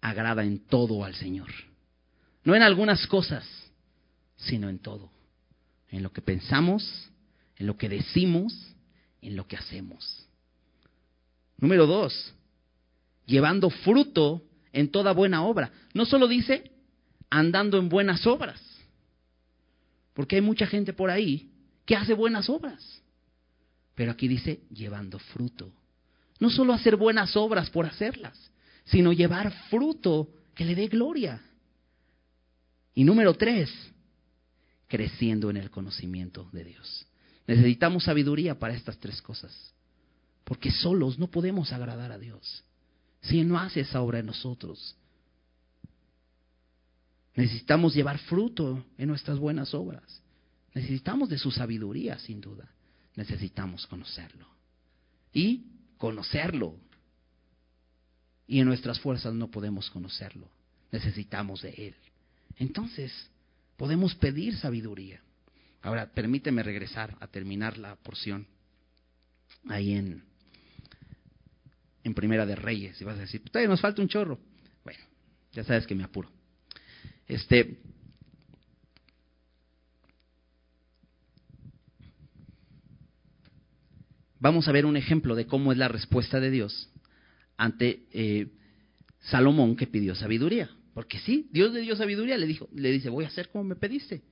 agrada 0.00 0.44
en 0.44 0.58
todo 0.66 1.04
al 1.04 1.14
Señor. 1.14 1.50
No 2.44 2.54
en 2.54 2.62
algunas 2.62 3.06
cosas, 3.06 3.44
sino 4.36 4.68
en 4.68 4.78
todo. 4.78 5.10
En 5.88 6.02
lo 6.02 6.12
que 6.12 6.20
pensamos, 6.20 7.10
en 7.56 7.66
lo 7.66 7.78
que 7.78 7.88
decimos, 7.88 8.74
en 9.22 9.36
lo 9.36 9.46
que 9.46 9.56
hacemos. 9.56 10.26
Número 11.56 11.86
dos, 11.86 12.34
llevando 13.24 13.70
fruto 13.70 14.42
en 14.74 14.90
toda 14.90 15.12
buena 15.12 15.44
obra. 15.44 15.70
No 15.94 16.04
solo 16.04 16.28
dice 16.28 16.70
andando 17.30 17.78
en 17.78 17.88
buenas 17.88 18.26
obras, 18.26 18.60
porque 20.12 20.36
hay 20.36 20.42
mucha 20.42 20.66
gente 20.66 20.92
por 20.92 21.10
ahí 21.10 21.50
que 21.86 21.96
hace 21.96 22.12
buenas 22.12 22.48
obras. 22.50 23.00
Pero 23.94 24.10
aquí 24.12 24.28
dice 24.28 24.60
llevando 24.72 25.18
fruto. 25.18 25.72
No 26.40 26.50
solo 26.50 26.72
hacer 26.72 26.96
buenas 26.96 27.36
obras 27.36 27.70
por 27.70 27.86
hacerlas, 27.86 28.50
sino 28.84 29.12
llevar 29.12 29.52
fruto 29.70 30.28
que 30.54 30.64
le 30.64 30.74
dé 30.74 30.88
gloria. 30.88 31.40
Y 32.94 33.04
número 33.04 33.34
tres, 33.34 33.70
creciendo 34.88 35.50
en 35.50 35.56
el 35.56 35.70
conocimiento 35.70 36.48
de 36.52 36.64
Dios. 36.64 37.06
Necesitamos 37.46 38.04
sabiduría 38.04 38.58
para 38.58 38.74
estas 38.74 38.98
tres 38.98 39.22
cosas, 39.22 39.72
porque 40.44 40.70
solos 40.70 41.18
no 41.18 41.28
podemos 41.28 41.72
agradar 41.72 42.10
a 42.10 42.18
Dios. 42.18 42.64
Si 43.24 43.40
Él 43.40 43.48
no 43.48 43.58
hace 43.58 43.80
esa 43.80 44.00
obra 44.00 44.18
en 44.18 44.26
nosotros, 44.26 44.96
necesitamos 47.34 47.94
llevar 47.94 48.18
fruto 48.18 48.84
en 48.98 49.08
nuestras 49.08 49.38
buenas 49.38 49.72
obras. 49.74 50.22
Necesitamos 50.74 51.28
de 51.28 51.38
su 51.38 51.50
sabiduría, 51.50 52.18
sin 52.18 52.40
duda. 52.40 52.68
Necesitamos 53.16 53.86
conocerlo. 53.86 54.46
Y 55.32 55.64
conocerlo. 55.96 56.76
Y 58.46 58.60
en 58.60 58.66
nuestras 58.66 59.00
fuerzas 59.00 59.32
no 59.32 59.50
podemos 59.50 59.88
conocerlo. 59.90 60.50
Necesitamos 60.92 61.62
de 61.62 61.70
Él. 61.70 61.94
Entonces, 62.58 63.12
podemos 63.76 64.14
pedir 64.14 64.56
sabiduría. 64.58 65.20
Ahora, 65.80 66.10
permíteme 66.12 66.62
regresar 66.62 67.16
a 67.20 67.26
terminar 67.26 67.78
la 67.78 67.96
porción 67.96 68.46
ahí 69.68 69.92
en, 69.92 70.24
en 72.04 72.14
Primera 72.14 72.46
de 72.46 72.54
Reyes. 72.54 73.00
Y 73.00 73.04
vas 73.04 73.18
a 73.18 73.22
decir, 73.22 73.42
todavía 73.42 73.68
nos 73.68 73.80
falta 73.80 74.00
un 74.00 74.08
chorro. 74.08 74.38
Bueno, 74.84 75.00
ya 75.52 75.64
sabes 75.64 75.86
que 75.86 75.94
me 75.94 76.04
apuro. 76.04 76.30
Este, 77.26 77.78
vamos 84.38 84.68
a 84.68 84.72
ver 84.72 84.86
un 84.86 84.96
ejemplo 84.96 85.34
de 85.34 85.46
cómo 85.46 85.72
es 85.72 85.78
la 85.78 85.88
respuesta 85.88 86.38
de 86.38 86.50
Dios 86.50 86.90
ante 87.56 88.04
eh, 88.12 88.48
Salomón 89.20 89.74
que 89.74 89.86
pidió 89.86 90.14
sabiduría. 90.14 90.70
Porque 90.92 91.18
sí, 91.18 91.48
Dios 91.50 91.72
le 91.72 91.80
dio 91.80 91.96
sabiduría, 91.96 92.36
le, 92.36 92.46
dijo, 92.46 92.68
le 92.72 92.92
dice, 92.92 93.08
voy 93.08 93.24
a 93.24 93.28
hacer 93.28 93.48
como 93.48 93.64
me 93.64 93.74
pediste. 93.74 94.22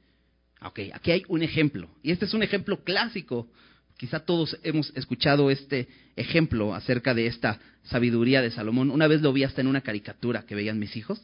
Ok, 0.60 0.80
aquí 0.92 1.10
hay 1.10 1.22
un 1.28 1.42
ejemplo. 1.42 1.88
Y 2.02 2.12
este 2.12 2.26
es 2.26 2.34
un 2.34 2.42
ejemplo 2.42 2.84
clásico. 2.84 3.50
Quizá 3.96 4.20
todos 4.20 4.58
hemos 4.62 4.92
escuchado 4.96 5.50
este 5.50 5.88
ejemplo 6.16 6.74
acerca 6.74 7.14
de 7.14 7.26
esta 7.26 7.60
sabiduría 7.84 8.42
de 8.42 8.50
Salomón. 8.50 8.90
Una 8.90 9.06
vez 9.06 9.22
lo 9.22 9.32
vi 9.32 9.44
hasta 9.44 9.60
en 9.60 9.66
una 9.68 9.80
caricatura 9.80 10.44
que 10.44 10.54
veían 10.54 10.78
mis 10.78 10.96
hijos. 10.96 11.20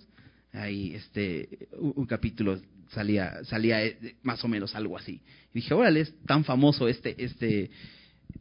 Ahí, 0.53 0.95
este, 0.95 1.69
un, 1.73 2.07
capítulo 2.07 2.61
salía, 2.91 3.45
salía 3.45 3.85
eh, 3.85 4.17
más 4.23 4.45
o 4.45 4.49
menos 4.49 4.75
algo 4.75 4.97
así. 4.97 5.21
Y 5.53 5.55
dije, 5.55 5.75
órale, 5.75 6.01
es 6.01 6.15
tan 6.25 6.45
famoso 6.45 6.89
este, 6.89 7.23
este, 7.23 7.71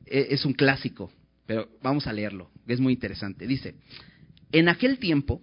e, 0.05 0.28
es 0.30 0.45
un 0.45 0.53
clásico. 0.53 1.11
Pero 1.45 1.69
vamos 1.82 2.07
a 2.07 2.13
leerlo, 2.13 2.51
es 2.67 2.80
muy 2.80 2.93
interesante. 2.93 3.47
Dice, 3.47 3.75
en 4.51 4.69
aquel 4.69 4.99
tiempo, 4.99 5.41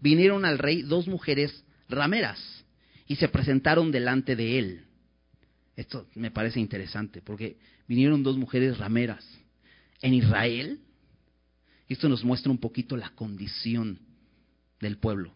vinieron 0.00 0.44
al 0.44 0.58
rey 0.58 0.82
dos 0.82 1.08
mujeres 1.08 1.64
rameras 1.88 2.64
y 3.06 3.16
se 3.16 3.28
presentaron 3.28 3.90
delante 3.90 4.36
de 4.36 4.58
él. 4.58 4.84
Esto 5.76 6.06
me 6.14 6.30
parece 6.30 6.60
interesante 6.60 7.20
porque 7.20 7.56
vinieron 7.86 8.22
dos 8.22 8.36
mujeres 8.36 8.78
rameras 8.78 9.24
en 10.00 10.14
Israel. 10.14 10.80
Esto 11.88 12.08
nos 12.08 12.24
muestra 12.24 12.50
un 12.50 12.58
poquito 12.58 12.96
la 12.96 13.10
condición 13.10 13.98
del 14.80 14.98
pueblo. 14.98 15.32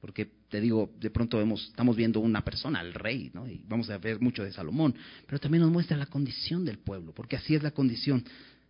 Porque 0.00 0.30
te 0.48 0.60
digo, 0.60 0.92
de 1.00 1.10
pronto 1.10 1.38
vemos, 1.38 1.66
estamos 1.66 1.96
viendo 1.96 2.20
una 2.20 2.44
persona, 2.44 2.80
el 2.80 2.94
rey, 2.94 3.30
¿no? 3.34 3.48
y 3.48 3.64
vamos 3.66 3.90
a 3.90 3.98
ver 3.98 4.20
mucho 4.20 4.44
de 4.44 4.52
Salomón, 4.52 4.94
pero 5.26 5.40
también 5.40 5.62
nos 5.62 5.72
muestra 5.72 5.96
la 5.96 6.06
condición 6.06 6.64
del 6.64 6.78
pueblo, 6.78 7.12
porque 7.12 7.34
así 7.34 7.56
es 7.56 7.62
la 7.64 7.72
condición 7.72 8.24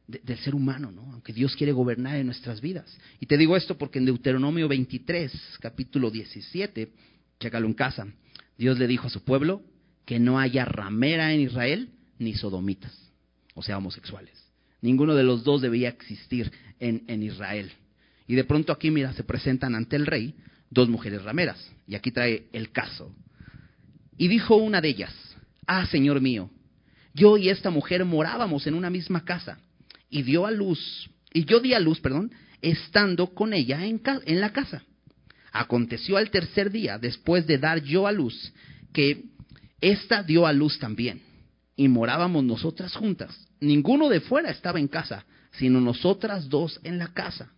del 0.06 0.38
ser 0.38 0.54
humano, 0.54 0.90
¿no? 0.90 1.12
Aunque 1.12 1.32
Dios 1.32 1.56
quiere 1.56 1.72
gobernar 1.72 2.16
en 2.16 2.26
nuestras 2.26 2.60
vidas. 2.60 2.94
Y 3.20 3.26
te 3.26 3.38
digo 3.38 3.56
esto 3.56 3.78
porque 3.78 3.98
en 3.98 4.04
Deuteronomio 4.04 4.68
23, 4.68 5.32
capítulo 5.60 6.10
17, 6.10 6.90
chécalo 7.40 7.66
en 7.66 7.74
casa, 7.74 8.06
Dios 8.58 8.78
le 8.78 8.86
dijo 8.86 9.06
a 9.06 9.10
su 9.10 9.24
pueblo 9.24 9.62
que 10.04 10.18
no 10.18 10.38
haya 10.38 10.66
ramera 10.66 11.32
en 11.32 11.40
Israel 11.40 11.88
ni 12.18 12.34
sodomitas, 12.34 12.92
o 13.54 13.62
sea, 13.62 13.78
homosexuales. 13.78 14.32
Ninguno 14.80 15.14
de 15.14 15.24
los 15.24 15.44
dos 15.44 15.62
debía 15.62 15.88
existir 15.88 16.52
en, 16.78 17.04
en 17.08 17.22
Israel. 17.22 17.72
Y 18.26 18.34
de 18.34 18.44
pronto 18.44 18.72
aquí, 18.72 18.90
mira, 18.90 19.12
se 19.12 19.24
presentan 19.24 19.74
ante 19.74 19.96
el 19.96 20.06
rey 20.06 20.34
dos 20.70 20.88
mujeres 20.88 21.22
rameras. 21.22 21.70
Y 21.86 21.94
aquí 21.94 22.10
trae 22.10 22.48
el 22.52 22.70
caso. 22.70 23.14
Y 24.16 24.28
dijo 24.28 24.56
una 24.56 24.80
de 24.80 24.88
ellas, 24.88 25.12
ah, 25.66 25.86
Señor 25.86 26.20
mío, 26.20 26.50
yo 27.14 27.36
y 27.36 27.48
esta 27.48 27.70
mujer 27.70 28.04
morábamos 28.04 28.66
en 28.66 28.74
una 28.74 28.90
misma 28.90 29.24
casa 29.24 29.58
y 30.10 30.22
dio 30.22 30.46
a 30.46 30.50
luz, 30.50 31.08
y 31.32 31.44
yo 31.44 31.60
di 31.60 31.74
a 31.74 31.80
luz, 31.80 32.00
perdón, 32.00 32.32
estando 32.60 33.28
con 33.34 33.52
ella 33.52 33.84
en, 33.84 34.00
en 34.26 34.40
la 34.40 34.52
casa. 34.52 34.82
Aconteció 35.52 36.16
al 36.16 36.30
tercer 36.30 36.70
día, 36.70 36.98
después 36.98 37.46
de 37.46 37.58
dar 37.58 37.82
yo 37.82 38.06
a 38.06 38.12
luz, 38.12 38.52
que 38.92 39.24
ésta 39.80 40.22
dio 40.22 40.46
a 40.46 40.52
luz 40.52 40.78
también, 40.78 41.20
y 41.76 41.88
morábamos 41.88 42.44
nosotras 42.44 42.94
juntas. 42.94 43.48
Ninguno 43.60 44.08
de 44.08 44.20
fuera 44.20 44.50
estaba 44.50 44.78
en 44.78 44.88
casa, 44.88 45.24
sino 45.52 45.80
nosotras 45.80 46.48
dos 46.48 46.80
en 46.84 46.98
la 46.98 47.08
casa. 47.08 47.52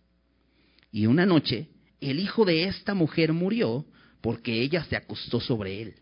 Y 0.91 1.05
una 1.05 1.25
noche 1.25 1.69
el 1.99 2.19
hijo 2.19 2.45
de 2.45 2.65
esta 2.65 2.93
mujer 2.93 3.33
murió 3.33 3.85
porque 4.21 4.61
ella 4.61 4.83
se 4.85 4.95
acostó 4.95 5.39
sobre 5.39 5.81
él. 5.81 5.95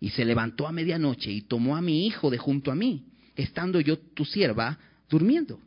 Y 0.00 0.10
se 0.10 0.24
levantó 0.24 0.66
a 0.66 0.72
medianoche 0.72 1.30
y 1.30 1.42
tomó 1.42 1.76
a 1.76 1.82
mi 1.82 2.06
hijo 2.06 2.30
de 2.30 2.38
junto 2.38 2.70
a 2.70 2.74
mí, 2.74 3.06
estando 3.36 3.80
yo 3.80 3.98
tu 3.98 4.24
sierva 4.24 4.78
durmiendo. 5.08 5.60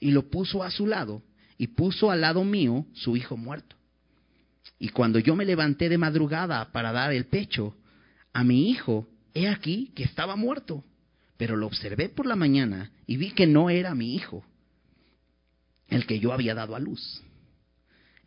y 0.00 0.10
lo 0.10 0.28
puso 0.28 0.64
a 0.64 0.70
su 0.72 0.88
lado, 0.88 1.22
y 1.56 1.68
puso 1.68 2.10
al 2.10 2.22
lado 2.22 2.42
mío 2.42 2.86
su 2.92 3.16
hijo 3.16 3.36
muerto. 3.36 3.76
Y 4.80 4.88
cuando 4.88 5.20
yo 5.20 5.36
me 5.36 5.44
levanté 5.44 5.88
de 5.88 5.96
madrugada 5.96 6.72
para 6.72 6.90
dar 6.90 7.12
el 7.12 7.26
pecho 7.26 7.76
a 8.32 8.42
mi 8.42 8.68
hijo, 8.68 9.06
he 9.32 9.46
aquí 9.46 9.92
que 9.94 10.02
estaba 10.02 10.34
muerto. 10.34 10.84
Pero 11.42 11.56
lo 11.56 11.66
observé 11.66 12.08
por 12.08 12.24
la 12.24 12.36
mañana 12.36 12.92
y 13.04 13.16
vi 13.16 13.32
que 13.32 13.48
no 13.48 13.68
era 13.68 13.96
mi 13.96 14.14
hijo, 14.14 14.44
el 15.88 16.06
que 16.06 16.20
yo 16.20 16.32
había 16.32 16.54
dado 16.54 16.76
a 16.76 16.78
luz. 16.78 17.20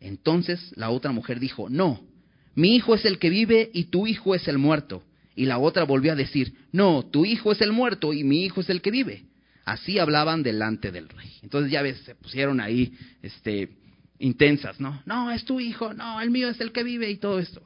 Entonces 0.00 0.74
la 0.76 0.90
otra 0.90 1.12
mujer 1.12 1.40
dijo, 1.40 1.70
no, 1.70 2.06
mi 2.54 2.76
hijo 2.76 2.94
es 2.94 3.06
el 3.06 3.18
que 3.18 3.30
vive 3.30 3.70
y 3.72 3.84
tu 3.84 4.06
hijo 4.06 4.34
es 4.34 4.46
el 4.48 4.58
muerto. 4.58 5.02
Y 5.34 5.46
la 5.46 5.56
otra 5.56 5.84
volvió 5.84 6.12
a 6.12 6.14
decir, 6.14 6.58
no, 6.72 7.06
tu 7.06 7.24
hijo 7.24 7.52
es 7.52 7.62
el 7.62 7.72
muerto 7.72 8.12
y 8.12 8.22
mi 8.22 8.44
hijo 8.44 8.60
es 8.60 8.68
el 8.68 8.82
que 8.82 8.90
vive. 8.90 9.24
Así 9.64 9.98
hablaban 9.98 10.42
delante 10.42 10.92
del 10.92 11.08
rey. 11.08 11.32
Entonces 11.40 11.72
ya 11.72 11.80
ves, 11.80 11.98
se 12.00 12.16
pusieron 12.16 12.60
ahí 12.60 12.92
este, 13.22 13.70
intensas, 14.18 14.78
¿no? 14.78 15.00
No, 15.06 15.30
es 15.30 15.46
tu 15.46 15.58
hijo, 15.58 15.94
no, 15.94 16.20
el 16.20 16.30
mío 16.30 16.50
es 16.50 16.60
el 16.60 16.70
que 16.70 16.82
vive 16.82 17.10
y 17.10 17.16
todo 17.16 17.38
esto. 17.38 17.62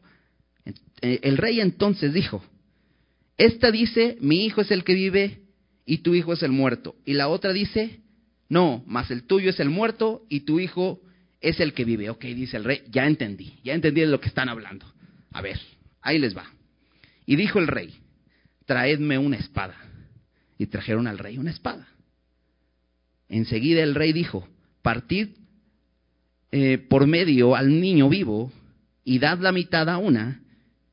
Eh, 1.02 1.18
el 1.24 1.38
rey 1.38 1.60
entonces 1.60 2.14
dijo, 2.14 2.40
esta 3.40 3.70
dice, 3.70 4.18
mi 4.20 4.44
hijo 4.44 4.60
es 4.60 4.70
el 4.70 4.84
que 4.84 4.92
vive 4.92 5.40
y 5.86 5.98
tu 5.98 6.14
hijo 6.14 6.34
es 6.34 6.42
el 6.42 6.52
muerto. 6.52 6.96
Y 7.06 7.14
la 7.14 7.28
otra 7.28 7.54
dice, 7.54 8.00
no, 8.50 8.84
mas 8.86 9.10
el 9.10 9.22
tuyo 9.22 9.48
es 9.48 9.60
el 9.60 9.70
muerto 9.70 10.26
y 10.28 10.40
tu 10.40 10.60
hijo 10.60 11.00
es 11.40 11.58
el 11.58 11.72
que 11.72 11.86
vive. 11.86 12.10
Ok, 12.10 12.22
dice 12.26 12.58
el 12.58 12.64
rey, 12.64 12.82
ya 12.90 13.06
entendí, 13.06 13.54
ya 13.64 13.72
entendí 13.72 14.02
de 14.02 14.08
lo 14.08 14.20
que 14.20 14.28
están 14.28 14.50
hablando. 14.50 14.84
A 15.32 15.40
ver, 15.40 15.58
ahí 16.02 16.18
les 16.18 16.36
va. 16.36 16.52
Y 17.24 17.36
dijo 17.36 17.58
el 17.58 17.66
rey, 17.66 17.94
traedme 18.66 19.16
una 19.16 19.38
espada 19.38 19.76
y 20.58 20.66
trajeron 20.66 21.06
al 21.06 21.16
rey 21.16 21.38
una 21.38 21.50
espada. 21.50 21.88
Enseguida 23.30 23.82
el 23.82 23.94
rey 23.94 24.12
dijo, 24.12 24.46
partid 24.82 25.28
eh, 26.52 26.76
por 26.76 27.06
medio 27.06 27.56
al 27.56 27.80
niño 27.80 28.10
vivo 28.10 28.52
y 29.02 29.18
dad 29.18 29.38
la 29.38 29.52
mitad 29.52 29.88
a 29.88 29.96
una 29.96 30.42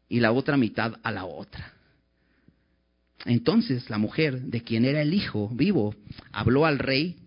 y 0.08 0.22
la 0.22 0.32
otra 0.32 0.56
mitad 0.56 0.98
a 1.04 1.12
la 1.12 1.26
otra. 1.26 1.74
Entonces 3.26 3.89
la 3.89 3.97
mujer, 3.97 4.41
de 4.41 4.61
quien 4.61 4.86
era 4.86 5.01
el 5.01 5.13
hijo 5.13 5.49
vivo, 5.49 5.95
habló 6.32 6.65
al 6.65 6.80
rey 6.80 7.18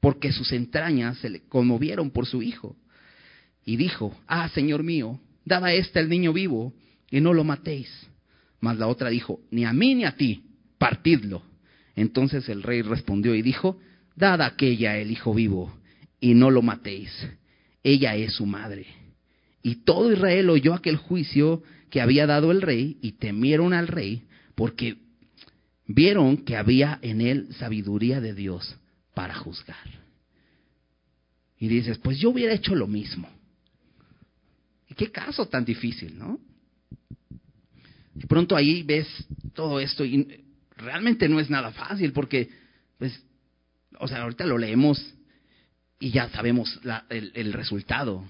porque 0.00 0.32
sus 0.32 0.52
entrañas 0.52 1.18
se 1.18 1.30
le 1.30 1.40
conmovieron 1.48 2.10
por 2.10 2.26
su 2.26 2.42
hijo. 2.42 2.76
Y 3.64 3.76
dijo, 3.76 4.16
ah, 4.26 4.48
Señor 4.48 4.82
mío, 4.82 5.20
dad 5.44 5.64
a 5.64 5.72
este 5.72 6.00
el 6.00 6.08
niño 6.08 6.32
vivo 6.32 6.72
y 7.10 7.20
no 7.20 7.32
lo 7.32 7.44
matéis. 7.44 7.88
Mas 8.60 8.78
la 8.78 8.88
otra 8.88 9.10
dijo, 9.10 9.40
ni 9.50 9.64
a 9.64 9.72
mí 9.72 9.94
ni 9.94 10.04
a 10.04 10.16
ti, 10.16 10.44
partidlo. 10.78 11.42
Entonces 11.94 12.48
el 12.48 12.62
rey 12.62 12.82
respondió 12.82 13.34
y 13.34 13.42
dijo, 13.42 13.78
dad 14.16 14.40
a 14.42 14.46
aquella 14.46 14.96
el 14.98 15.10
hijo 15.10 15.34
vivo, 15.34 15.72
y 16.20 16.34
no 16.34 16.50
lo 16.50 16.62
matéis. 16.62 17.10
Ella 17.82 18.16
es 18.16 18.34
su 18.34 18.46
madre. 18.46 18.86
Y 19.62 19.84
todo 19.84 20.12
Israel 20.12 20.50
oyó 20.50 20.74
aquel 20.74 20.96
juicio 20.96 21.62
que 21.90 22.00
había 22.00 22.26
dado 22.26 22.50
el 22.50 22.62
rey, 22.62 22.98
y 23.02 23.12
temieron 23.12 23.72
al 23.72 23.88
rey, 23.88 24.22
porque 24.62 24.96
vieron 25.88 26.44
que 26.44 26.56
había 26.56 27.00
en 27.02 27.20
él 27.20 27.48
sabiduría 27.58 28.20
de 28.20 28.32
Dios 28.32 28.76
para 29.12 29.34
juzgar. 29.34 29.90
Y 31.58 31.66
dices, 31.66 31.98
pues 31.98 32.20
yo 32.20 32.30
hubiera 32.30 32.54
hecho 32.54 32.76
lo 32.76 32.86
mismo. 32.86 33.28
¿Y 34.88 34.94
qué 34.94 35.10
caso 35.10 35.48
tan 35.48 35.64
difícil, 35.64 36.16
no? 36.16 36.38
De 38.14 38.28
pronto 38.28 38.54
ahí 38.54 38.84
ves 38.84 39.08
todo 39.52 39.80
esto 39.80 40.04
y 40.04 40.44
realmente 40.76 41.28
no 41.28 41.40
es 41.40 41.50
nada 41.50 41.72
fácil 41.72 42.12
porque, 42.12 42.48
pues, 42.98 43.20
o 43.98 44.06
sea, 44.06 44.22
ahorita 44.22 44.46
lo 44.46 44.58
leemos 44.58 45.04
y 45.98 46.12
ya 46.12 46.28
sabemos 46.28 46.78
el, 47.10 47.32
el 47.34 47.52
resultado. 47.52 48.24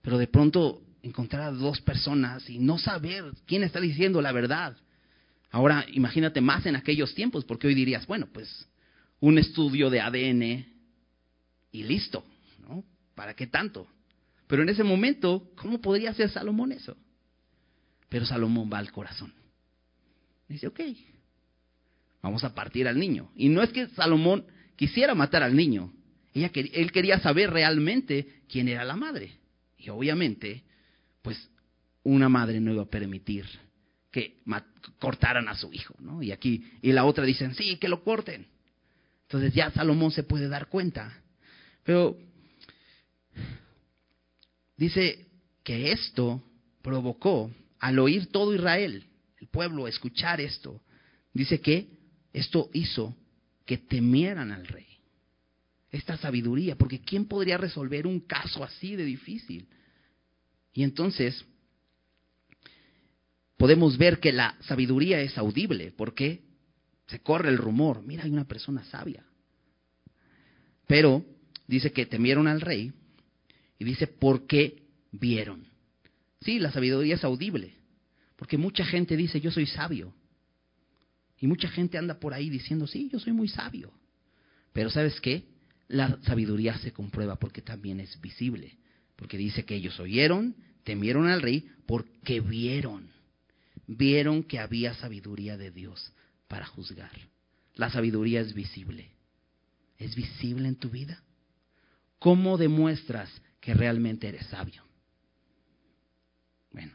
Pero 0.00 0.16
de 0.16 0.26
pronto 0.26 0.80
encontrar 1.02 1.42
a 1.42 1.50
dos 1.50 1.82
personas 1.82 2.48
y 2.48 2.58
no 2.58 2.78
saber 2.78 3.26
quién 3.44 3.62
está 3.62 3.78
diciendo 3.78 4.22
la 4.22 4.32
verdad. 4.32 4.74
Ahora 5.50 5.86
imagínate 5.92 6.40
más 6.40 6.66
en 6.66 6.76
aquellos 6.76 7.14
tiempos, 7.14 7.44
porque 7.44 7.66
hoy 7.66 7.74
dirías, 7.74 8.06
bueno, 8.06 8.28
pues 8.32 8.68
un 9.20 9.38
estudio 9.38 9.90
de 9.90 10.00
ADN 10.00 10.66
y 11.72 11.82
listo, 11.84 12.24
¿no? 12.60 12.84
¿Para 13.14 13.34
qué 13.34 13.46
tanto? 13.46 13.88
Pero 14.46 14.62
en 14.62 14.68
ese 14.68 14.84
momento, 14.84 15.50
¿cómo 15.56 15.80
podría 15.80 16.10
hacer 16.10 16.30
Salomón 16.30 16.72
eso? 16.72 16.96
Pero 18.08 18.26
Salomón 18.26 18.70
va 18.72 18.78
al 18.78 18.92
corazón. 18.92 19.32
Dice, 20.48 20.66
ok, 20.66 20.80
vamos 22.22 22.44
a 22.44 22.54
partir 22.54 22.88
al 22.88 22.98
niño. 22.98 23.30
Y 23.36 23.48
no 23.48 23.62
es 23.62 23.70
que 23.70 23.88
Salomón 23.88 24.46
quisiera 24.76 25.14
matar 25.14 25.42
al 25.42 25.54
niño, 25.54 25.92
ella, 26.34 26.50
él 26.54 26.92
quería 26.92 27.18
saber 27.20 27.50
realmente 27.50 28.42
quién 28.48 28.68
era 28.68 28.84
la 28.84 28.96
madre. 28.96 29.32
Y 29.76 29.88
obviamente, 29.88 30.62
pues 31.22 31.50
una 32.02 32.28
madre 32.28 32.60
no 32.60 32.72
iba 32.72 32.82
a 32.82 32.90
permitir 32.90 33.46
que 34.10 34.40
cortaran 34.98 35.48
a 35.48 35.54
su 35.54 35.72
hijo, 35.72 35.94
¿no? 35.98 36.22
Y 36.22 36.32
aquí, 36.32 36.64
y 36.82 36.92
la 36.92 37.04
otra 37.04 37.24
dicen, 37.24 37.54
sí, 37.54 37.76
que 37.76 37.88
lo 37.88 38.02
corten. 38.02 38.46
Entonces 39.22 39.52
ya 39.52 39.70
Salomón 39.70 40.10
se 40.10 40.22
puede 40.22 40.48
dar 40.48 40.68
cuenta. 40.68 41.22
Pero 41.84 42.16
dice 44.76 45.26
que 45.62 45.92
esto 45.92 46.42
provocó 46.82 47.50
al 47.78 47.98
oír 47.98 48.26
todo 48.28 48.54
Israel, 48.54 49.04
el 49.40 49.48
pueblo, 49.48 49.86
escuchar 49.86 50.40
esto, 50.40 50.80
dice 51.32 51.60
que 51.60 51.88
esto 52.32 52.70
hizo 52.72 53.14
que 53.66 53.78
temieran 53.78 54.50
al 54.50 54.66
rey. 54.66 54.86
Esta 55.90 56.16
sabiduría, 56.16 56.76
porque 56.76 57.00
¿quién 57.00 57.26
podría 57.26 57.58
resolver 57.58 58.06
un 58.06 58.20
caso 58.20 58.64
así 58.64 58.96
de 58.96 59.04
difícil? 59.04 59.68
Y 60.72 60.82
entonces 60.82 61.44
podemos 63.58 63.98
ver 63.98 64.20
que 64.20 64.32
la 64.32 64.56
sabiduría 64.60 65.20
es 65.20 65.36
audible, 65.36 65.92
porque 65.94 66.42
se 67.08 67.20
corre 67.20 67.50
el 67.50 67.58
rumor, 67.58 68.02
mira, 68.02 68.24
hay 68.24 68.30
una 68.30 68.46
persona 68.46 68.84
sabia. 68.84 69.24
Pero 70.86 71.24
dice 71.66 71.92
que 71.92 72.06
temieron 72.06 72.48
al 72.48 72.62
rey 72.62 72.92
y 73.78 73.84
dice, 73.84 74.06
¿por 74.06 74.46
qué 74.46 74.84
vieron? 75.10 75.66
Sí, 76.40 76.58
la 76.58 76.70
sabiduría 76.70 77.16
es 77.16 77.24
audible, 77.24 77.74
porque 78.36 78.56
mucha 78.56 78.84
gente 78.84 79.16
dice, 79.16 79.40
yo 79.40 79.50
soy 79.50 79.66
sabio. 79.66 80.14
Y 81.40 81.46
mucha 81.46 81.68
gente 81.68 81.98
anda 81.98 82.18
por 82.18 82.34
ahí 82.34 82.48
diciendo, 82.48 82.86
sí, 82.86 83.08
yo 83.12 83.18
soy 83.18 83.32
muy 83.32 83.48
sabio. 83.48 83.92
Pero 84.72 84.90
¿sabes 84.90 85.20
qué? 85.20 85.44
La 85.88 86.18
sabiduría 86.22 86.76
se 86.78 86.92
comprueba 86.92 87.36
porque 87.36 87.62
también 87.62 88.00
es 88.00 88.20
visible. 88.20 88.76
Porque 89.16 89.36
dice 89.36 89.64
que 89.64 89.74
ellos 89.74 89.98
oyeron, 90.00 90.56
temieron 90.84 91.28
al 91.28 91.42
rey, 91.42 91.68
porque 91.86 92.40
vieron. 92.40 93.17
Vieron 93.88 94.42
que 94.42 94.58
había 94.58 94.92
sabiduría 94.92 95.56
de 95.56 95.70
Dios 95.70 96.12
para 96.46 96.66
juzgar. 96.66 97.10
La 97.74 97.88
sabiduría 97.90 98.40
es 98.42 98.52
visible. 98.52 99.10
¿Es 99.96 100.14
visible 100.14 100.68
en 100.68 100.76
tu 100.76 100.90
vida? 100.90 101.22
¿Cómo 102.18 102.58
demuestras 102.58 103.30
que 103.60 103.72
realmente 103.72 104.28
eres 104.28 104.46
sabio? 104.48 104.82
Bueno, 106.70 106.92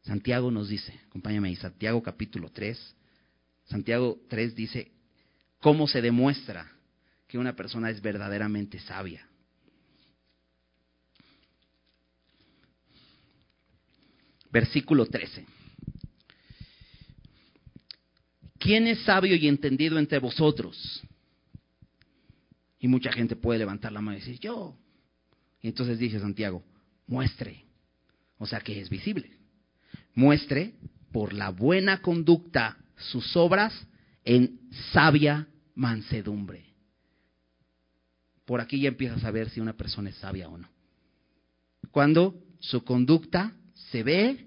Santiago 0.00 0.50
nos 0.50 0.70
dice, 0.70 0.98
acompáñame 1.08 1.48
ahí, 1.48 1.56
Santiago 1.56 2.02
capítulo 2.02 2.50
3, 2.50 2.96
Santiago 3.66 4.18
3 4.28 4.54
dice, 4.56 4.92
¿cómo 5.60 5.86
se 5.86 6.00
demuestra 6.00 6.72
que 7.28 7.36
una 7.36 7.54
persona 7.54 7.90
es 7.90 8.00
verdaderamente 8.00 8.80
sabia? 8.80 9.28
Versículo 14.50 15.04
13. 15.04 15.61
¿Quién 18.62 18.86
es 18.86 19.00
sabio 19.00 19.34
y 19.34 19.48
entendido 19.48 19.98
entre 19.98 20.20
vosotros? 20.20 21.02
Y 22.78 22.86
mucha 22.86 23.12
gente 23.12 23.34
puede 23.34 23.58
levantar 23.58 23.90
la 23.90 24.00
mano 24.00 24.16
y 24.16 24.20
decir, 24.20 24.38
yo. 24.38 24.76
Y 25.60 25.68
entonces 25.68 25.98
dice 25.98 26.20
Santiago, 26.20 26.62
muestre. 27.08 27.64
O 28.38 28.46
sea 28.46 28.60
que 28.60 28.80
es 28.80 28.88
visible. 28.88 29.36
Muestre 30.14 30.74
por 31.10 31.32
la 31.32 31.50
buena 31.50 32.02
conducta 32.02 32.76
sus 32.96 33.36
obras 33.36 33.74
en 34.24 34.60
sabia 34.92 35.48
mansedumbre. 35.74 36.64
Por 38.44 38.60
aquí 38.60 38.80
ya 38.80 38.88
empiezas 38.88 39.24
a 39.24 39.30
ver 39.32 39.50
si 39.50 39.60
una 39.60 39.72
persona 39.72 40.10
es 40.10 40.16
sabia 40.16 40.48
o 40.48 40.56
no. 40.56 40.68
Cuando 41.90 42.40
su 42.60 42.84
conducta 42.84 43.56
se 43.90 44.04
ve 44.04 44.46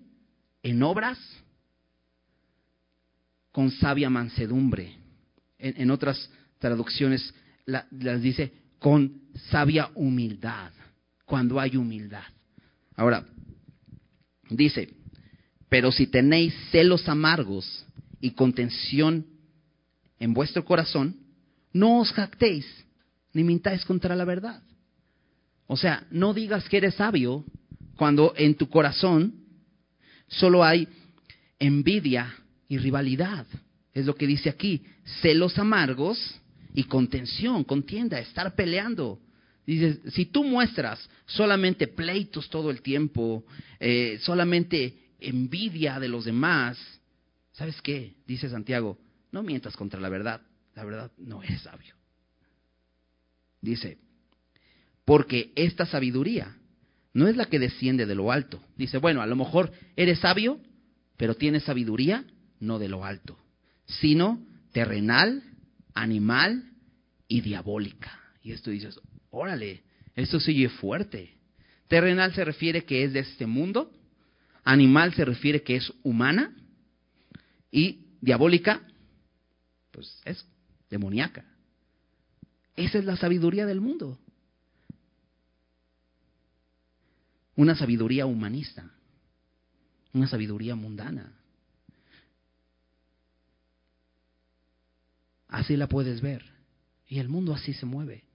en 0.64 0.84
obras 0.84 1.20
con 3.56 3.72
sabia 3.72 4.10
mansedumbre. 4.10 4.98
En, 5.58 5.90
otras 5.90 6.30
traducciones 6.60 7.34
las 7.66 8.22
dice 8.22 8.52
con 8.80 9.22
sabia 9.50 9.92
humildad, 9.96 10.74
cuando 11.24 11.58
hay 11.58 11.78
humildad. 11.78 12.26
Ahora, 12.98 13.26
dice, 14.50 14.90
pero 15.70 15.90
si 15.94 16.08
tenéis 16.08 16.54
celos 16.70 17.08
amargos 17.08 17.86
y 18.20 18.32
contención 18.32 19.26
en 20.20 20.34
vuestro 20.34 20.66
corazón, 20.66 21.16
no 21.72 22.00
os 22.02 22.12
jactéis, 22.12 22.66
ni 23.32 23.46
mintáis 23.46 23.86
contra 23.86 24.18
la 24.18 24.26
verdad. 24.26 24.62
O 25.66 25.78
sea, 25.78 26.06
no 26.12 26.34
digas 26.34 26.68
que 26.68 26.76
eres 26.76 26.96
sabio 26.96 27.46
cuando 27.96 28.34
en 28.36 28.56
tu 28.56 28.68
corazón 28.68 29.46
solo 30.28 30.62
hay 30.62 30.90
envidia 31.58 32.36
y 32.68 32.78
rivalidad. 32.78 33.46
Es 33.94 34.06
lo 34.06 34.16
que 34.16 34.28
dice 34.28 34.50
aquí, 34.50 34.84
celos 35.22 35.58
amargos 35.58 36.40
y 36.74 36.84
contención, 36.84 37.64
contienda, 37.64 38.20
estar 38.20 38.56
peleando. 38.56 39.20
Dice, 39.66 40.00
si 40.12 40.26
tú 40.26 40.44
muestras 40.44 41.10
solamente 41.26 41.88
pleitos 41.88 42.50
todo 42.50 42.70
el 42.70 42.82
tiempo, 42.82 43.46
eh, 43.80 44.20
solamente 44.22 44.98
envidia 45.20 46.00
de 46.00 46.10
los 46.10 46.26
demás, 46.26 46.78
¿sabes 47.54 47.82
qué? 47.82 48.16
Dice 48.28 48.50
Santiago, 48.50 48.98
no 49.32 49.42
mientas 49.42 49.76
contra 49.76 50.00
la 50.00 50.10
verdad, 50.10 50.42
la 50.76 50.84
verdad 50.84 51.12
no 51.18 51.42
eres 51.42 51.62
sabio. 51.62 51.96
Dice, 53.62 53.98
porque 55.06 55.52
esta 55.56 55.86
sabiduría 55.86 56.56
no 57.14 57.28
es 57.28 57.38
la 57.38 57.46
que 57.46 57.60
desciende 57.60 58.06
de 58.06 58.16
lo 58.16 58.32
alto. 58.32 58.62
Dice, 58.76 58.98
bueno, 58.98 59.22
a 59.22 59.26
lo 59.26 59.36
mejor 59.36 59.72
eres 59.96 60.20
sabio, 60.20 60.60
pero 61.18 61.36
tienes 61.36 61.64
sabiduría 61.64 62.26
no 62.60 62.80
de 62.80 62.90
lo 62.90 63.06
alto, 63.06 63.38
sino 63.86 64.46
terrenal, 64.72 65.44
animal 65.94 66.72
y 67.28 67.42
diabólica. 67.42 68.20
Y 68.42 68.52
esto 68.52 68.72
dices, 68.72 69.00
órale, 69.30 69.84
esto 70.16 70.40
sigue 70.40 70.70
fuerte. 70.70 71.36
Terrenal 71.88 72.34
se 72.34 72.44
refiere 72.44 72.86
que 72.86 73.04
es 73.04 73.14
de 73.14 73.20
este 73.20 73.46
mundo, 73.46 73.92
animal 74.64 75.14
se 75.14 75.26
refiere 75.26 75.62
que 75.62 75.76
es 75.76 75.94
humana 76.04 76.56
y 77.72 78.06
diabólica, 78.22 78.82
pues 79.92 80.22
es 80.26 80.46
demoníaca. 80.90 81.46
Esa 82.76 82.98
es 82.98 83.06
la 83.06 83.16
sabiduría 83.16 83.66
del 83.66 83.82
mundo. 83.82 84.20
Una 87.56 87.76
sabiduría 87.76 88.26
humanista, 88.26 88.92
una 90.14 90.28
sabiduría 90.28 90.76
mundana. 90.76 91.32
Así 95.56 95.78
la 95.78 95.88
puedes 95.88 96.20
ver. 96.20 96.44
Y 97.08 97.20
el 97.20 97.30
mundo 97.30 97.54
así 97.54 97.72
se 97.72 97.86
mueve. 97.86 98.26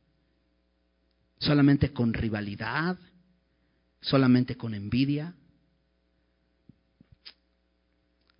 Solamente 1.38 1.92
con 1.92 2.14
rivalidad, 2.14 2.98
solamente 4.00 4.56
con 4.56 4.72
envidia. 4.72 5.34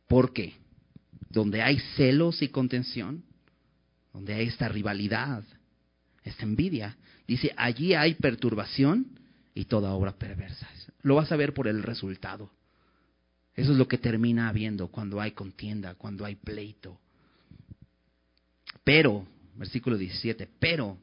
Porque 0.09 0.55
donde 1.28 1.61
hay 1.61 1.78
celos 1.95 2.41
y 2.41 2.49
contención, 2.49 3.22
donde 4.14 4.33
hay 4.33 4.47
esta 4.47 4.70
rivalidad, 4.70 5.45
esta 6.24 6.45
envidia, 6.45 6.97
dice, 7.28 7.53
allí 7.59 7.93
hay 7.93 8.14
perturbación 8.14 9.20
y 9.55 9.66
toda 9.66 9.93
obra 9.93 10.12
perversa. 10.12 10.66
Lo 11.03 11.16
vas 11.16 11.31
a 11.31 11.37
ver 11.37 11.53
por 11.53 11.68
el 11.68 11.83
resultado. 11.83 12.51
Eso 13.55 13.72
es 13.72 13.78
lo 13.78 13.87
que 13.87 13.99
termina 13.99 14.49
habiendo 14.49 14.89
cuando 14.89 15.20
hay 15.20 15.33
contienda, 15.33 15.97
cuando 15.97 16.24
hay 16.24 16.37
pleito. 16.37 16.99
Pero, 18.85 19.27
versículo 19.57 19.97
17, 19.97 20.49
pero 20.59 20.99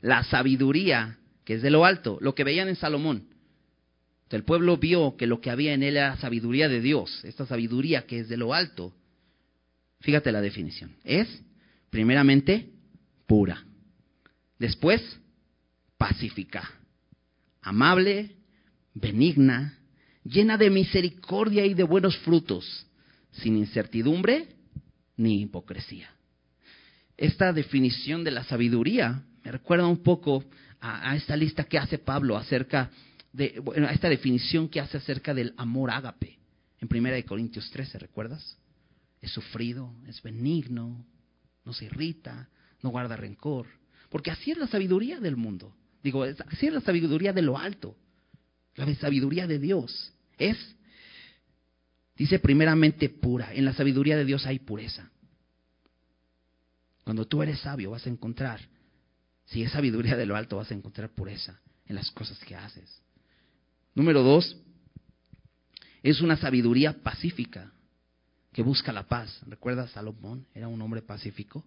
la 0.00 0.24
sabiduría 0.24 1.18
que 1.44 1.54
es 1.54 1.62
de 1.62 1.70
lo 1.70 1.84
alto, 1.84 2.18
lo 2.20 2.34
que 2.34 2.44
veían 2.44 2.68
en 2.68 2.76
Salomón, 2.76 3.28
el 4.30 4.44
pueblo 4.44 4.76
vio 4.76 5.16
que 5.16 5.26
lo 5.26 5.40
que 5.40 5.50
había 5.50 5.72
en 5.72 5.82
él 5.82 5.96
era 5.96 6.16
sabiduría 6.18 6.68
de 6.68 6.82
Dios, 6.82 7.24
esta 7.24 7.46
sabiduría 7.46 8.06
que 8.06 8.20
es 8.20 8.28
de 8.28 8.36
lo 8.36 8.52
alto. 8.52 8.94
Fíjate 10.00 10.30
la 10.30 10.42
definición. 10.42 10.94
Es, 11.02 11.26
primeramente, 11.88 12.70
pura. 13.26 13.64
Después, 14.58 15.00
pacífica 15.96 16.78
amable, 17.68 18.36
benigna, 18.94 19.78
llena 20.24 20.56
de 20.56 20.70
misericordia 20.70 21.66
y 21.66 21.74
de 21.74 21.82
buenos 21.82 22.16
frutos, 22.18 22.86
sin 23.32 23.56
incertidumbre 23.56 24.48
ni 25.16 25.42
hipocresía. 25.42 26.10
Esta 27.18 27.52
definición 27.52 28.22
de 28.22 28.30
la 28.30 28.44
sabiduría 28.44 29.24
me 29.44 29.50
recuerda 29.50 29.88
un 29.88 30.04
poco 30.04 30.44
a, 30.80 31.16
esta 31.16 31.36
lista 31.36 31.64
que 31.64 31.76
hace 31.76 31.98
Pablo 31.98 32.36
acerca 32.36 32.90
de, 33.32 33.58
bueno, 33.60 33.88
a 33.88 33.92
esta 33.92 34.08
definición 34.08 34.68
que 34.68 34.80
hace 34.80 34.98
acerca 34.98 35.34
del 35.34 35.52
amor 35.56 35.90
ágape 35.90 36.38
en 36.80 36.88
1 36.88 37.26
Corintios 37.26 37.68
13, 37.72 37.98
¿recuerdas? 37.98 38.56
Es 39.20 39.32
sufrido, 39.32 39.92
es 40.06 40.22
benigno, 40.22 41.04
no 41.64 41.72
se 41.72 41.86
irrita, 41.86 42.48
no 42.82 42.90
guarda 42.90 43.16
rencor, 43.16 43.66
porque 44.10 44.30
así 44.30 44.52
es 44.52 44.58
la 44.58 44.68
sabiduría 44.68 45.18
del 45.18 45.36
mundo. 45.36 45.74
Digo, 46.04 46.22
así 46.22 46.68
es 46.68 46.72
la 46.72 46.80
sabiduría 46.80 47.32
de 47.32 47.42
lo 47.42 47.58
alto, 47.58 47.96
la 48.76 48.94
sabiduría 48.94 49.48
de 49.48 49.58
Dios. 49.58 50.12
Es, 50.38 50.56
dice 52.16 52.38
primeramente 52.38 53.08
pura, 53.08 53.52
en 53.52 53.64
la 53.64 53.72
sabiduría 53.72 54.16
de 54.16 54.24
Dios 54.24 54.46
hay 54.46 54.60
pureza. 54.60 55.10
Cuando 57.08 57.24
tú 57.24 57.42
eres 57.42 57.60
sabio 57.60 57.92
vas 57.92 58.04
a 58.04 58.10
encontrar, 58.10 58.60
si 59.46 59.62
es 59.62 59.72
sabiduría 59.72 60.14
de 60.14 60.26
lo 60.26 60.36
alto, 60.36 60.58
vas 60.58 60.70
a 60.70 60.74
encontrar 60.74 61.08
pureza 61.08 61.58
en 61.86 61.96
las 61.96 62.10
cosas 62.10 62.38
que 62.40 62.54
haces. 62.54 63.00
Número 63.94 64.22
dos, 64.22 64.58
es 66.02 66.20
una 66.20 66.36
sabiduría 66.36 67.02
pacífica 67.02 67.72
que 68.52 68.60
busca 68.60 68.92
la 68.92 69.04
paz. 69.04 69.40
¿Recuerdas 69.46 69.92
Salomón? 69.92 70.46
Era 70.52 70.68
un 70.68 70.82
hombre 70.82 71.00
pacífico. 71.00 71.64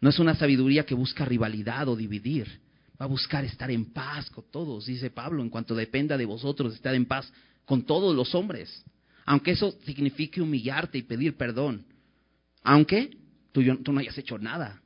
No 0.00 0.08
es 0.08 0.18
una 0.18 0.34
sabiduría 0.34 0.86
que 0.86 0.94
busca 0.94 1.26
rivalidad 1.26 1.86
o 1.88 1.94
dividir, 1.94 2.62
va 2.98 3.04
a 3.04 3.08
buscar 3.08 3.44
estar 3.44 3.70
en 3.70 3.92
paz 3.92 4.30
con 4.30 4.50
todos, 4.50 4.86
dice 4.86 5.10
Pablo, 5.10 5.42
en 5.42 5.50
cuanto 5.50 5.74
dependa 5.74 6.16
de 6.16 6.24
vosotros 6.24 6.72
estar 6.72 6.94
en 6.94 7.04
paz 7.04 7.30
con 7.66 7.82
todos 7.82 8.16
los 8.16 8.34
hombres, 8.34 8.82
aunque 9.26 9.50
eso 9.50 9.72
signifique 9.84 10.40
humillarte 10.40 10.96
y 10.96 11.02
pedir 11.02 11.36
perdón, 11.36 11.84
aunque 12.62 13.20
tú, 13.52 13.62
no 13.92 14.00
hayas 14.00 14.16
hecho 14.18 14.38
nada, 14.38 14.82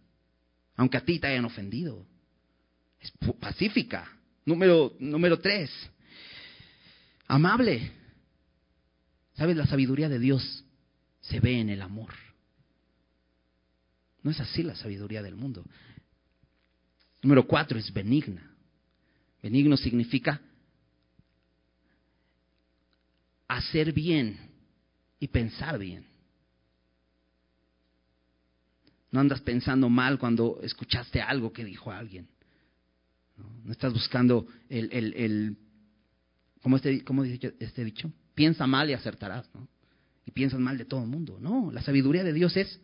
aunque 0.76 0.96
a 0.96 1.04
ti 1.04 1.18
te 1.18 1.28
hayan 1.28 1.44
ofendido. 1.44 2.06
Es 3.00 3.12
pacífica. 3.40 4.10
Número, 4.44 4.94
número 4.98 5.38
tres, 5.38 5.70
amable. 7.26 7.92
¿Sabes? 9.34 9.56
La 9.56 9.66
sabiduría 9.66 10.08
de 10.08 10.18
Dios 10.18 10.64
se 11.20 11.40
ve 11.40 11.60
en 11.60 11.70
el 11.70 11.82
amor. 11.82 12.14
No 14.22 14.30
es 14.30 14.40
así 14.40 14.62
la 14.62 14.74
sabiduría 14.74 15.22
del 15.22 15.36
mundo. 15.36 15.64
Número 17.22 17.46
cuatro 17.46 17.78
es 17.78 17.92
benigna. 17.92 18.50
Benigno 19.42 19.76
significa 19.76 20.40
hacer 23.46 23.92
bien 23.92 24.38
y 25.20 25.28
pensar 25.28 25.78
bien. 25.78 26.15
No 29.16 29.22
andas 29.22 29.40
pensando 29.40 29.88
mal 29.88 30.18
cuando 30.18 30.60
escuchaste 30.62 31.22
algo 31.22 31.50
que 31.50 31.64
dijo 31.64 31.90
alguien. 31.90 32.28
No, 33.64 33.72
estás 33.72 33.90
buscando 33.90 34.46
el, 34.68 34.90
el, 34.92 35.14
el 35.14 35.56
¿cómo, 36.60 36.76
este, 36.76 37.02
¿cómo 37.02 37.22
dice 37.22 37.54
este 37.58 37.82
dicho? 37.82 38.12
Piensa 38.34 38.66
mal 38.66 38.90
y 38.90 38.92
acertarás, 38.92 39.48
¿no? 39.54 39.68
Y 40.26 40.32
piensas 40.32 40.60
mal 40.60 40.76
de 40.76 40.84
todo 40.84 41.00
el 41.00 41.08
mundo. 41.08 41.38
No, 41.40 41.72
la 41.72 41.80
sabiduría 41.80 42.24
de 42.24 42.34
Dios 42.34 42.58
es 42.58 42.78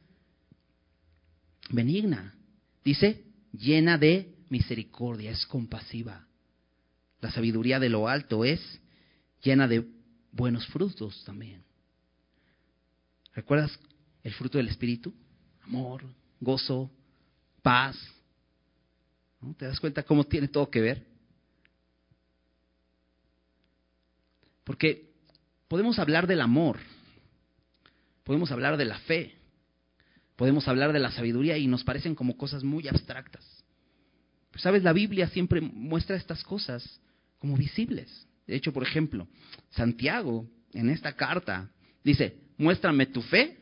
benigna. 1.68 2.34
Dice, 2.82 3.26
llena 3.52 3.98
de 3.98 4.34
misericordia, 4.48 5.32
es 5.32 5.44
compasiva. 5.44 6.26
La 7.20 7.30
sabiduría 7.30 7.78
de 7.78 7.90
lo 7.90 8.08
alto 8.08 8.46
es 8.46 8.80
llena 9.42 9.68
de 9.68 9.86
buenos 10.30 10.66
frutos 10.68 11.24
también. 11.26 11.62
¿Recuerdas 13.34 13.78
el 14.22 14.32
fruto 14.32 14.56
del 14.56 14.68
Espíritu? 14.68 15.12
Amor, 15.64 16.04
gozo, 16.42 16.90
paz. 17.62 17.96
¿No? 19.40 19.54
¿Te 19.54 19.66
das 19.66 19.80
cuenta 19.80 20.02
cómo 20.02 20.24
tiene 20.24 20.48
todo 20.48 20.70
que 20.70 20.80
ver? 20.80 21.06
Porque 24.64 25.10
podemos 25.68 25.98
hablar 25.98 26.26
del 26.26 26.40
amor, 26.40 26.78
podemos 28.24 28.50
hablar 28.52 28.76
de 28.76 28.84
la 28.84 28.98
fe, 29.00 29.34
podemos 30.36 30.68
hablar 30.68 30.92
de 30.92 31.00
la 31.00 31.10
sabiduría 31.10 31.56
y 31.58 31.66
nos 31.66 31.84
parecen 31.84 32.14
como 32.14 32.36
cosas 32.36 32.62
muy 32.62 32.86
abstractas. 32.88 33.44
Pues, 34.50 34.62
Sabes, 34.62 34.82
la 34.82 34.92
Biblia 34.92 35.28
siempre 35.28 35.60
muestra 35.60 36.16
estas 36.16 36.44
cosas 36.44 37.00
como 37.38 37.56
visibles. 37.56 38.26
De 38.46 38.54
hecho, 38.54 38.72
por 38.72 38.82
ejemplo, 38.82 39.26
Santiago 39.70 40.48
en 40.72 40.90
esta 40.90 41.14
carta 41.14 41.70
dice, 42.04 42.36
muéstrame 42.56 43.06
tu 43.06 43.22
fe 43.22 43.58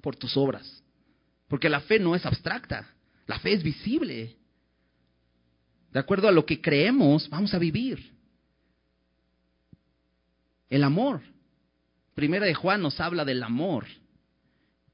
por 0.00 0.16
tus 0.16 0.36
obras. 0.36 0.82
Porque 1.48 1.68
la 1.68 1.80
fe 1.80 1.98
no 1.98 2.14
es 2.14 2.26
abstracta, 2.26 2.88
la 3.26 3.38
fe 3.38 3.52
es 3.52 3.62
visible. 3.62 4.36
De 5.92 6.00
acuerdo 6.00 6.28
a 6.28 6.32
lo 6.32 6.44
que 6.44 6.60
creemos, 6.60 7.28
vamos 7.30 7.54
a 7.54 7.58
vivir. 7.58 8.12
El 10.68 10.84
amor. 10.84 11.22
Primera 12.14 12.46
de 12.46 12.54
Juan 12.54 12.82
nos 12.82 12.98
habla 13.00 13.24
del 13.24 13.42
amor. 13.42 13.86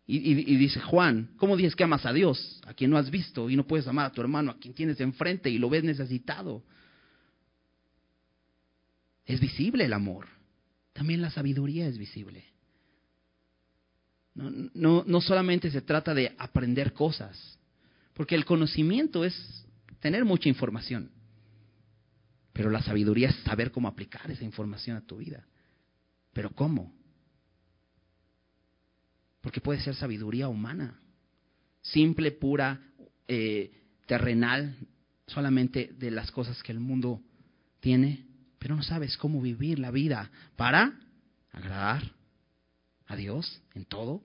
Y, 0.05 0.34
dice 0.57 0.80
Juan, 0.80 1.30
¿cómo 1.38 1.57
dices 1.57 1.74
que 1.74 1.84
amas 1.84 2.05
a 2.05 2.12
Dios, 2.12 2.61
a 2.66 2.74
quien 2.74 2.90
no 2.90 2.98
has 2.98 3.11
visto, 3.11 3.48
y 3.48 3.57
no 3.57 3.66
puedes 3.66 3.86
amar 3.86 4.07
a 4.07 4.12
tu 4.12 4.20
hermano, 4.20 4.50
a 4.50 4.59
quien 4.59 4.74
tienes 4.74 5.00
enfrente 5.00 5.48
y 5.48 5.59
lo 5.59 5.70
ves 5.70 5.84
necesitado? 5.84 6.64
Es 9.24 9.40
visible 9.40 9.84
el 9.84 9.92
amor. 9.92 10.26
También 10.92 11.22
la 11.22 11.30
sabiduría 11.30 11.86
es 11.86 11.96
visible. 11.96 12.51
No, 14.35 14.51
no, 14.74 15.05
no 15.07 15.20
solamente 15.20 15.70
se 15.70 15.83
trata 15.83 16.14
de 16.14 16.35
aprender 16.39 16.93
cosas, 16.93 17.59
porque 18.14 18.35
el 18.35 18.45
conocimiento 18.45 19.24
es 19.24 19.66
tener 20.01 20.24
mucha 20.24 20.49
información, 20.49 21.11
pero 22.53 22.70
la 22.70 22.83
sabiduría 22.83 23.28
es 23.28 23.37
saber 23.45 23.70
cómo 23.70 23.89
aplicar 23.89 24.30
esa 24.30 24.45
información 24.45 24.97
a 24.97 25.07
tu 25.07 25.18
vida. 25.18 25.47
¿Pero 26.33 26.51
cómo? 26.51 26.95
Porque 29.41 29.61
puede 29.61 29.80
ser 29.80 29.95
sabiduría 29.95 30.49
humana, 30.49 30.99
simple, 31.83 32.30
pura, 32.33 32.80
eh, 33.28 33.70
terrenal, 34.07 34.76
solamente 35.26 35.95
de 35.99 36.11
las 36.11 36.30
cosas 36.30 36.62
que 36.62 36.72
el 36.72 36.80
mundo 36.80 37.20
tiene, 37.80 38.26
pero 38.59 38.76
no 38.76 38.83
sabes 38.83 39.16
cómo 39.16 39.41
vivir 39.41 39.78
la 39.78 39.91
vida 39.91 40.30
para 40.57 40.99
agradar 41.51 42.12
a 43.12 43.16
Dios 43.16 43.62
en 43.74 43.84
todo, 43.84 44.22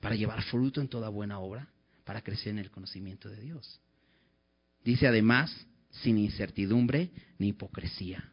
para 0.00 0.14
llevar 0.14 0.42
fruto 0.44 0.80
en 0.80 0.88
toda 0.88 1.08
buena 1.08 1.38
obra, 1.38 1.68
para 2.04 2.22
crecer 2.22 2.48
en 2.48 2.58
el 2.58 2.70
conocimiento 2.70 3.28
de 3.28 3.40
Dios. 3.40 3.80
Dice 4.84 5.06
además, 5.06 5.66
sin 5.90 6.18
incertidumbre 6.18 7.10
ni 7.38 7.48
hipocresía. 7.48 8.30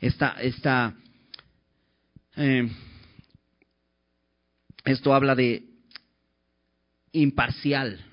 Esta, 0.00 0.40
esta 0.42 0.94
eh, 2.36 2.68
esto 4.84 5.14
habla 5.14 5.34
de 5.34 5.66
imparcial, 7.12 8.04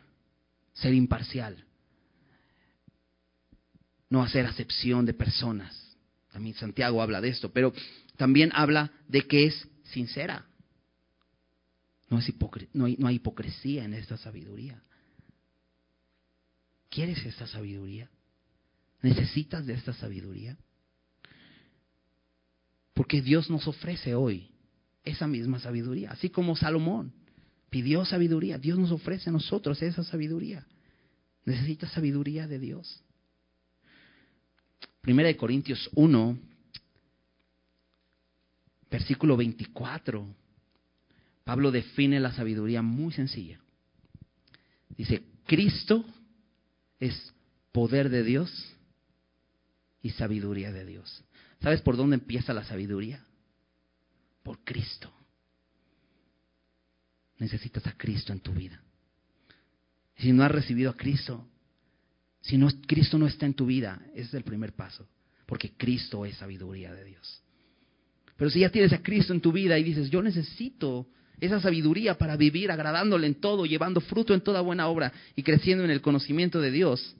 ser 0.73 0.93
imparcial, 0.93 1.65
no 4.09 4.23
hacer 4.23 4.45
acepción 4.45 5.05
de 5.05 5.13
personas. 5.13 5.97
También 6.31 6.55
Santiago 6.55 7.01
habla 7.01 7.19
de 7.19 7.29
esto, 7.29 7.51
pero 7.51 7.73
también 8.15 8.51
habla 8.53 8.91
de 9.07 9.23
que 9.23 9.47
es 9.47 9.67
sincera. 9.83 10.45
No, 12.12 12.86
hay, 12.86 12.97
hay 13.01 13.16
hipocresía 13.16 13.86
en 13.86 13.93
esta 13.93 14.18
sabiduría. 14.18 14.84
¿Quieres 16.89 17.26
esta 17.26 17.47
sabiduría? 17.47 18.09
¿Necesitas 19.01 19.66
de 19.66 19.74
esta 19.74 19.93
sabiduría? 19.93 20.57
Porque 22.93 23.22
Dios 23.22 23.49
nos 23.49 23.66
ofrece 23.66 24.14
hoy 24.14 24.51
esa 25.05 25.26
misma 25.26 25.59
sabiduría, 25.59 26.12
así 26.12 26.30
como 26.30 26.57
Salomón 26.57 27.14
pidió 27.70 28.03
sabiduría, 28.03 28.57
Dios 28.57 28.78
nos 28.78 28.91
ofrece 28.91 29.30
a 29.30 29.34
nosotros 29.34 29.82
esa 29.82 30.03
sabiduría. 30.03 30.68
Necesitas 31.45 31.91
sabiduría 31.93 32.45
de 32.45 32.59
Dios. 32.59 33.01
Primera 34.99 35.30
de 35.30 35.38
Corintios 35.38 35.89
1, 35.93 36.38
versículo 38.91 39.38
24. 39.38 40.40
Pablo 41.43 41.71
define 41.71 42.19
la 42.19 42.31
sabiduría 42.31 42.81
muy 42.81 43.11
sencilla. 43.13 43.59
Dice, 44.97 45.23
Cristo 45.45 46.05
es 46.99 47.33
poder 47.71 48.09
de 48.09 48.23
Dios 48.23 48.75
y 50.01 50.11
sabiduría 50.11 50.71
de 50.71 50.85
Dios. 50.85 51.23
¿Sabes 51.61 51.81
por 51.81 51.97
dónde 51.97 52.15
empieza 52.15 52.53
la 52.53 52.63
sabiduría? 52.63 53.23
por 54.43 54.63
Cristo. 54.63 55.11
Necesitas 57.39 57.85
a 57.87 57.97
Cristo 57.97 58.33
en 58.33 58.39
tu 58.39 58.53
vida. 58.53 58.81
Si 60.17 60.31
no 60.31 60.43
has 60.43 60.51
recibido 60.51 60.91
a 60.91 60.97
Cristo, 60.97 61.47
si 62.41 62.57
no, 62.57 62.69
Cristo 62.87 63.17
no 63.17 63.27
está 63.27 63.45
en 63.45 63.53
tu 63.53 63.65
vida, 63.65 64.01
ese 64.13 64.27
es 64.27 64.33
el 64.35 64.43
primer 64.43 64.73
paso, 64.73 65.07
porque 65.45 65.71
Cristo 65.71 66.25
es 66.25 66.37
sabiduría 66.37 66.93
de 66.93 67.03
Dios. 67.03 67.41
Pero 68.37 68.49
si 68.49 68.59
ya 68.59 68.69
tienes 68.69 68.93
a 68.93 69.01
Cristo 69.01 69.33
en 69.33 69.41
tu 69.41 69.51
vida 69.51 69.77
y 69.77 69.83
dices, 69.83 70.09
yo 70.09 70.21
necesito 70.21 71.07
esa 71.41 71.59
sabiduría 71.59 72.17
para 72.17 72.37
vivir 72.37 72.71
agradándole 72.71 73.25
en 73.25 73.35
todo, 73.35 73.65
llevando 73.65 73.99
fruto 73.99 74.33
en 74.35 74.41
toda 74.41 74.61
buena 74.61 74.87
obra 74.87 75.11
y 75.35 75.41
creciendo 75.41 75.83
en 75.83 75.89
el 75.89 76.01
conocimiento 76.01 76.61
de 76.61 76.69
Dios, 76.69 77.15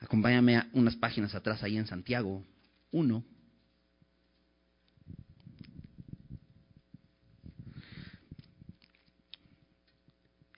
acompáñame 0.00 0.64
unas 0.72 0.96
páginas 0.96 1.34
atrás 1.34 1.62
ahí 1.62 1.76
en 1.76 1.86
Santiago 1.86 2.42
1. 2.90 3.24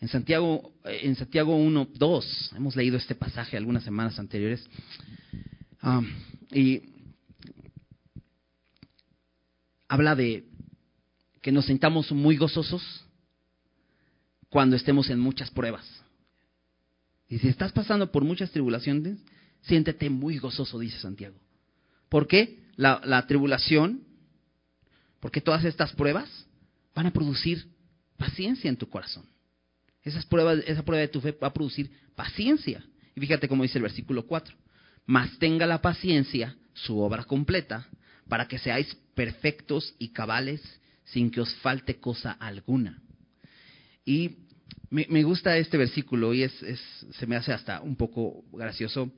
En 0.01 0.09
Santiago, 0.09 0.75
en 0.85 1.17
Santiago 1.17 1.57
1, 1.57 1.89
2, 1.93 2.53
hemos 2.55 2.77
leído 2.77 2.97
este 2.97 3.17
pasaje 3.17 3.57
algunas 3.57 3.83
semanas 3.83 4.17
anteriores. 4.21 4.65
Ah, 5.83 6.03
y 6.53 6.98
habla 9.89 10.15
de 10.15 10.45
que 11.41 11.53
nos 11.53 11.67
sintamos 11.67 12.13
muy 12.13 12.37
gozosos 12.37 12.83
cuando 14.49 14.77
estemos 14.77 15.11
en 15.11 15.19
muchas 15.19 15.51
pruebas. 15.51 15.87
Y 17.29 17.39
si 17.39 17.49
estás 17.49 17.73
pasando 17.73 18.11
por 18.11 18.25
muchas 18.25 18.51
tribulaciones, 18.51 19.19
siéntete 19.63 20.09
muy 20.09 20.39
gozoso, 20.39 20.79
dice 20.79 20.99
Santiago. 20.99 21.37
¿Por 22.09 22.27
qué? 22.27 22.61
La, 22.77 23.01
la 23.05 23.27
tribulación, 23.27 24.03
porque 25.21 25.41
todas 25.41 25.65
estas 25.65 25.93
pruebas 25.93 26.47
van 26.95 27.07
a 27.07 27.13
producir 27.13 27.67
paciencia 28.17 28.69
en 28.69 28.77
tu 28.77 28.89
corazón. 28.89 29.27
Esas 30.03 30.25
pruebas, 30.25 30.61
esa 30.67 30.83
prueba 30.83 31.01
de 31.01 31.09
tu 31.09 31.21
fe 31.21 31.33
va 31.33 31.49
a 31.49 31.53
producir 31.53 31.91
paciencia. 32.15 32.83
Y 33.15 33.21
fíjate 33.21 33.49
cómo 33.49 33.63
dice 33.63 33.79
el 33.79 33.83
versículo 33.83 34.27
4. 34.27 34.57
Mas 35.07 35.39
tenga 35.39 35.67
la 35.67 35.83
paciencia 35.83 36.57
su 36.73 36.99
obra 36.99 37.25
completa, 37.25 37.87
para 38.29 38.47
que 38.47 38.59
seáis 38.59 38.97
perfectos 39.19 39.97
y 39.99 40.11
cabales 40.11 40.63
sin 41.07 41.33
que 41.33 41.41
os 41.41 41.53
falte 41.57 41.99
cosa 41.99 42.31
alguna. 42.31 43.03
Y 44.05 44.37
me, 44.91 45.25
gusta 45.25 45.59
este 45.59 45.77
versículo 45.77 46.33
y 46.33 46.45
es, 46.45 46.53
se 47.11 47.27
me 47.27 47.35
hace 47.35 47.53
hasta 47.53 47.81
un 47.81 47.97
poco 47.97 48.45
gracioso 48.53 49.11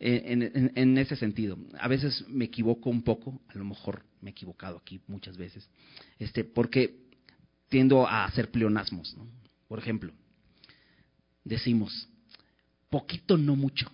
en, 0.00 0.72
en, 0.74 0.98
ese 0.98 1.14
sentido. 1.14 1.56
A 1.78 1.86
veces 1.86 2.24
me 2.26 2.46
equivoco 2.46 2.90
un 2.90 3.02
poco, 3.02 3.40
a 3.46 3.56
lo 3.56 3.64
mejor 3.64 4.02
me 4.20 4.30
he 4.30 4.32
equivocado 4.32 4.78
aquí 4.78 5.00
muchas 5.06 5.36
veces, 5.36 5.68
este, 6.18 6.42
porque 6.42 6.96
tiendo 7.68 8.08
a 8.08 8.24
hacer 8.24 8.50
pleonasmos. 8.50 9.16
Por 9.68 9.78
ejemplo, 9.78 10.12
decimos, 11.44 12.08
poquito 12.90 13.36
no 13.36 13.54
mucho. 13.54 13.88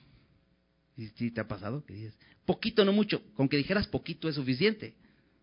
¿Sí 1.17 1.31
te 1.31 1.43
ha 1.43 1.49
pasado? 1.49 1.85
Que 1.85 1.93
dices, 1.93 2.15
poquito 2.47 2.83
no 2.87 2.95
mucho. 2.95 3.23
Con 3.35 3.47
que 3.47 3.59
dijeras 3.59 3.87
poquito 3.89 4.27
es 4.27 4.37
suficiente. 4.37 4.95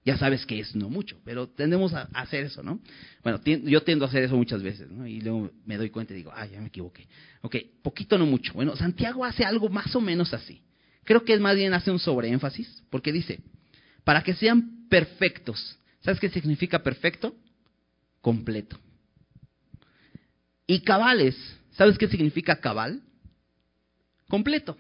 Ya 0.07 0.17
sabes 0.17 0.45
que 0.45 0.57
es 0.57 0.73
no 0.73 0.89
mucho, 0.89 1.19
pero 1.25 1.47
tendemos 1.47 1.93
a 1.93 2.03
hacer 2.13 2.45
eso, 2.45 2.63
¿no? 2.63 2.79
Bueno, 3.23 3.41
yo 3.43 3.83
tiendo 3.83 4.05
a 4.05 4.07
hacer 4.07 4.23
eso 4.23 4.37
muchas 4.37 4.63
veces, 4.63 4.89
¿no? 4.89 5.05
Y 5.05 5.19
luego 5.19 5.51
me 5.65 5.75
doy 5.75 5.89
cuenta 5.89 6.13
y 6.13 6.15
digo, 6.15 6.31
ah, 6.33 6.45
ya 6.45 6.61
me 6.61 6.67
equivoqué. 6.67 7.07
Ok, 7.41 7.57
poquito 7.81 8.17
no 8.17 8.25
mucho. 8.25 8.53
Bueno, 8.53 8.73
Santiago 8.77 9.25
hace 9.25 9.43
algo 9.43 9.67
más 9.67 9.93
o 9.97 9.99
menos 9.99 10.33
así. 10.33 10.61
Creo 11.03 11.25
que 11.25 11.33
es 11.33 11.41
más 11.41 11.57
bien 11.57 11.73
hace 11.73 11.91
un 11.91 11.99
sobreénfasis, 11.99 12.83
porque 12.89 13.11
dice, 13.11 13.41
para 14.05 14.23
que 14.23 14.33
sean 14.33 14.87
perfectos. 14.87 15.77
¿Sabes 15.99 16.21
qué 16.21 16.29
significa 16.29 16.81
perfecto? 16.81 17.35
Completo. 18.21 18.79
Y 20.67 20.79
cabales, 20.79 21.35
¿Sabes 21.77 21.97
qué 21.99 22.07
significa 22.07 22.59
cabal? 22.59 23.03
Completo. 24.27 24.75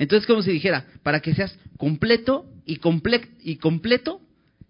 Entonces, 0.00 0.26
como 0.26 0.42
si 0.42 0.50
dijera, 0.50 0.86
para 1.02 1.20
que 1.20 1.34
seas 1.34 1.54
completo 1.76 2.46
y, 2.64 2.80
y 3.42 3.56
completo 3.56 4.22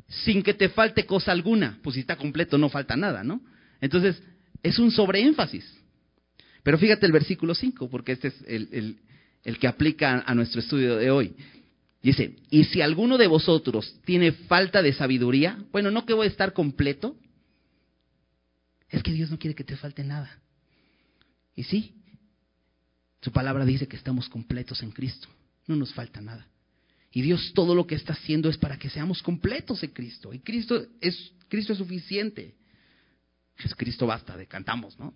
sin 0.09 0.43
que 0.43 0.55
te 0.55 0.69
falte 0.71 1.07
cosa 1.07 1.31
alguna. 1.31 1.79
Pues 1.85 1.95
si 1.95 2.01
está 2.01 2.17
completo 2.17 2.59
no 2.59 2.69
falta 2.69 2.97
nada, 2.97 3.23
¿no? 3.23 3.41
Entonces, 3.81 4.21
es 4.61 4.81
un 4.81 4.91
sobreénfasis. 4.91 5.65
Pero 6.65 6.79
fíjate 6.79 7.07
el 7.07 7.13
versículo 7.13 7.55
5, 7.55 7.89
porque 7.89 8.11
este 8.11 8.29
es 8.29 8.45
el, 8.49 8.99
el 9.45 9.59
que 9.61 9.69
aplica 9.69 10.25
a 10.27 10.35
nuestro 10.35 10.61
estudio 10.61 10.97
de 10.97 11.13
hoy. 11.13 11.37
Dice, 12.03 12.35
y 12.51 12.65
si 12.65 12.83
alguno 12.83 13.17
de 13.17 13.29
vosotros 13.29 14.01
tiene 14.05 14.33
falta 14.33 14.83
de 14.83 14.93
sabiduría, 14.93 15.63
bueno, 15.71 15.93
no 15.93 16.07
que 16.07 16.13
voy 16.13 16.27
a 16.27 16.31
estar 16.31 16.53
completo, 16.53 17.15
es 18.89 19.01
que 19.05 19.13
Dios 19.13 19.31
no 19.31 19.39
quiere 19.39 19.55
que 19.55 19.63
te 19.63 19.77
falte 19.77 20.03
nada. 20.03 20.41
Y 21.55 21.63
sí, 21.63 21.95
su 23.21 23.33
palabra 23.33 23.65
dice 23.65 23.87
que 23.87 23.97
estamos 23.97 24.29
completos 24.29 24.83
en 24.83 24.91
Cristo. 24.93 25.29
No 25.67 25.77
nos 25.77 25.93
falta 25.93 26.21
nada. 26.21 26.47
Y 27.13 27.23
Dios 27.23 27.53
todo 27.55 27.75
lo 27.75 27.87
que 27.87 27.97
está 27.97 28.13
haciendo 28.13 28.49
es 28.49 28.57
para 28.57 28.79
que 28.79 28.89
seamos 28.89 29.23
completos 29.23 29.83
en 29.83 29.91
Cristo. 29.91 30.33
Y 30.33 30.39
Cristo 30.41 30.87
es, 31.01 31.33
Cristo 31.49 31.73
es 31.73 31.79
suficiente. 31.79 32.55
Es 33.59 33.75
Cristo 33.75 34.07
basta, 34.07 34.37
de 34.37 34.47
cantamos, 34.47 34.99
¿no? 34.99 35.15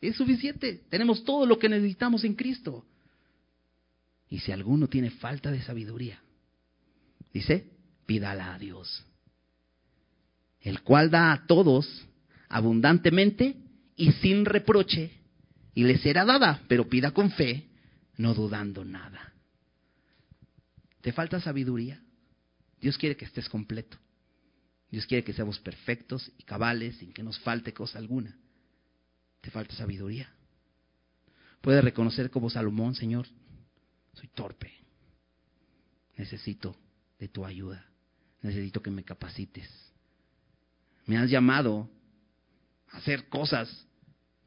Es 0.00 0.16
suficiente. 0.16 0.84
Tenemos 0.88 1.24
todo 1.24 1.46
lo 1.46 1.58
que 1.58 1.68
necesitamos 1.68 2.22
en 2.24 2.34
Cristo. 2.34 2.84
Y 4.28 4.40
si 4.40 4.52
alguno 4.52 4.88
tiene 4.88 5.10
falta 5.10 5.50
de 5.50 5.62
sabiduría, 5.62 6.20
dice, 7.32 7.70
pídala 8.06 8.54
a 8.54 8.58
Dios. 8.58 9.04
el 10.60 10.82
cual 10.82 11.10
da 11.10 11.32
a 11.32 11.46
todos 11.46 12.06
abundantemente 12.48 13.56
y 13.96 14.12
sin 14.12 14.44
reproche, 14.44 15.12
y 15.76 15.84
le 15.84 15.98
será 15.98 16.24
dada, 16.24 16.62
pero 16.68 16.88
pida 16.88 17.10
con 17.10 17.30
fe, 17.30 17.68
no 18.16 18.32
dudando 18.32 18.82
nada. 18.82 19.34
¿Te 21.02 21.12
falta 21.12 21.38
sabiduría? 21.38 22.02
Dios 22.80 22.96
quiere 22.96 23.14
que 23.14 23.26
estés 23.26 23.46
completo. 23.50 23.98
Dios 24.90 25.04
quiere 25.04 25.22
que 25.22 25.34
seamos 25.34 25.58
perfectos 25.60 26.32
y 26.38 26.44
cabales 26.44 26.96
sin 26.96 27.12
que 27.12 27.22
nos 27.22 27.38
falte 27.40 27.74
cosa 27.74 27.98
alguna. 27.98 28.38
¿Te 29.42 29.50
falta 29.50 29.74
sabiduría? 29.74 30.32
Puedes 31.60 31.84
reconocer 31.84 32.30
como 32.30 32.48
Salomón, 32.48 32.94
Señor, 32.94 33.26
soy 34.14 34.28
torpe. 34.28 34.72
Necesito 36.16 36.74
de 37.18 37.28
tu 37.28 37.44
ayuda. 37.44 37.84
Necesito 38.40 38.80
que 38.80 38.90
me 38.90 39.04
capacites. 39.04 39.68
Me 41.04 41.18
has 41.18 41.28
llamado 41.28 41.90
a 42.88 42.96
hacer 42.96 43.28
cosas 43.28 43.86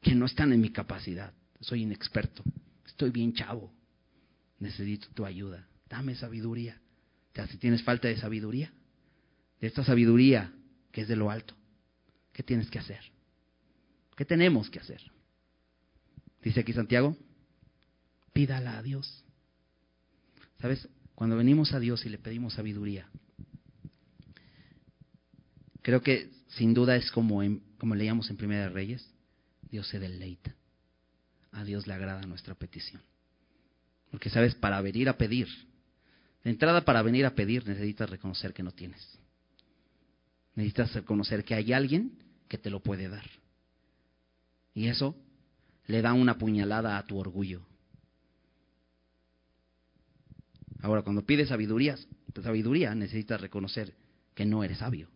que 0.00 0.14
no 0.14 0.26
están 0.26 0.52
en 0.52 0.60
mi 0.60 0.70
capacidad. 0.70 1.32
Soy 1.60 1.82
inexperto. 1.82 2.42
Estoy 2.86 3.10
bien 3.10 3.32
chavo. 3.34 3.72
Necesito 4.58 5.08
tu 5.14 5.24
ayuda. 5.24 5.66
Dame 5.88 6.14
sabiduría. 6.14 6.80
Si 7.50 7.56
tienes 7.58 7.82
falta 7.82 8.08
de 8.08 8.18
sabiduría, 8.18 8.72
de 9.60 9.66
esta 9.66 9.84
sabiduría 9.84 10.52
que 10.92 11.02
es 11.02 11.08
de 11.08 11.16
lo 11.16 11.30
alto, 11.30 11.54
¿qué 12.32 12.42
tienes 12.42 12.70
que 12.70 12.78
hacer? 12.78 13.00
¿Qué 14.16 14.24
tenemos 14.24 14.68
que 14.68 14.78
hacer? 14.78 15.00
Dice 16.42 16.60
aquí 16.60 16.72
Santiago, 16.72 17.16
pídala 18.32 18.78
a 18.78 18.82
Dios. 18.82 19.24
¿Sabes? 20.60 20.86
Cuando 21.14 21.36
venimos 21.36 21.72
a 21.72 21.80
Dios 21.80 22.04
y 22.04 22.10
le 22.10 22.18
pedimos 22.18 22.54
sabiduría, 22.54 23.08
creo 25.82 26.02
que 26.02 26.30
sin 26.48 26.74
duda 26.74 26.96
es 26.96 27.10
como, 27.10 27.42
como 27.78 27.94
leíamos 27.94 28.28
en 28.28 28.36
Primera 28.36 28.62
de 28.62 28.68
Reyes, 28.70 29.08
Dios 29.70 29.88
se 29.88 29.98
deleita. 29.98 30.54
A 31.52 31.64
Dios 31.64 31.86
le 31.86 31.94
agrada 31.94 32.22
nuestra 32.22 32.54
petición. 32.54 33.02
Porque, 34.10 34.30
¿sabes? 34.30 34.54
Para 34.54 34.80
venir 34.80 35.08
a 35.08 35.16
pedir, 35.16 35.48
de 36.42 36.50
entrada 36.50 36.84
para 36.84 37.02
venir 37.02 37.26
a 37.26 37.34
pedir 37.34 37.66
necesitas 37.66 38.08
reconocer 38.08 38.52
que 38.52 38.62
no 38.62 38.72
tienes. 38.72 39.18
Necesitas 40.54 40.92
reconocer 40.94 41.44
que 41.44 41.54
hay 41.54 41.72
alguien 41.72 42.18
que 42.48 42.58
te 42.58 42.70
lo 42.70 42.80
puede 42.80 43.08
dar. 43.08 43.24
Y 44.74 44.88
eso 44.88 45.16
le 45.86 46.02
da 46.02 46.12
una 46.12 46.38
puñalada 46.38 46.98
a 46.98 47.06
tu 47.06 47.18
orgullo. 47.18 47.66
Ahora, 50.82 51.02
cuando 51.02 51.26
pides 51.26 51.48
sabiduría, 51.48 51.96
sabiduría 52.42 52.94
necesitas 52.94 53.40
reconocer 53.40 53.94
que 54.34 54.46
no 54.46 54.64
eres 54.64 54.78
sabio. 54.78 55.08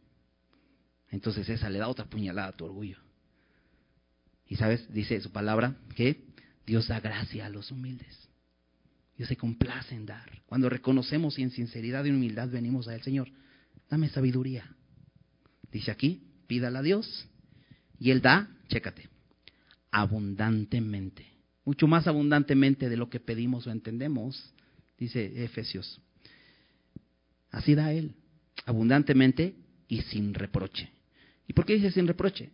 Entonces 1.11 1.49
esa 1.49 1.71
le 1.71 1.79
da 1.79 1.89
otra 1.89 2.05
puñalada 2.05 2.49
a 2.49 2.53
tu 2.53 2.65
orgullo. 2.65 2.99
Y 4.55 4.57
sabes, 4.57 4.87
dice 4.95 5.21
su 5.21 5.33
palabra 5.33 5.75
que 5.97 6.27
Dios 6.65 6.87
da 6.87 7.01
gracia 7.01 7.47
a 7.47 7.49
los 7.49 7.73
humildes. 7.73 8.29
Dios 9.17 9.29
se 9.29 9.37
complace 9.37 9.97
en 9.97 10.07
dar. 10.07 10.31
Cuando 10.47 10.69
reconocemos 10.69 11.37
y 11.41 11.43
en 11.43 11.51
sinceridad 11.51 12.05
y 12.05 12.11
humildad 12.11 12.51
venimos 12.51 12.87
a 12.87 12.95
Él, 12.95 13.03
Señor, 13.03 13.33
dame 13.91 14.09
sabiduría. 14.11 14.65
Dice 15.73 15.91
aquí, 15.91 16.23
pídala 16.47 16.79
a 16.79 16.83
Dios. 16.83 17.27
Y 17.99 18.13
Él 18.13 18.21
da, 18.21 18.49
chécate, 18.69 19.09
abundantemente. 19.91 21.27
Mucho 21.65 21.89
más 21.89 22.07
abundantemente 22.07 22.89
de 22.89 22.97
lo 22.97 23.11
que 23.11 23.19
pedimos 23.19 23.67
o 23.67 23.73
entendemos, 23.73 24.55
dice 24.97 25.43
Efesios. 25.43 26.01
Así 27.51 27.75
da 27.75 27.93
Él, 27.93 28.15
abundantemente 28.67 29.57
y 29.89 30.03
sin 30.03 30.33
reproche. 30.33 30.93
¿Y 31.49 31.55
por 31.55 31.67
qué 31.67 31.75
dice 31.75 31.91
sin 31.91 32.07
reproche? 32.07 32.53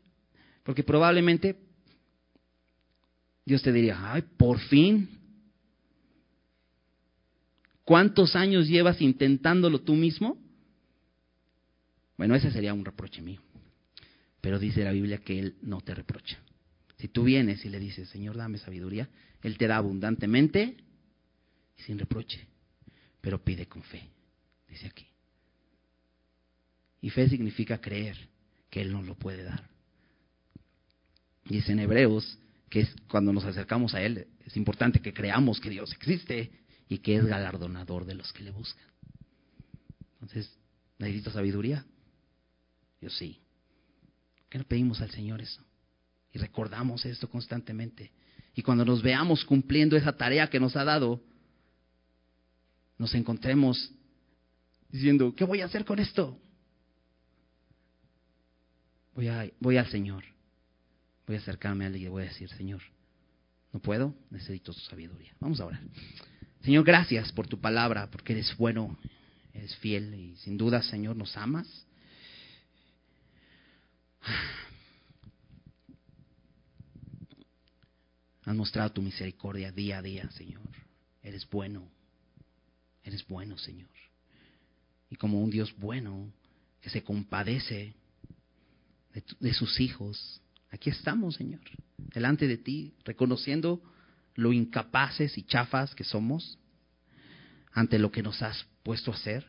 Porque 0.65 0.83
probablemente 0.83 1.69
Dios 3.45 3.63
te 3.63 3.73
diría, 3.73 4.13
ay, 4.13 4.23
por 4.37 4.59
fin. 4.59 5.09
¿Cuántos 7.85 8.37
años 8.37 8.69
llevas 8.69 9.01
intentándolo 9.01 9.81
tú 9.81 9.95
mismo? 9.95 10.39
Bueno, 12.17 12.35
ese 12.35 12.51
sería 12.51 12.75
un 12.75 12.85
reproche 12.85 13.23
mío. 13.23 13.41
Pero 14.41 14.59
dice 14.59 14.85
la 14.85 14.93
Biblia 14.93 15.19
que 15.19 15.39
Él 15.39 15.57
no 15.63 15.81
te 15.81 15.95
reprocha. 15.95 16.39
Si 16.99 17.09
tú 17.09 17.25
vienes 17.25 17.65
y 17.65 17.71
le 17.71 17.79
dices, 17.79 18.09
Señor, 18.11 18.37
dame 18.37 18.59
sabiduría, 18.59 19.09
Él 19.43 19.57
te 19.57 19.67
da 19.67 19.77
abundantemente 19.77 20.77
y 21.79 21.83
sin 21.83 21.99
reproche. 21.99 22.47
Pero 23.21 23.43
pide 23.43 23.67
con 23.67 23.83
fe, 23.83 24.03
dice 24.69 24.87
aquí. 24.87 25.07
Y 27.01 27.11
fe 27.11 27.29
significa 27.29 27.81
creer 27.81 28.17
que 28.69 28.83
Él 28.83 28.93
nos 28.93 29.07
lo 29.07 29.15
puede 29.15 29.43
dar. 29.43 29.69
Dice 31.47 31.73
en 31.73 31.81
Hebreos 31.81 32.39
que 32.71 32.81
es 32.81 32.95
cuando 33.09 33.33
nos 33.33 33.45
acercamos 33.45 33.95
a 33.95 34.01
Él, 34.01 34.29
es 34.47 34.57
importante 34.57 35.01
que 35.01 35.13
creamos 35.13 35.61
que 35.61 35.69
Dios 35.69 35.93
existe 35.93 36.53
y 36.89 36.99
que 36.99 37.17
es 37.17 37.27
galardonador 37.27 38.07
de 38.07 38.15
los 38.15 38.33
que 38.33 38.45
le 38.45 38.53
buscan. 38.53 38.87
Entonces, 40.15 40.57
¿necesito 40.99 41.33
sabiduría? 41.33 41.85
Yo 43.01 43.11
sí. 43.11 43.41
¿Qué 44.49 44.59
le 44.59 44.65
pedimos 44.65 45.01
al 45.01 45.11
Señor 45.11 45.43
eso? 45.43 45.63
Y 46.33 46.39
recordamos 46.39 47.05
esto 47.05 47.29
constantemente. 47.29 48.13
Y 48.55 48.63
cuando 48.63 48.85
nos 48.85 49.03
veamos 49.03 49.45
cumpliendo 49.45 49.97
esa 49.97 50.17
tarea 50.17 50.49
que 50.49 50.61
nos 50.61 50.77
ha 50.77 50.85
dado, 50.85 51.21
nos 52.99 53.13
encontremos 53.15 53.93
diciendo, 54.91 55.35
¿qué 55.35 55.45
voy 55.45 55.61
a 55.61 55.67
hacer 55.67 55.85
con 55.85 55.99
esto? 55.99 56.39
Voy, 59.15 59.27
a, 59.27 59.51
voy 59.59 59.77
al 59.77 59.89
Señor 59.89 60.25
voy 61.31 61.37
a 61.37 61.41
acercarme 61.41 61.85
a 61.85 61.87
él 61.87 61.95
y 61.95 62.01
le 62.01 62.09
voy 62.09 62.25
a 62.25 62.27
decir, 62.27 62.49
Señor, 62.49 62.83
no 63.73 63.79
puedo, 63.79 64.17
necesito 64.31 64.75
tu 64.75 64.81
sabiduría. 64.81 65.33
Vamos 65.39 65.61
a 65.61 65.67
orar. 65.67 65.81
Señor, 66.65 66.83
gracias 66.83 67.31
por 67.31 67.47
tu 67.47 67.61
palabra, 67.61 68.11
porque 68.11 68.33
eres 68.33 68.57
bueno, 68.57 68.99
eres 69.55 69.77
fiel 69.77 70.13
y 70.13 70.35
sin 70.39 70.59
duda, 70.59 70.83
Señor, 70.83 71.15
nos 71.15 71.37
amas. 71.37 71.87
Has 78.45 78.57
mostrado 78.57 78.91
tu 78.91 79.01
misericordia 79.01 79.71
día 79.71 79.99
a 79.99 80.03
día, 80.03 80.29
Señor. 80.33 80.69
Eres 81.23 81.49
bueno, 81.49 81.89
eres 83.05 83.25
bueno, 83.29 83.57
Señor. 83.57 83.89
Y 85.09 85.15
como 85.15 85.41
un 85.41 85.51
Dios 85.51 85.73
bueno 85.79 86.33
que 86.81 86.91
se 86.91 87.05
compadece 87.05 87.95
de, 89.15 89.23
de 89.39 89.55
sus 89.55 89.79
hijos, 89.79 90.43
Aquí 90.71 90.91
estamos, 90.91 91.35
Señor, 91.37 91.61
delante 91.99 92.47
de 92.47 92.59
ti, 92.59 92.95
reconociendo 93.05 93.83
lo 94.35 94.53
incapaces 94.53 95.37
y 95.37 95.43
chafas 95.43 95.95
que 95.95 96.05
somos 96.05 96.59
ante 97.73 97.99
lo 97.99 98.11
que 98.11 98.23
nos 98.23 98.41
has 98.43 98.67
puesto 98.83 99.11
a 99.13 99.15
hacer. 99.15 99.47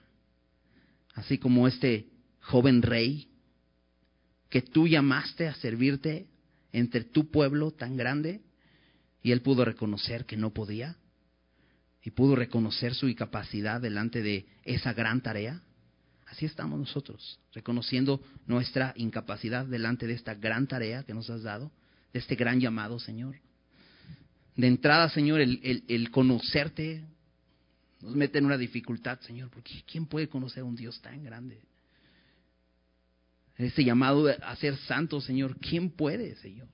Así 1.13 1.37
como 1.37 1.67
este 1.67 2.09
joven 2.41 2.81
rey 2.81 3.29
que 4.49 4.61
tú 4.61 4.87
llamaste 4.87 5.47
a 5.47 5.55
servirte 5.55 6.27
entre 6.71 7.03
tu 7.03 7.29
pueblo 7.29 7.71
tan 7.71 7.97
grande 7.97 8.41
y 9.21 9.31
él 9.31 9.41
pudo 9.41 9.65
reconocer 9.65 10.25
que 10.25 10.37
no 10.37 10.51
podía 10.51 10.97
y 12.03 12.11
pudo 12.11 12.35
reconocer 12.35 12.95
su 12.95 13.07
incapacidad 13.07 13.79
delante 13.79 14.21
de 14.21 14.47
esa 14.63 14.93
gran 14.93 15.21
tarea. 15.21 15.61
Así 16.31 16.45
estamos 16.45 16.79
nosotros, 16.79 17.41
reconociendo 17.53 18.21
nuestra 18.47 18.93
incapacidad 18.95 19.65
delante 19.65 20.07
de 20.07 20.13
esta 20.13 20.33
gran 20.33 20.65
tarea 20.65 21.03
que 21.03 21.13
nos 21.13 21.29
has 21.29 21.43
dado, 21.43 21.69
de 22.13 22.19
este 22.19 22.35
gran 22.35 22.61
llamado, 22.61 22.99
Señor. 22.99 23.35
De 24.55 24.67
entrada, 24.67 25.09
Señor, 25.09 25.41
el, 25.41 26.11
conocerte 26.11 27.03
nos 28.01 28.15
mete 28.15 28.39
en 28.39 28.45
una 28.45 28.57
dificultad, 28.57 29.19
Señor, 29.19 29.49
porque 29.49 29.83
¿quién 29.85 30.05
puede 30.05 30.29
conocer 30.29 30.61
a 30.61 30.65
un 30.65 30.77
Dios 30.77 31.01
tan 31.01 31.21
grande? 31.21 31.61
Este 33.57 33.83
llamado 33.83 34.25
a 34.29 34.55
ser 34.55 34.77
santo, 34.77 35.19
Señor, 35.19 35.57
¿quién 35.57 35.89
puede, 35.89 36.37
Señor? 36.37 36.69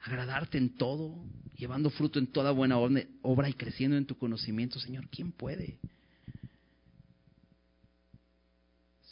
Agradarte 0.00 0.58
en 0.58 0.76
todo, 0.76 1.16
llevando 1.56 1.90
fruto 1.90 2.18
en 2.18 2.26
toda 2.26 2.50
buena 2.50 2.76
obra 2.76 3.48
y 3.48 3.54
creciendo 3.54 3.96
en 3.96 4.04
tu 4.04 4.18
conocimiento, 4.18 4.80
Señor, 4.80 5.08
¿quién 5.10 5.30
puede? 5.30 5.78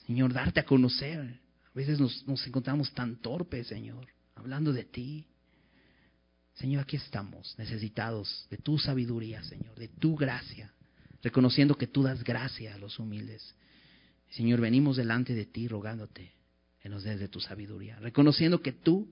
Señor, 0.07 0.33
darte 0.33 0.61
a 0.61 0.65
conocer. 0.65 1.21
A 1.21 1.75
veces 1.75 1.99
nos, 1.99 2.47
encontramos 2.47 2.93
tan 2.93 3.17
torpes, 3.17 3.67
Señor, 3.67 4.07
hablando 4.35 4.73
de 4.73 4.85
ti. 4.85 5.27
Señor, 6.55 6.83
aquí 6.83 6.97
estamos, 6.97 7.55
necesitados 7.59 8.47
de 8.51 8.59
tu 8.59 8.79
sabiduría, 8.79 9.43
Señor, 9.43 9.77
de 9.77 9.89
tu 9.89 10.15
gracia, 10.15 10.73
reconociendo 11.23 11.77
que 11.77 11.89
tú 11.89 12.05
das 12.05 12.23
gracia 12.23 12.75
a 12.75 12.79
los 12.79 12.99
humildes. 13.01 13.55
Señor, 14.31 14.61
venimos 14.61 14.97
delante 14.97 15.35
de 15.35 15.47
ti 15.47 15.67
rogándote 15.67 16.33
que 16.81 16.89
nos 16.89 17.03
des 17.03 17.19
de 17.19 17.29
tu 17.29 17.41
sabiduría, 17.41 17.99
reconociendo 17.99 18.63
que 18.63 18.73
tú 18.73 19.09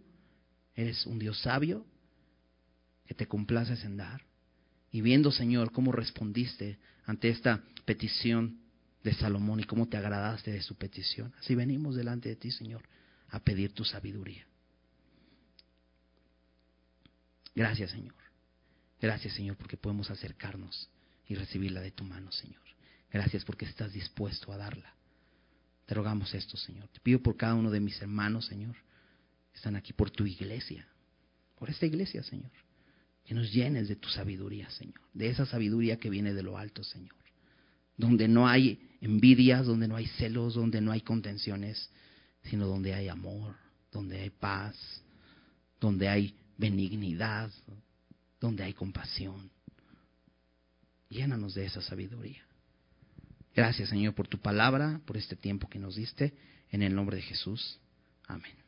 eres 0.75 1.05
un 1.07 1.19
Dios 1.19 1.41
sabio, 1.41 1.85
que 3.07 3.15
te 3.15 3.27
complaces 3.27 3.83
en 3.85 3.97
dar, 3.97 4.23
y 4.93 5.01
viendo, 5.01 5.33
Señor, 5.33 5.73
cómo 5.73 5.91
respondiste 5.91 6.79
ante 7.07 7.31
esta 7.31 7.65
petición 7.87 8.62
de 9.03 9.15
Salomón 9.15 9.61
y 9.61 9.65
cómo 9.65 9.89
te 9.89 9.97
agradaste 9.97 10.53
de 10.53 10.63
su 10.63 10.77
petición. 10.77 11.33
Así 11.39 11.55
venimos 11.55 11.97
delante 11.97 12.29
de 12.29 12.37
ti, 12.37 12.51
Señor, 12.51 12.83
a 13.29 13.41
pedir 13.41 13.73
tu 13.73 13.85
sabiduría. 13.85 14.47
Gracias, 17.55 17.91
Señor. 17.91 18.15
Gracias, 19.01 19.35
Señor, 19.35 19.57
porque 19.57 19.77
podemos 19.77 20.11
acercarnos 20.11 20.89
y 21.27 21.35
recibirla 21.35 21.81
de 21.81 21.91
tu 21.91 22.05
mano, 22.05 22.31
Señor. 22.31 22.63
Gracias 23.11 23.45
porque 23.45 23.65
estás 23.65 23.93
dispuesto 23.93 24.53
a 24.53 24.57
darla. 24.57 24.95
Te 25.87 25.95
rogamos 25.95 26.33
esto, 26.35 26.57
Señor. 26.57 26.89
Te 26.89 27.01
pido 27.01 27.21
por 27.21 27.37
cada 27.37 27.55
uno 27.55 27.71
de 27.71 27.81
mis 27.81 28.01
hermanos, 28.01 28.47
Señor, 28.47 28.77
están 29.53 29.77
aquí 29.77 29.93
por 29.93 30.11
tu 30.11 30.25
iglesia, 30.25 30.87
por 31.59 31.69
esta 31.69 31.85
iglesia, 31.85 32.23
Señor. 32.23 32.51
Que 33.25 33.35
nos 33.35 33.53
llenes 33.53 33.89
de 33.89 33.97
tu 33.97 34.09
sabiduría, 34.09 34.71
Señor. 34.71 35.01
De 35.13 35.29
esa 35.29 35.47
sabiduría 35.47 35.99
que 35.99 36.11
viene 36.11 36.33
de 36.33 36.43
lo 36.43 36.57
alto, 36.57 36.83
Señor. 36.83 37.15
Donde 37.97 38.29
no 38.29 38.49
hay 38.49 38.92
envidias, 39.03 39.67
donde 39.67 39.89
no 39.89 39.97
hay 39.97 40.07
celos, 40.07 40.55
donde 40.55 40.81
no 40.81 40.93
hay 40.93 41.03
contenciones, 41.03 41.91
sino 42.45 42.67
donde 42.67 42.95
hay 42.95 43.09
amor, 43.09 43.57
donde 43.91 44.21
hay 44.21 44.31
paz, 44.31 44.77
donde 45.81 46.09
hay 46.09 46.35
benignidad, 46.57 47.51
donde 48.41 48.63
hay 48.63 48.73
compasión. 48.73 49.51
Llénanos 51.11 51.55
de 51.55 51.67
esa 51.67 51.83
sabiduría. 51.83 52.43
Gracias, 53.55 53.91
Señor, 53.91 54.15
por 54.15 54.29
tu 54.29 54.39
palabra, 54.39 55.01
por 55.05 55.17
este 55.17 55.37
tiempo 55.37 55.69
que 55.69 55.79
nos 55.79 55.97
diste. 55.97 56.33
En 56.71 56.83
el 56.83 56.95
nombre 56.95 57.17
de 57.17 57.23
Jesús. 57.23 57.79
Amén. 58.27 58.62